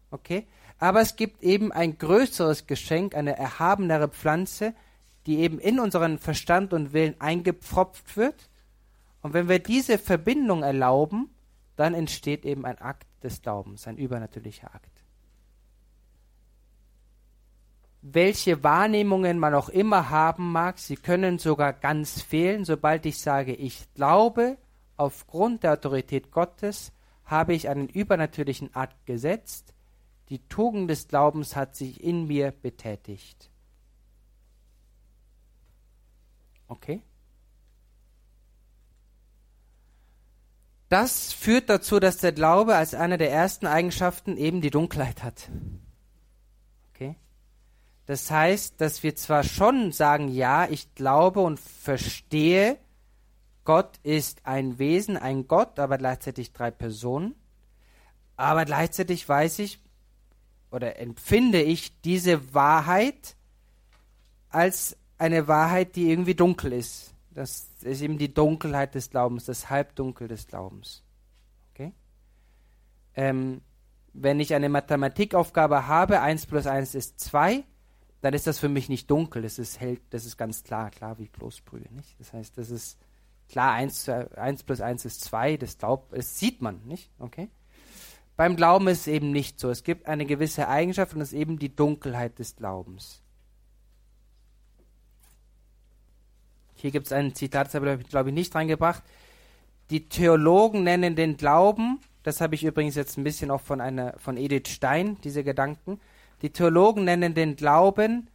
Okay? 0.10 0.48
Aber 0.80 1.02
es 1.02 1.16
gibt 1.16 1.44
eben 1.44 1.72
ein 1.72 1.98
größeres 1.98 2.66
Geschenk, 2.66 3.16
eine 3.16 3.38
erhabenere 3.38 4.08
Pflanze, 4.08 4.74
die 5.26 5.40
eben 5.40 5.60
in 5.60 5.80
unseren 5.80 6.18
Verstand 6.18 6.72
und 6.74 6.94
Willen 6.94 7.20
eingepfropft 7.20 8.16
wird. 8.16 8.50
Und 9.22 9.34
wenn 9.34 9.50
wir 9.50 9.60
diese 9.60 9.98
Verbindung 9.98 10.64
erlauben, 10.64 11.30
dann 11.76 11.94
entsteht 11.94 12.46
eben 12.46 12.66
ein 12.66 12.80
Akt 12.80 13.08
des 13.24 13.42
Glaubens, 13.42 13.88
ein 13.88 13.98
übernatürlicher 13.98 14.74
Akt. 14.74 14.97
Welche 18.14 18.64
Wahrnehmungen 18.64 19.40
man 19.40 19.54
auch 19.54 19.70
immer 19.70 20.10
haben 20.10 20.52
mag, 20.52 20.80
sie 20.80 20.96
können 20.96 21.40
sogar 21.40 21.74
ganz 21.74 22.22
fehlen, 22.22 22.66
sobald 22.66 23.06
ich 23.06 23.20
sage, 23.20 23.54
ich 23.54 23.94
glaube, 23.94 24.58
aufgrund 24.96 25.64
der 25.64 25.74
Autorität 25.74 26.32
Gottes 26.32 26.92
habe 27.26 27.54
ich 27.54 27.70
einen 27.70 27.90
übernatürlichen 27.90 28.74
Akt 28.76 29.06
gesetzt, 29.06 29.74
die 30.30 30.40
Tugend 30.48 30.90
des 30.90 31.08
Glaubens 31.08 31.56
hat 31.56 31.76
sich 31.76 32.04
in 32.04 32.28
mir 32.28 32.52
betätigt. 32.52 33.50
Okay? 36.68 37.02
Das 40.90 41.34
führt 41.34 41.70
dazu, 41.70 42.00
dass 42.00 42.18
der 42.18 42.32
Glaube 42.32 42.76
als 42.76 42.94
eine 42.94 43.18
der 43.18 43.32
ersten 43.32 43.68
Eigenschaften 43.68 44.38
eben 44.38 44.62
die 44.62 44.70
Dunkelheit 44.70 45.24
hat. 45.24 45.50
Das 48.08 48.32
heißt, 48.32 48.80
dass 48.80 49.04
wir 49.04 49.16
zwar 49.18 49.44
schon 49.44 49.92
sagen, 49.92 50.30
ja, 50.30 50.66
ich 50.66 50.96
glaube 50.96 51.42
und 51.42 51.60
verstehe, 51.60 52.78
Gott 53.66 54.00
ist 54.02 54.46
ein 54.46 54.80
Wesen, 54.80 55.18
ein 55.18 55.46
Gott, 55.50 55.78
aber 55.78 55.98
gleichzeitig 55.98 56.54
drei 56.54 56.72
Personen. 56.72 57.36
Aber 58.38 58.64
gleichzeitig 58.64 59.28
weiß 59.28 59.60
ich 59.60 59.82
oder 60.72 61.00
empfinde 61.00 61.62
ich 61.62 62.00
diese 62.02 62.54
Wahrheit 62.54 63.36
als 64.50 64.96
eine 65.18 65.50
Wahrheit, 65.50 65.98
die 65.98 66.10
irgendwie 66.10 66.36
dunkel 66.36 66.72
ist. 66.72 67.14
Das 67.32 67.68
ist 67.82 68.02
eben 68.02 68.18
die 68.18 68.34
Dunkelheit 68.34 68.96
des 68.96 69.10
Glaubens, 69.10 69.46
das 69.46 69.70
Halbdunkel 69.70 70.30
des 70.30 70.48
Glaubens. 70.48 71.04
Okay? 71.74 71.92
Ähm, 73.16 73.60
wenn 74.14 74.40
ich 74.40 74.54
eine 74.54 74.70
Mathematikaufgabe 74.70 75.88
habe, 75.88 76.22
1 76.22 76.46
plus 76.46 76.68
1 76.68 76.96
ist 76.96 77.20
2, 77.20 77.66
dann 78.22 78.34
ist 78.34 78.48
das 78.48 78.60
für 78.60 78.70
mich 78.70 78.90
nicht 78.90 79.10
dunkel, 79.12 79.44
das 79.44 79.60
ist 79.60 79.80
hell, 79.80 80.00
das 80.10 80.26
ist 80.26 80.38
ganz 80.38 80.64
klar, 80.64 80.90
klar 80.90 81.20
wie 81.20 81.28
Kloßbrühe, 81.28 81.86
nicht? 81.92 82.20
Das 82.20 82.34
heißt, 82.34 82.58
das 82.58 82.70
ist 82.70 82.98
klar, 83.48 83.74
1, 83.74 84.10
1 84.10 84.64
plus 84.64 84.82
1 84.82 85.06
ist 85.06 85.24
2, 85.24 85.58
das, 85.58 85.78
das 85.78 86.40
sieht 86.40 86.62
man, 86.62 86.82
nicht? 86.86 87.12
Okay? 87.20 87.50
Beim 88.36 88.56
Glauben 88.56 88.88
ist 88.88 89.02
es 89.02 89.08
eben 89.08 89.32
nicht 89.32 89.60
so. 89.60 89.72
Es 89.72 89.84
gibt 89.84 90.08
eine 90.08 90.26
gewisse 90.26 90.68
Eigenschaft 90.68 91.14
und 91.14 91.20
das 91.20 91.34
ist 91.34 91.40
eben 91.40 91.58
die 91.58 91.76
Dunkelheit 91.76 92.38
des 92.38 92.56
Glaubens. 92.56 93.24
Hier 96.76 96.92
gibt 96.92 97.08
es 97.08 97.14
ein 97.14 97.34
Zitat, 97.34 97.68
das 97.68 97.74
habe 97.74 97.98
ich, 98.00 98.08
glaube 98.08 98.30
ich, 98.30 98.36
nicht 98.36 98.54
reingebracht. 98.54 99.04
Die 99.90 100.08
Theologen 100.08 100.84
nennen 100.84 101.16
den 101.16 101.38
Glauben, 101.38 102.00
das 102.22 102.42
habe 102.42 102.56
ich 102.56 102.64
übrigens 102.64 102.96
jetzt 102.96 103.18
ein 103.18 103.24
bisschen 103.24 103.50
auch 103.50 103.62
von, 103.62 103.82
einer, 103.82 104.14
von 104.20 104.38
Edith 104.38 104.68
Stein, 104.68 105.18
diese 105.24 105.44
Gedanken, 105.44 106.00
die 106.42 106.52
Theologen 106.52 107.06
nennen 107.06 107.34
den 107.34 107.56
Glauben 107.56 108.30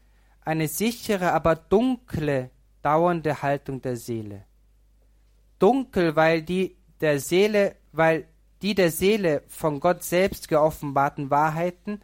eine 0.44 0.68
sichere, 0.68 1.32
aber 1.32 1.55
dunkle, 1.55 2.50
dauernde 2.82 3.42
Haltung 3.42 3.80
der 3.80 3.96
Seele. 3.96 4.44
Dunkel, 5.59 6.16
weil 6.16 6.42
die 6.42 6.76
der 7.00 7.20
Seele, 7.20 7.76
weil 7.92 8.26
die 8.61 8.74
der 8.74 8.90
Seele 8.90 9.42
von 9.48 9.80
Gott 9.80 10.03
selbst 10.03 10.48
geoffenbarten 10.48 11.30
Wahrheiten 11.30 12.00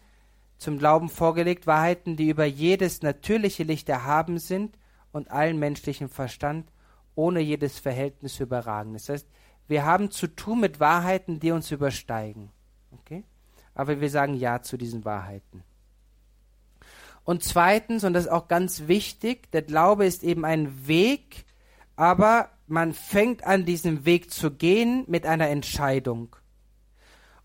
zum 0.59 0.78
Glauben 0.78 1.09
vorgelegt, 1.09 1.66
Wahrheiten, 1.66 2.16
die 2.16 2.28
über 2.28 2.44
jedes 2.44 3.03
natürliche 3.03 3.62
Licht 3.62 3.88
erhaben 3.88 4.38
sind 4.38 4.76
und 5.12 5.30
allen 5.30 5.59
menschlichen 5.59 6.09
Verstand 6.09 6.70
ohne 7.14 7.40
jedes 7.40 7.78
Verhältnis 7.78 8.38
überragen. 8.40 8.92
Das 8.92 9.09
heißt, 9.09 9.28
wir 9.66 9.84
haben 9.84 10.11
zu 10.11 10.28
tun 10.28 10.61
mit 10.61 10.80
Wahrheiten, 10.80 11.40
die 11.40 11.51
uns 11.51 11.70
übersteigen. 11.70 12.51
Okay? 12.92 13.24
Aber 13.74 14.01
wir 14.01 14.11
sagen 14.11 14.34
Ja 14.34 14.62
zu 14.62 14.76
diesen 14.76 15.05
Wahrheiten. 15.05 15.62
Und 17.28 17.44
zweitens, 17.44 18.04
und 18.04 18.14
das 18.14 18.24
ist 18.24 18.30
auch 18.30 18.48
ganz 18.48 18.88
wichtig, 18.88 19.52
der 19.52 19.60
Glaube 19.60 20.06
ist 20.06 20.22
eben 20.22 20.46
ein 20.46 20.88
Weg, 20.88 21.44
aber 21.94 22.48
man 22.66 22.94
fängt 22.94 23.44
an, 23.44 23.66
diesen 23.66 24.06
Weg 24.06 24.30
zu 24.30 24.50
gehen 24.50 25.04
mit 25.08 25.26
einer 25.26 25.50
Entscheidung. 25.50 26.34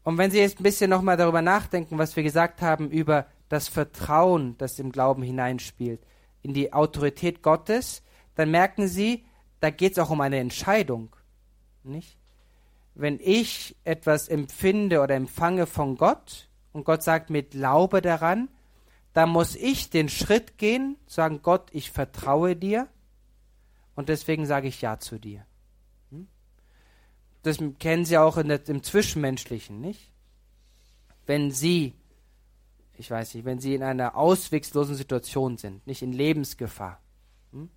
Und 0.04 0.18
wenn 0.18 0.32
Sie 0.32 0.40
jetzt 0.40 0.62
ein 0.62 0.64
bisschen 0.64 0.90
nochmal 0.90 1.18
darüber 1.18 1.42
nachdenken, 1.42 1.98
was 1.98 2.16
wir 2.16 2.24
gesagt 2.24 2.62
haben 2.62 2.92
über 2.92 3.26
das 3.50 3.68
Vertrauen, 3.68 4.58
das 4.58 4.80
im 4.80 4.90
Glauben 4.90 5.22
hineinspielt, 5.22 6.00
in 6.44 6.54
die 6.54 6.72
Autorität 6.72 7.42
Gottes, 7.42 8.04
dann 8.36 8.52
merken 8.52 8.88
Sie, 8.88 9.26
da 9.60 9.70
geht 9.70 9.92
es 9.92 10.00
auch 10.00 10.12
um 10.12 10.22
eine 10.22 10.38
Entscheidung. 10.38 11.14
Nicht? 11.84 12.18
Wenn 12.96 13.20
ich 13.22 13.76
etwas 13.84 14.30
empfinde 14.30 15.02
oder 15.02 15.16
empfange 15.16 15.66
von 15.66 15.98
Gott 15.98 16.48
und 16.72 16.86
Gott 16.86 17.04
sagt 17.04 17.30
mir, 17.30 17.44
glaube 17.44 18.02
daran, 18.02 18.48
da 19.14 19.28
muss 19.28 19.56
ich 19.56 19.90
den 19.90 20.10
Schritt 20.10 20.58
gehen, 20.58 20.98
sagen, 21.06 21.42
Gott, 21.44 21.70
ich 21.72 21.92
vertraue 21.92 22.56
dir 22.56 22.88
und 23.96 24.10
deswegen 24.10 24.46
sage 24.46 24.68
ich 24.68 24.82
Ja 24.82 25.00
zu 25.00 25.20
dir. 25.20 25.46
Hm? 26.10 26.28
Das 27.44 27.60
kennen 27.80 28.06
Sie 28.06 28.18
auch 28.18 28.42
der, 28.42 28.68
im 28.68 28.82
Zwischenmenschlichen, 28.82 29.80
nicht? 29.80 30.12
Wenn 31.28 31.52
Sie, 31.52 31.94
ich 32.98 33.10
weiß 33.10 33.36
nicht, 33.36 33.46
wenn 33.46 33.60
Sie 33.60 33.76
in 33.76 33.84
einer 33.84 34.18
ausweglosen 34.18 34.96
Situation 34.96 35.58
sind, 35.58 35.86
nicht 35.86 36.02
in 36.02 36.12
Lebensgefahr, 36.12 37.00
hm? 37.52 37.70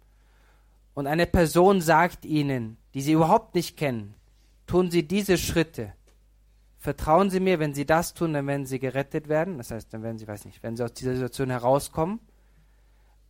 und 0.94 1.06
eine 1.06 1.26
Person 1.26 1.82
sagt 1.82 2.24
Ihnen, 2.24 2.78
die 2.94 3.02
Sie 3.02 3.12
überhaupt 3.12 3.54
nicht 3.54 3.76
kennen, 3.76 4.14
tun 4.66 4.90
Sie 4.90 5.06
diese 5.06 5.36
Schritte, 5.36 5.92
vertrauen 6.86 7.30
Sie 7.30 7.40
mir, 7.40 7.58
wenn 7.58 7.74
Sie 7.74 7.84
das 7.84 8.14
tun, 8.14 8.32
dann 8.32 8.46
werden 8.46 8.64
Sie 8.64 8.78
gerettet 8.78 9.28
werden. 9.28 9.58
Das 9.58 9.72
heißt, 9.72 9.92
dann 9.92 10.04
werden 10.04 10.18
Sie, 10.18 10.28
weiß 10.28 10.44
nicht, 10.44 10.62
wenn 10.62 10.76
Sie 10.76 10.84
aus 10.84 10.92
dieser 10.92 11.14
Situation 11.14 11.50
herauskommen. 11.50 12.20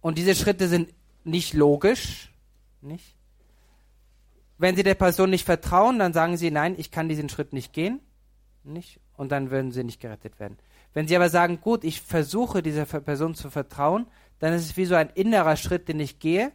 Und 0.03 0.19
diese 0.19 0.35
Schritte 0.35 0.69
sind 0.69 0.93
nicht 1.25 1.55
logisch, 1.55 2.35
nicht? 2.83 3.17
Wenn 4.59 4.77
Sie 4.77 4.83
der 4.83 4.95
Person 4.95 5.31
nicht 5.31 5.47
vertrauen, 5.47 5.99
dann 5.99 6.13
sagen 6.13 6.37
Sie, 6.37 6.51
nein, 6.51 6.75
ich 6.77 6.91
kann 6.91 7.09
diesen 7.09 7.31
Schritt 7.31 7.55
nicht 7.55 7.73
gehen, 7.73 8.01
nicht? 8.63 9.01
Und 9.17 9.33
dann 9.33 9.51
würden 9.51 9.73
Sie 9.73 9.85
nicht 9.85 10.03
gerettet 10.03 10.39
werden. 10.39 10.59
Wenn 10.93 11.09
Sie 11.09 11.17
aber 11.17 11.31
sagen, 11.31 11.63
gut, 11.63 11.83
ich 11.83 12.03
versuche 12.03 12.63
dieser 12.63 12.85
Person 12.85 13.35
zu 13.35 13.49
vertrauen, 13.49 14.07
dann 14.39 14.53
ist 14.53 14.67
es 14.67 14.77
wie 14.77 14.85
so 14.85 14.97
ein 14.97 15.09
innerer 15.15 15.57
Schritt, 15.57 15.89
den 15.89 15.99
ich 16.01 16.19
gehe, 16.19 16.53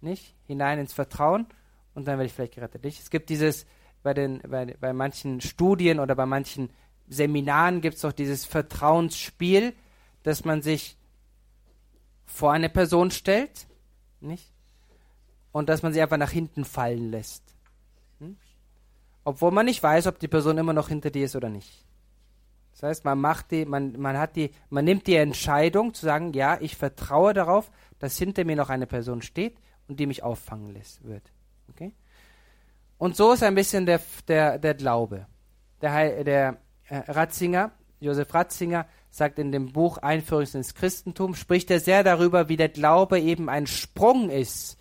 nicht? 0.00 0.34
Hinein 0.48 0.80
ins 0.80 0.94
Vertrauen 0.94 1.46
und 1.94 2.08
dann 2.08 2.18
werde 2.18 2.26
ich 2.26 2.32
vielleicht 2.32 2.56
gerettet. 2.56 2.82
Nicht? 2.82 3.00
Es 3.00 3.10
gibt 3.10 3.30
dieses, 3.30 3.66
bei, 4.04 4.14
den, 4.14 4.40
bei, 4.46 4.76
bei 4.78 4.92
manchen 4.92 5.40
Studien 5.40 5.98
oder 5.98 6.14
bei 6.14 6.26
manchen 6.26 6.70
Seminaren 7.08 7.80
gibt 7.80 7.96
es 7.96 8.02
doch 8.02 8.12
dieses 8.12 8.44
Vertrauensspiel, 8.44 9.72
dass 10.22 10.44
man 10.44 10.62
sich 10.62 10.96
vor 12.24 12.52
eine 12.52 12.68
Person 12.68 13.10
stellt, 13.10 13.66
nicht? 14.20 14.52
Und 15.52 15.68
dass 15.68 15.82
man 15.82 15.92
sie 15.92 16.02
einfach 16.02 16.16
nach 16.16 16.30
hinten 16.30 16.64
fallen 16.64 17.10
lässt. 17.10 17.42
Hm? 18.18 18.36
Obwohl 19.24 19.52
man 19.52 19.66
nicht 19.66 19.82
weiß, 19.82 20.06
ob 20.06 20.18
die 20.18 20.28
Person 20.28 20.58
immer 20.58 20.72
noch 20.72 20.88
hinter 20.88 21.10
dir 21.10 21.24
ist 21.24 21.36
oder 21.36 21.48
nicht. 21.48 21.84
Das 22.72 22.82
heißt, 22.82 23.04
man 23.04 23.20
macht 23.20 23.52
die, 23.52 23.64
man, 23.64 23.98
man 24.00 24.18
hat 24.18 24.36
die, 24.36 24.50
man 24.68 24.84
nimmt 24.84 25.06
die 25.06 25.14
Entscheidung 25.14 25.94
zu 25.94 26.04
sagen, 26.04 26.32
ja, 26.32 26.60
ich 26.60 26.76
vertraue 26.76 27.32
darauf, 27.32 27.70
dass 28.00 28.18
hinter 28.18 28.44
mir 28.44 28.56
noch 28.56 28.68
eine 28.68 28.86
Person 28.86 29.22
steht 29.22 29.56
und 29.88 30.00
die 30.00 30.06
mich 30.06 30.22
auffangen 30.22 30.74
lässt, 30.74 31.04
wird. 31.04 31.30
Okay? 31.70 31.92
Und 32.98 33.16
so 33.16 33.32
ist 33.32 33.42
ein 33.42 33.54
bisschen 33.54 33.86
der, 33.86 34.00
der, 34.28 34.58
der 34.58 34.74
Glaube. 34.74 35.26
Der, 35.82 36.24
der 36.24 36.56
äh, 36.88 36.96
Ratzinger, 37.10 37.72
Josef 38.00 38.32
Ratzinger, 38.32 38.86
sagt 39.10 39.38
in 39.38 39.52
dem 39.52 39.72
Buch 39.72 39.98
Einführung 39.98 40.46
ins 40.52 40.74
Christentum, 40.74 41.34
spricht 41.34 41.70
er 41.70 41.80
sehr 41.80 42.02
darüber, 42.02 42.48
wie 42.48 42.56
der 42.56 42.68
Glaube 42.68 43.20
eben 43.20 43.48
ein 43.48 43.66
Sprung 43.66 44.30
ist. 44.30 44.76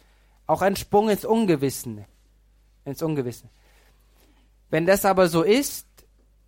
Auch 0.47 0.61
ein 0.61 0.75
Sprung 0.75 1.09
ins 1.09 1.25
Ungewissene. 1.25 2.05
Ins 2.85 3.01
Ungewissene. 3.01 3.49
Wenn 4.69 4.85
das 4.85 5.05
aber 5.05 5.27
so 5.27 5.43
ist, 5.43 5.87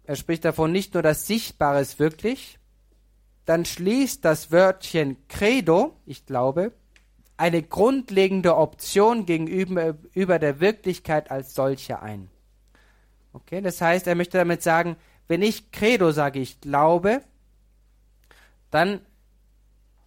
er 0.03 0.15
spricht 0.15 0.45
davon 0.45 0.71
nicht 0.71 0.93
nur 0.93 1.03
das 1.03 1.27
Sichtbare 1.27 1.81
ist 1.81 1.99
wirklich, 1.99 2.59
dann 3.45 3.65
schließt 3.65 4.25
das 4.25 4.51
Wörtchen 4.51 5.17
Credo, 5.27 5.95
ich 6.05 6.25
glaube, 6.25 6.71
eine 7.37 7.61
grundlegende 7.61 8.55
Option 8.55 9.25
gegenüber 9.25 9.95
über 10.13 10.39
der 10.39 10.59
Wirklichkeit 10.59 11.31
als 11.31 11.53
solche 11.53 12.01
ein. 12.01 12.29
Okay, 13.33 13.61
das 13.61 13.81
heißt, 13.81 14.07
er 14.07 14.15
möchte 14.15 14.37
damit 14.37 14.63
sagen, 14.63 14.95
wenn 15.27 15.41
ich 15.41 15.71
Credo 15.71 16.11
sage, 16.11 16.39
ich 16.39 16.61
glaube, 16.61 17.21
dann 18.71 19.01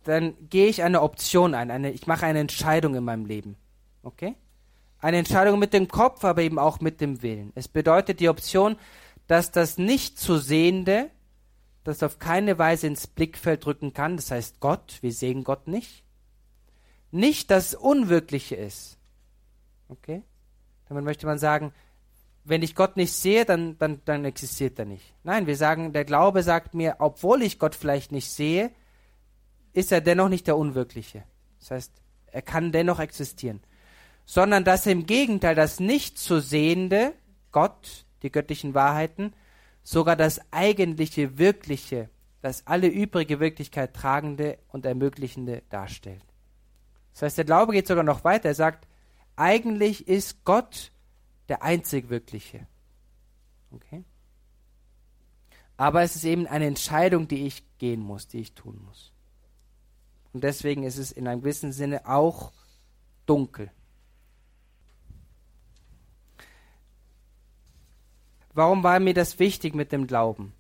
dann 0.09 0.35
gehe 0.49 0.69
ich 0.69 0.83
eine 0.83 1.03
Option 1.03 1.55
ein, 1.55 1.71
eine, 1.71 1.91
ich 1.91 2.07
mache 2.07 2.25
eine 2.25 2.39
Entscheidung 2.39 2.95
in 2.95 3.05
meinem 3.05 3.27
Leben. 3.27 3.57
Okay? 4.03 4.35
Eine 5.01 5.19
Entscheidung 5.19 5.59
mit 5.59 5.75
dem 5.75 5.87
Kopf, 5.87 6.25
aber 6.25 6.41
eben 6.43 6.59
auch 6.59 6.81
mit 6.81 7.03
dem 7.03 7.23
Willen. 7.23 7.53
Es 7.55 7.69
bedeutet 7.69 8.19
die 8.19 8.31
Option, 8.31 8.77
dass 9.27 9.51
das 9.51 9.77
nicht 9.77 10.19
zu 10.19 10.39
Sehende, 10.39 11.11
das 11.85 12.03
auf 12.03 12.19
keine 12.19 12.59
Weise 12.59 12.87
ins 12.87 13.07
Blickfeld 13.07 13.67
rücken 13.67 13.93
kann, 13.93 14.17
das 14.17 14.31
heißt 14.31 14.61
Gott, 14.61 14.99
wir 15.03 15.13
sehen 15.13 15.45
Gott 15.45 15.69
nicht, 15.69 16.03
nicht 17.11 17.51
das 17.51 17.75
Unwirkliche 17.75 18.57
ist. 18.57 18.99
Okay? 19.89 20.23
Damit 20.89 21.05
möchte 21.05 21.27
man 21.27 21.39
sagen, 21.39 21.73
wenn 22.45 22.63
ich 22.63 22.75
Gott 22.75 22.97
nicht 22.97 23.13
sehe, 23.13 23.45
dann, 23.45 23.77
dann, 23.79 24.01
dann 24.05 24.25
existiert 24.25 24.79
er 24.79 24.87
nicht. 24.87 25.15
Nein, 25.23 25.47
wir 25.47 25.57
sagen, 25.57 25.93
der 25.93 26.05
Glaube 26.05 26.43
sagt 26.43 26.75
mir, 26.75 26.97
obwohl 26.99 27.43
ich 27.43 27.59
Gott 27.59 27.75
vielleicht 27.75 28.11
nicht 28.11 28.31
sehe, 28.31 28.71
ist 29.75 29.93
er 29.93 30.01
dennoch 30.01 30.29
nicht 30.29 30.47
der 30.47 30.57
Unwirkliche. 30.57 31.25
Das 31.61 31.71
heißt, 31.71 31.93
er 32.33 32.43
kann 32.43 32.73
dennoch 32.73 33.01
existieren. 33.01 33.61
Sondern 34.25 34.65
dass 34.65 34.87
im 34.87 35.07
Gegenteil 35.07 35.55
das 35.55 35.79
nicht 35.81 36.19
zu 36.19 36.41
sehende, 36.41 37.13
Gott, 37.53 38.07
die 38.23 38.33
göttlichen 38.33 38.75
Wahrheiten, 38.75 39.35
sogar 39.83 40.17
das 40.17 40.41
eigentliche, 40.51 41.39
wirkliche, 41.39 42.09
das 42.41 42.67
alle 42.67 42.89
übrige 42.89 43.41
Wirklichkeit 43.41 43.95
tragende 43.95 44.59
und 44.69 44.87
ermöglichende 44.87 45.63
darstellt. 45.71 46.25
Das 47.19 47.23
heißt, 47.23 47.39
der 47.39 47.47
Glaube 47.47 47.73
geht 47.73 47.89
sogar 47.89 48.05
noch 48.05 48.23
weiter. 48.23 48.49
Er 48.49 48.55
sagt, 48.55 48.87
eigentlich 49.35 50.07
ist 50.07 50.45
Gott 50.45 50.93
der 51.49 51.65
einzig 51.65 52.11
Wirkliche. 52.11 52.69
Okay? 53.73 54.05
Aber 55.77 56.03
es 56.03 56.15
ist 56.15 56.23
eben 56.23 56.47
eine 56.47 56.67
Entscheidung, 56.67 57.27
die 57.27 57.45
ich 57.45 57.65
gehen 57.79 58.01
muss, 58.01 58.29
die 58.29 58.39
ich 58.39 58.53
tun 58.53 58.81
muss. 58.87 59.13
Und 60.33 60.45
deswegen 60.45 60.85
ist 60.85 60.97
es 60.97 61.11
in 61.11 61.27
einem 61.27 61.41
gewissen 61.41 61.73
Sinne 61.73 62.07
auch 62.07 62.53
dunkel. 63.27 63.73
Warum 68.55 68.85
war 68.85 69.01
mir 69.01 69.15
das 69.15 69.41
wichtig 69.41 69.75
mit 69.75 69.91
dem 69.91 70.07
Glauben? 70.07 70.53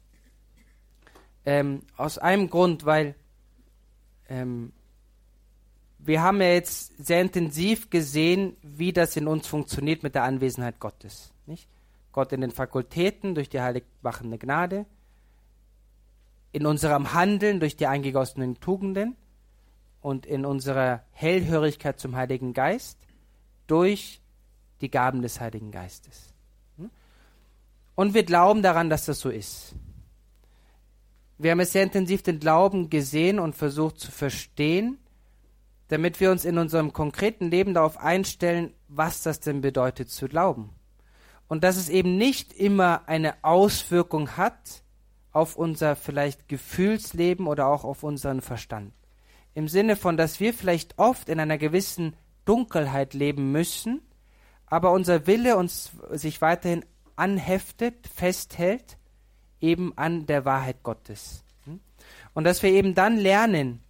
Ähm, 1.44 1.82
aus 1.96 2.18
einem 2.18 2.50
Grund, 2.50 2.84
weil 2.84 3.14
ähm, 4.28 4.72
wir 5.98 6.22
haben 6.22 6.40
ja 6.40 6.48
jetzt 6.48 6.92
sehr 7.04 7.20
intensiv 7.20 7.90
gesehen, 7.90 8.56
wie 8.62 8.92
das 8.92 9.16
in 9.16 9.26
uns 9.26 9.46
funktioniert 9.46 10.02
mit 10.02 10.14
der 10.14 10.22
Anwesenheit 10.22 10.78
Gottes. 10.78 11.32
Nicht? 11.46 11.68
Gott 12.12 12.32
in 12.32 12.40
den 12.40 12.50
Fakultäten 12.50 13.34
durch 13.34 13.48
die 13.48 13.60
heiligmachende 13.60 14.38
Gnade, 14.38 14.86
in 16.52 16.66
unserem 16.66 17.12
Handeln 17.12 17.60
durch 17.60 17.76
die 17.76 17.86
eingegossenen 17.86 18.58
Tugenden 18.60 19.16
und 20.00 20.24
in 20.24 20.46
unserer 20.46 21.02
Hellhörigkeit 21.10 22.00
zum 22.00 22.16
Heiligen 22.16 22.54
Geist 22.54 22.98
durch 23.66 24.20
die 24.80 24.90
Gaben 24.90 25.20
des 25.22 25.40
Heiligen 25.40 25.70
Geistes. 25.70 26.32
Und 27.94 28.14
wir 28.14 28.22
glauben 28.22 28.62
daran, 28.62 28.88
dass 28.88 29.06
das 29.06 29.20
so 29.20 29.28
ist. 29.28 29.74
Wir 31.36 31.50
haben 31.50 31.60
es 31.60 31.72
sehr 31.72 31.82
intensiv 31.82 32.22
den 32.22 32.38
Glauben 32.38 32.90
gesehen 32.90 33.38
und 33.38 33.56
versucht 33.56 33.98
zu 33.98 34.10
verstehen 34.10 34.98
damit 35.88 36.20
wir 36.20 36.30
uns 36.30 36.44
in 36.44 36.58
unserem 36.58 36.92
konkreten 36.92 37.50
Leben 37.50 37.74
darauf 37.74 37.98
einstellen, 37.98 38.74
was 38.88 39.22
das 39.22 39.40
denn 39.40 39.60
bedeutet 39.60 40.10
zu 40.10 40.28
glauben. 40.28 40.70
Und 41.48 41.64
dass 41.64 41.76
es 41.76 41.88
eben 41.88 42.16
nicht 42.16 42.52
immer 42.52 43.08
eine 43.08 43.42
Auswirkung 43.42 44.36
hat 44.36 44.82
auf 45.32 45.56
unser 45.56 45.96
vielleicht 45.96 46.48
Gefühlsleben 46.48 47.46
oder 47.46 47.68
auch 47.68 47.84
auf 47.84 48.02
unseren 48.02 48.42
Verstand. 48.42 48.92
Im 49.54 49.66
Sinne 49.66 49.96
von, 49.96 50.16
dass 50.16 50.40
wir 50.40 50.52
vielleicht 50.52 50.98
oft 50.98 51.28
in 51.28 51.40
einer 51.40 51.58
gewissen 51.58 52.14
Dunkelheit 52.44 53.14
leben 53.14 53.50
müssen, 53.50 54.02
aber 54.66 54.92
unser 54.92 55.26
Wille 55.26 55.56
uns 55.56 55.92
sich 56.10 56.40
weiterhin 56.40 56.84
anheftet, 57.16 58.06
festhält, 58.06 58.98
eben 59.60 59.96
an 59.96 60.26
der 60.26 60.44
Wahrheit 60.44 60.82
Gottes. 60.82 61.44
Und 62.34 62.44
dass 62.44 62.62
wir 62.62 62.70
eben 62.70 62.94
dann 62.94 63.16
lernen, 63.16 63.82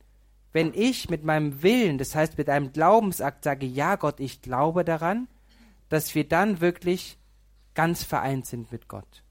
wenn 0.52 0.72
ich 0.74 1.10
mit 1.10 1.24
meinem 1.24 1.62
Willen, 1.62 1.98
das 1.98 2.14
heißt 2.14 2.38
mit 2.38 2.48
einem 2.48 2.72
Glaubensakt 2.72 3.44
sage, 3.44 3.66
ja 3.66 3.96
Gott, 3.96 4.20
ich 4.20 4.42
glaube 4.42 4.84
daran, 4.84 5.28
dass 5.88 6.14
wir 6.14 6.26
dann 6.26 6.60
wirklich 6.60 7.18
ganz 7.74 8.02
vereint 8.02 8.46
sind 8.46 8.72
mit 8.72 8.88
Gott. 8.88 9.22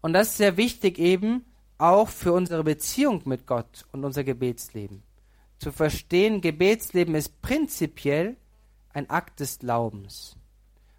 Und 0.00 0.12
das 0.12 0.30
ist 0.30 0.36
sehr 0.36 0.56
wichtig 0.56 0.98
eben 0.98 1.44
auch 1.78 2.08
für 2.08 2.32
unsere 2.32 2.64
Beziehung 2.64 3.22
mit 3.24 3.46
Gott 3.46 3.86
und 3.92 4.04
unser 4.04 4.24
Gebetsleben. 4.24 5.02
Zu 5.58 5.72
verstehen, 5.72 6.40
Gebetsleben 6.40 7.14
ist 7.14 7.40
prinzipiell 7.42 8.36
ein 8.92 9.08
Akt 9.10 9.40
des 9.40 9.58
Glaubens, 9.58 10.36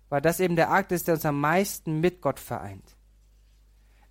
weil 0.09 0.21
das 0.21 0.39
eben 0.39 0.55
der 0.55 0.71
Akt 0.71 0.91
ist, 0.91 1.07
der 1.07 1.15
uns 1.15 1.25
am 1.25 1.39
meisten 1.39 1.99
mit 1.99 2.21
Gott 2.21 2.39
vereint. 2.39 2.95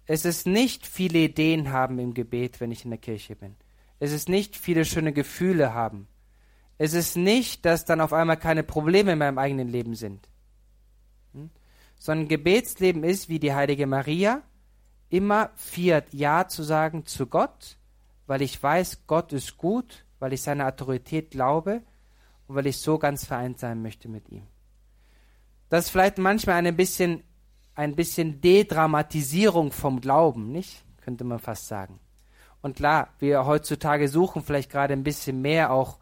Es 0.06 0.24
ist 0.24 0.46
nicht 0.46 0.86
viele 0.86 1.18
Ideen 1.18 1.72
haben 1.72 1.98
im 1.98 2.14
Gebet, 2.14 2.60
wenn 2.60 2.70
ich 2.70 2.84
in 2.84 2.90
der 2.90 2.98
Kirche 2.98 3.34
bin. 3.34 3.56
Es 3.98 4.12
ist 4.12 4.28
nicht 4.28 4.56
viele 4.56 4.84
schöne 4.84 5.12
Gefühle 5.12 5.72
haben. 5.72 6.08
Es 6.78 6.92
ist 6.92 7.16
nicht, 7.16 7.64
dass 7.64 7.84
dann 7.84 8.00
auf 8.00 8.12
einmal 8.12 8.36
keine 8.36 8.62
Probleme 8.62 9.12
in 9.12 9.18
meinem 9.18 9.38
eigenen 9.38 9.68
Leben 9.68 9.94
sind. 9.94 10.28
Hm? 11.32 11.50
Sondern 11.98 12.28
Gebetsleben 12.28 13.04
ist, 13.04 13.28
wie 13.28 13.38
die 13.38 13.54
heilige 13.54 13.86
Maria, 13.86 14.42
immer 15.08 15.50
vier 15.54 16.04
Ja 16.10 16.48
zu 16.48 16.62
sagen 16.62 17.06
zu 17.06 17.26
Gott, 17.26 17.78
weil 18.26 18.42
ich 18.42 18.62
weiß, 18.62 19.06
Gott 19.06 19.32
ist 19.32 19.56
gut, 19.56 20.04
weil 20.18 20.32
ich 20.32 20.42
seine 20.42 20.66
Autorität 20.66 21.30
glaube 21.30 21.82
und 22.46 22.56
weil 22.56 22.66
ich 22.66 22.78
so 22.78 22.98
ganz 22.98 23.24
vereint 23.24 23.58
sein 23.58 23.82
möchte 23.82 24.08
mit 24.08 24.28
ihm. 24.28 24.46
Das 25.68 25.86
ist 25.86 25.90
vielleicht 25.90 26.18
manchmal 26.18 26.64
ein 26.66 26.76
bisschen, 26.76 27.22
ein 27.74 27.96
bisschen 27.96 28.40
Dedramatisierung 28.40 29.72
vom 29.72 30.00
Glauben, 30.00 30.52
nicht? 30.52 30.84
Könnte 31.00 31.24
man 31.24 31.38
fast 31.38 31.68
sagen. 31.68 32.00
Und 32.66 32.74
klar, 32.74 33.10
wir 33.20 33.46
heutzutage 33.46 34.08
suchen 34.08 34.42
vielleicht 34.42 34.72
gerade 34.72 34.92
ein 34.92 35.04
bisschen 35.04 35.40
mehr 35.40 35.70
auch, 35.70 36.00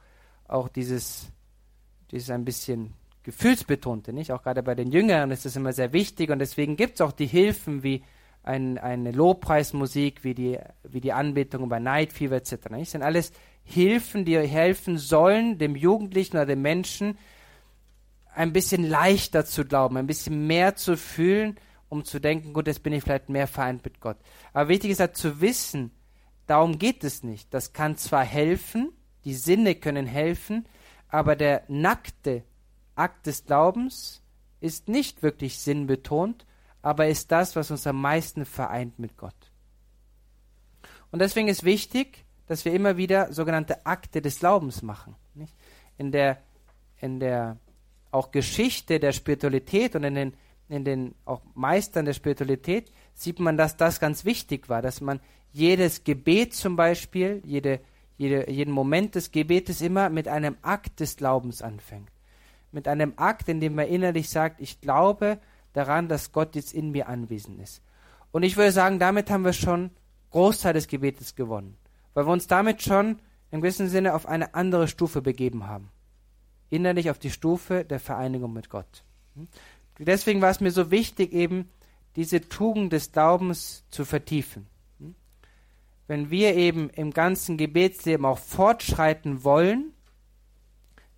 auch 0.48 0.70
dieses, 0.70 1.30
dieses 2.10 2.30
ein 2.30 2.46
bisschen 2.46 2.94
gefühlsbetonte, 3.22 4.14
nicht? 4.14 4.32
Auch 4.32 4.42
gerade 4.42 4.62
bei 4.62 4.74
den 4.74 4.90
Jüngeren 4.90 5.30
ist 5.30 5.44
das 5.44 5.56
immer 5.56 5.74
sehr 5.74 5.92
wichtig 5.92 6.30
und 6.30 6.38
deswegen 6.38 6.76
gibt 6.76 6.94
es 6.94 7.00
auch 7.02 7.12
die 7.12 7.26
Hilfen 7.26 7.82
wie 7.82 8.02
ein, 8.42 8.78
eine 8.78 9.12
Lobpreismusik, 9.12 10.24
wie 10.24 10.32
die, 10.32 10.58
wie 10.84 11.02
die 11.02 11.12
Anbetung 11.12 11.68
bei 11.68 11.80
Night 11.80 12.14
Fever 12.14 12.36
etc. 12.36 12.56
Das 12.70 12.92
sind 12.92 13.02
alles 13.02 13.32
Hilfen, 13.62 14.24
die 14.24 14.38
helfen 14.38 14.96
sollen, 14.96 15.58
dem 15.58 15.76
Jugendlichen 15.76 16.38
oder 16.38 16.46
dem 16.46 16.62
Menschen 16.62 17.18
ein 18.34 18.54
bisschen 18.54 18.88
leichter 18.88 19.44
zu 19.44 19.66
glauben, 19.66 19.98
ein 19.98 20.06
bisschen 20.06 20.46
mehr 20.46 20.76
zu 20.76 20.96
fühlen, 20.96 21.58
um 21.90 22.06
zu 22.06 22.20
denken, 22.20 22.54
gut, 22.54 22.68
jetzt 22.68 22.82
bin 22.82 22.94
ich 22.94 23.04
vielleicht 23.04 23.28
mehr 23.28 23.48
vereint 23.48 23.84
mit 23.84 24.00
Gott. 24.00 24.16
Aber 24.54 24.70
wichtig 24.70 24.92
ist 24.92 25.00
halt 25.00 25.14
zu 25.14 25.42
wissen, 25.42 25.90
Darum 26.46 26.78
geht 26.78 27.04
es 27.04 27.22
nicht. 27.22 27.52
Das 27.52 27.72
kann 27.72 27.96
zwar 27.96 28.24
helfen, 28.24 28.92
die 29.24 29.34
Sinne 29.34 29.74
können 29.74 30.06
helfen, 30.06 30.66
aber 31.08 31.36
der 31.36 31.62
nackte 31.68 32.44
Akt 32.94 33.26
des 33.26 33.44
Glaubens 33.46 34.22
ist 34.60 34.88
nicht 34.88 35.22
wirklich 35.22 35.58
sinnbetont, 35.58 36.46
aber 36.82 37.08
ist 37.08 37.32
das, 37.32 37.56
was 37.56 37.70
uns 37.70 37.86
am 37.86 38.00
meisten 38.00 38.44
vereint 38.44 38.98
mit 38.98 39.16
Gott. 39.16 39.34
Und 41.10 41.20
deswegen 41.20 41.48
ist 41.48 41.64
wichtig, 41.64 42.24
dass 42.46 42.64
wir 42.64 42.72
immer 42.72 42.96
wieder 42.96 43.32
sogenannte 43.32 43.86
Akte 43.86 44.20
des 44.20 44.38
Glaubens 44.38 44.82
machen. 44.82 45.16
Nicht? 45.34 45.54
In 45.96 46.12
der, 46.12 46.38
in 47.00 47.20
der 47.20 47.58
auch 48.10 48.30
Geschichte 48.30 49.00
der 49.00 49.12
Spiritualität 49.12 49.96
und 49.96 50.04
in 50.04 50.14
den, 50.14 50.34
in 50.68 50.84
den 50.84 51.14
auch 51.24 51.42
Meistern 51.54 52.04
der 52.04 52.12
Spiritualität 52.12 52.90
sieht 53.14 53.40
man, 53.40 53.56
dass 53.56 53.76
das 53.76 54.00
ganz 54.00 54.24
wichtig 54.24 54.68
war, 54.68 54.82
dass 54.82 55.00
man 55.00 55.20
jedes 55.54 56.02
Gebet 56.02 56.52
zum 56.52 56.74
Beispiel, 56.74 57.40
jede, 57.44 57.80
jede, 58.18 58.50
jeden 58.50 58.74
Moment 58.74 59.14
des 59.14 59.30
Gebetes 59.30 59.80
immer 59.80 60.10
mit 60.10 60.26
einem 60.26 60.56
Akt 60.62 60.98
des 60.98 61.16
Glaubens 61.16 61.62
anfängt. 61.62 62.10
Mit 62.72 62.88
einem 62.88 63.14
Akt, 63.16 63.48
in 63.48 63.60
dem 63.60 63.76
man 63.76 63.86
innerlich 63.86 64.28
sagt, 64.28 64.60
ich 64.60 64.80
glaube 64.80 65.38
daran, 65.72 66.08
dass 66.08 66.32
Gott 66.32 66.56
jetzt 66.56 66.74
in 66.74 66.90
mir 66.90 67.08
anwesend 67.08 67.62
ist. 67.62 67.82
Und 68.32 68.42
ich 68.42 68.56
würde 68.56 68.72
sagen, 68.72 68.98
damit 68.98 69.30
haben 69.30 69.44
wir 69.44 69.52
schon 69.52 69.90
Großteil 70.30 70.72
des 70.72 70.88
Gebetes 70.88 71.36
gewonnen, 71.36 71.76
weil 72.14 72.26
wir 72.26 72.32
uns 72.32 72.48
damit 72.48 72.82
schon 72.82 73.20
im 73.52 73.60
gewissen 73.60 73.88
Sinne 73.88 74.14
auf 74.14 74.26
eine 74.26 74.54
andere 74.56 74.88
Stufe 74.88 75.22
begeben 75.22 75.68
haben. 75.68 75.88
Innerlich 76.68 77.10
auf 77.10 77.20
die 77.20 77.30
Stufe 77.30 77.84
der 77.84 78.00
Vereinigung 78.00 78.52
mit 78.52 78.70
Gott. 78.70 79.04
Deswegen 80.00 80.42
war 80.42 80.50
es 80.50 80.60
mir 80.60 80.72
so 80.72 80.90
wichtig, 80.90 81.32
eben 81.32 81.70
diese 82.16 82.40
Tugend 82.48 82.92
des 82.92 83.12
Glaubens 83.12 83.84
zu 83.90 84.04
vertiefen 84.04 84.66
wenn 86.06 86.30
wir 86.30 86.54
eben 86.54 86.90
im 86.90 87.12
ganzen 87.12 87.56
Gebetsleben 87.56 88.26
auch 88.26 88.38
fortschreiten 88.38 89.44
wollen, 89.44 89.92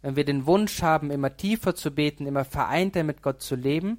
wenn 0.02 0.16
wir 0.16 0.24
den 0.24 0.46
Wunsch 0.46 0.82
haben, 0.82 1.10
immer 1.10 1.36
tiefer 1.36 1.74
zu 1.74 1.90
beten, 1.90 2.26
immer 2.26 2.44
vereinter 2.44 3.02
mit 3.02 3.22
Gott 3.22 3.42
zu 3.42 3.56
leben, 3.56 3.98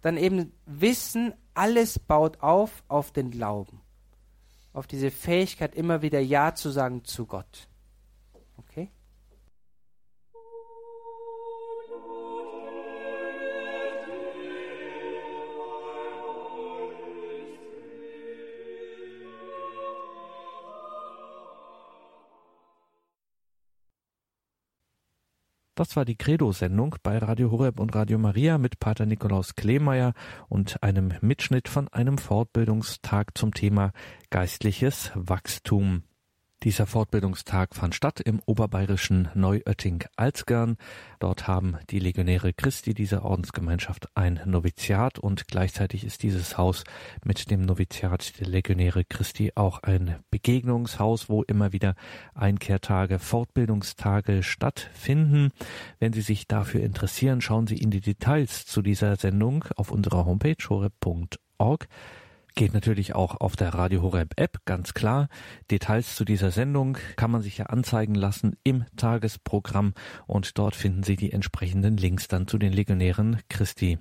dann 0.00 0.16
eben 0.16 0.52
wissen, 0.66 1.34
alles 1.54 1.98
baut 1.98 2.40
auf 2.42 2.84
auf 2.88 3.12
den 3.12 3.30
Glauben, 3.30 3.80
auf 4.72 4.86
diese 4.86 5.10
Fähigkeit, 5.10 5.74
immer 5.74 6.02
wieder 6.02 6.20
Ja 6.20 6.54
zu 6.54 6.70
sagen 6.70 7.04
zu 7.04 7.26
Gott. 7.26 7.68
Das 25.82 25.96
war 25.96 26.04
die 26.04 26.14
Credo-Sendung 26.14 26.94
bei 27.02 27.18
Radio 27.18 27.50
Horeb 27.50 27.80
und 27.80 27.92
Radio 27.96 28.16
Maria 28.16 28.56
mit 28.56 28.78
Pater 28.78 29.04
Nikolaus 29.04 29.56
Kleemeyer 29.56 30.12
und 30.48 30.80
einem 30.80 31.12
Mitschnitt 31.22 31.66
von 31.66 31.88
einem 31.88 32.18
Fortbildungstag 32.18 33.36
zum 33.36 33.52
Thema 33.52 33.90
geistliches 34.30 35.10
Wachstum. 35.16 36.04
Dieser 36.64 36.86
Fortbildungstag 36.86 37.74
fand 37.74 37.92
statt 37.96 38.20
im 38.20 38.40
oberbayerischen 38.46 39.28
Neuötting-Alzgern. 39.34 40.76
Dort 41.18 41.48
haben 41.48 41.76
die 41.90 41.98
Legionäre 41.98 42.52
Christi 42.52 42.94
dieser 42.94 43.24
Ordensgemeinschaft 43.24 44.06
ein 44.14 44.40
Noviziat 44.44 45.18
und 45.18 45.48
gleichzeitig 45.48 46.04
ist 46.04 46.22
dieses 46.22 46.56
Haus 46.58 46.84
mit 47.24 47.50
dem 47.50 47.62
Noviziat 47.62 48.38
der 48.38 48.46
Legionäre 48.46 49.04
Christi 49.04 49.50
auch 49.56 49.82
ein 49.82 50.20
Begegnungshaus, 50.30 51.28
wo 51.28 51.42
immer 51.42 51.72
wieder 51.72 51.96
Einkehrtage, 52.32 53.18
Fortbildungstage 53.18 54.44
stattfinden. 54.44 55.50
Wenn 55.98 56.12
Sie 56.12 56.22
sich 56.22 56.46
dafür 56.46 56.82
interessieren, 56.82 57.40
schauen 57.40 57.66
Sie 57.66 57.78
in 57.78 57.90
die 57.90 58.00
Details 58.00 58.66
zu 58.66 58.82
dieser 58.82 59.16
Sendung 59.16 59.64
auf 59.74 59.90
unserer 59.90 60.26
Homepage 60.26 60.54
horeb.org. 60.68 61.88
Geht 62.54 62.74
natürlich 62.74 63.14
auch 63.14 63.40
auf 63.40 63.56
der 63.56 63.72
Radio 63.72 64.02
Horeb 64.02 64.34
App, 64.36 64.58
ganz 64.66 64.92
klar. 64.92 65.28
Details 65.70 66.14
zu 66.14 66.24
dieser 66.26 66.50
Sendung 66.50 66.98
kann 67.16 67.30
man 67.30 67.40
sich 67.40 67.58
ja 67.58 67.66
anzeigen 67.66 68.14
lassen 68.14 68.56
im 68.62 68.84
Tagesprogramm 68.96 69.94
und 70.26 70.58
dort 70.58 70.76
finden 70.76 71.02
Sie 71.02 71.16
die 71.16 71.32
entsprechenden 71.32 71.96
Links 71.96 72.28
dann 72.28 72.46
zu 72.46 72.58
den 72.58 72.72
Legionären 72.72 73.40
Christi. 73.48 73.98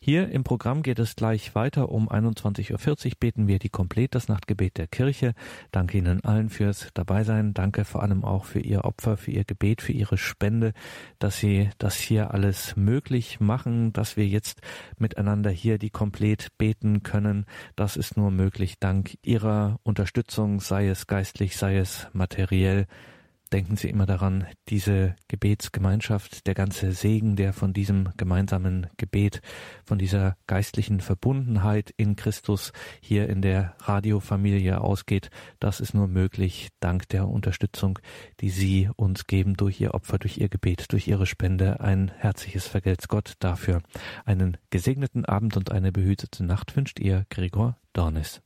Hier 0.00 0.30
im 0.30 0.44
Programm 0.44 0.82
geht 0.82 0.98
es 0.98 1.16
gleich 1.16 1.54
weiter. 1.54 1.90
Um 1.90 2.08
21.40 2.08 2.72
Uhr 3.06 3.12
beten 3.18 3.46
wir 3.48 3.58
die 3.58 3.68
Komplett, 3.68 4.14
das 4.14 4.28
Nachtgebet 4.28 4.78
der 4.78 4.86
Kirche. 4.86 5.34
Danke 5.70 5.98
Ihnen 5.98 6.24
allen 6.24 6.50
fürs 6.50 6.88
Dabeisein. 6.94 7.54
Danke 7.54 7.84
vor 7.84 8.02
allem 8.02 8.24
auch 8.24 8.44
für 8.44 8.60
Ihr 8.60 8.84
Opfer, 8.84 9.16
für 9.16 9.30
Ihr 9.30 9.44
Gebet, 9.44 9.82
für 9.82 9.92
Ihre 9.92 10.18
Spende, 10.18 10.72
dass 11.18 11.38
Sie 11.38 11.70
das 11.78 11.96
hier 11.96 12.32
alles 12.32 12.76
möglich 12.76 13.40
machen, 13.40 13.92
dass 13.92 14.16
wir 14.16 14.26
jetzt 14.26 14.60
miteinander 14.98 15.50
hier 15.50 15.78
die 15.78 15.90
Komplett 15.90 16.56
beten 16.58 17.02
können. 17.02 17.46
Das 17.76 17.96
ist 17.96 18.16
nur 18.16 18.30
möglich 18.30 18.78
dank 18.78 19.16
Ihrer 19.22 19.78
Unterstützung, 19.82 20.60
sei 20.60 20.88
es 20.88 21.06
geistlich, 21.06 21.56
sei 21.56 21.76
es 21.78 22.08
materiell 22.12 22.86
denken 23.52 23.76
Sie 23.76 23.88
immer 23.88 24.06
daran, 24.06 24.46
diese 24.68 25.14
Gebetsgemeinschaft, 25.28 26.46
der 26.46 26.54
ganze 26.54 26.92
Segen, 26.92 27.36
der 27.36 27.52
von 27.52 27.72
diesem 27.72 28.08
gemeinsamen 28.16 28.86
Gebet, 28.96 29.42
von 29.84 29.98
dieser 29.98 30.36
geistlichen 30.46 31.00
Verbundenheit 31.00 31.92
in 31.96 32.16
Christus 32.16 32.72
hier 33.00 33.28
in 33.28 33.42
der 33.42 33.74
Radiofamilie 33.80 34.80
ausgeht, 34.80 35.30
das 35.60 35.80
ist 35.80 35.94
nur 35.94 36.08
möglich 36.08 36.70
dank 36.80 37.08
der 37.08 37.28
Unterstützung, 37.28 37.98
die 38.40 38.50
Sie 38.50 38.88
uns 38.96 39.26
geben 39.26 39.54
durch 39.54 39.80
Ihr 39.80 39.94
Opfer, 39.94 40.18
durch 40.18 40.38
Ihr 40.38 40.48
Gebet, 40.48 40.92
durch 40.92 41.06
Ihre 41.06 41.26
Spende. 41.26 41.80
Ein 41.80 42.10
herzliches 42.16 42.66
Vergelt's 42.66 43.08
Gott 43.08 43.34
dafür. 43.38 43.82
Einen 44.24 44.56
gesegneten 44.70 45.24
Abend 45.24 45.56
und 45.56 45.70
eine 45.70 45.92
behütete 45.92 46.44
Nacht 46.44 46.74
wünscht 46.76 46.98
Ihr 46.98 47.26
Gregor 47.28 47.76
Dornis. 47.92 48.40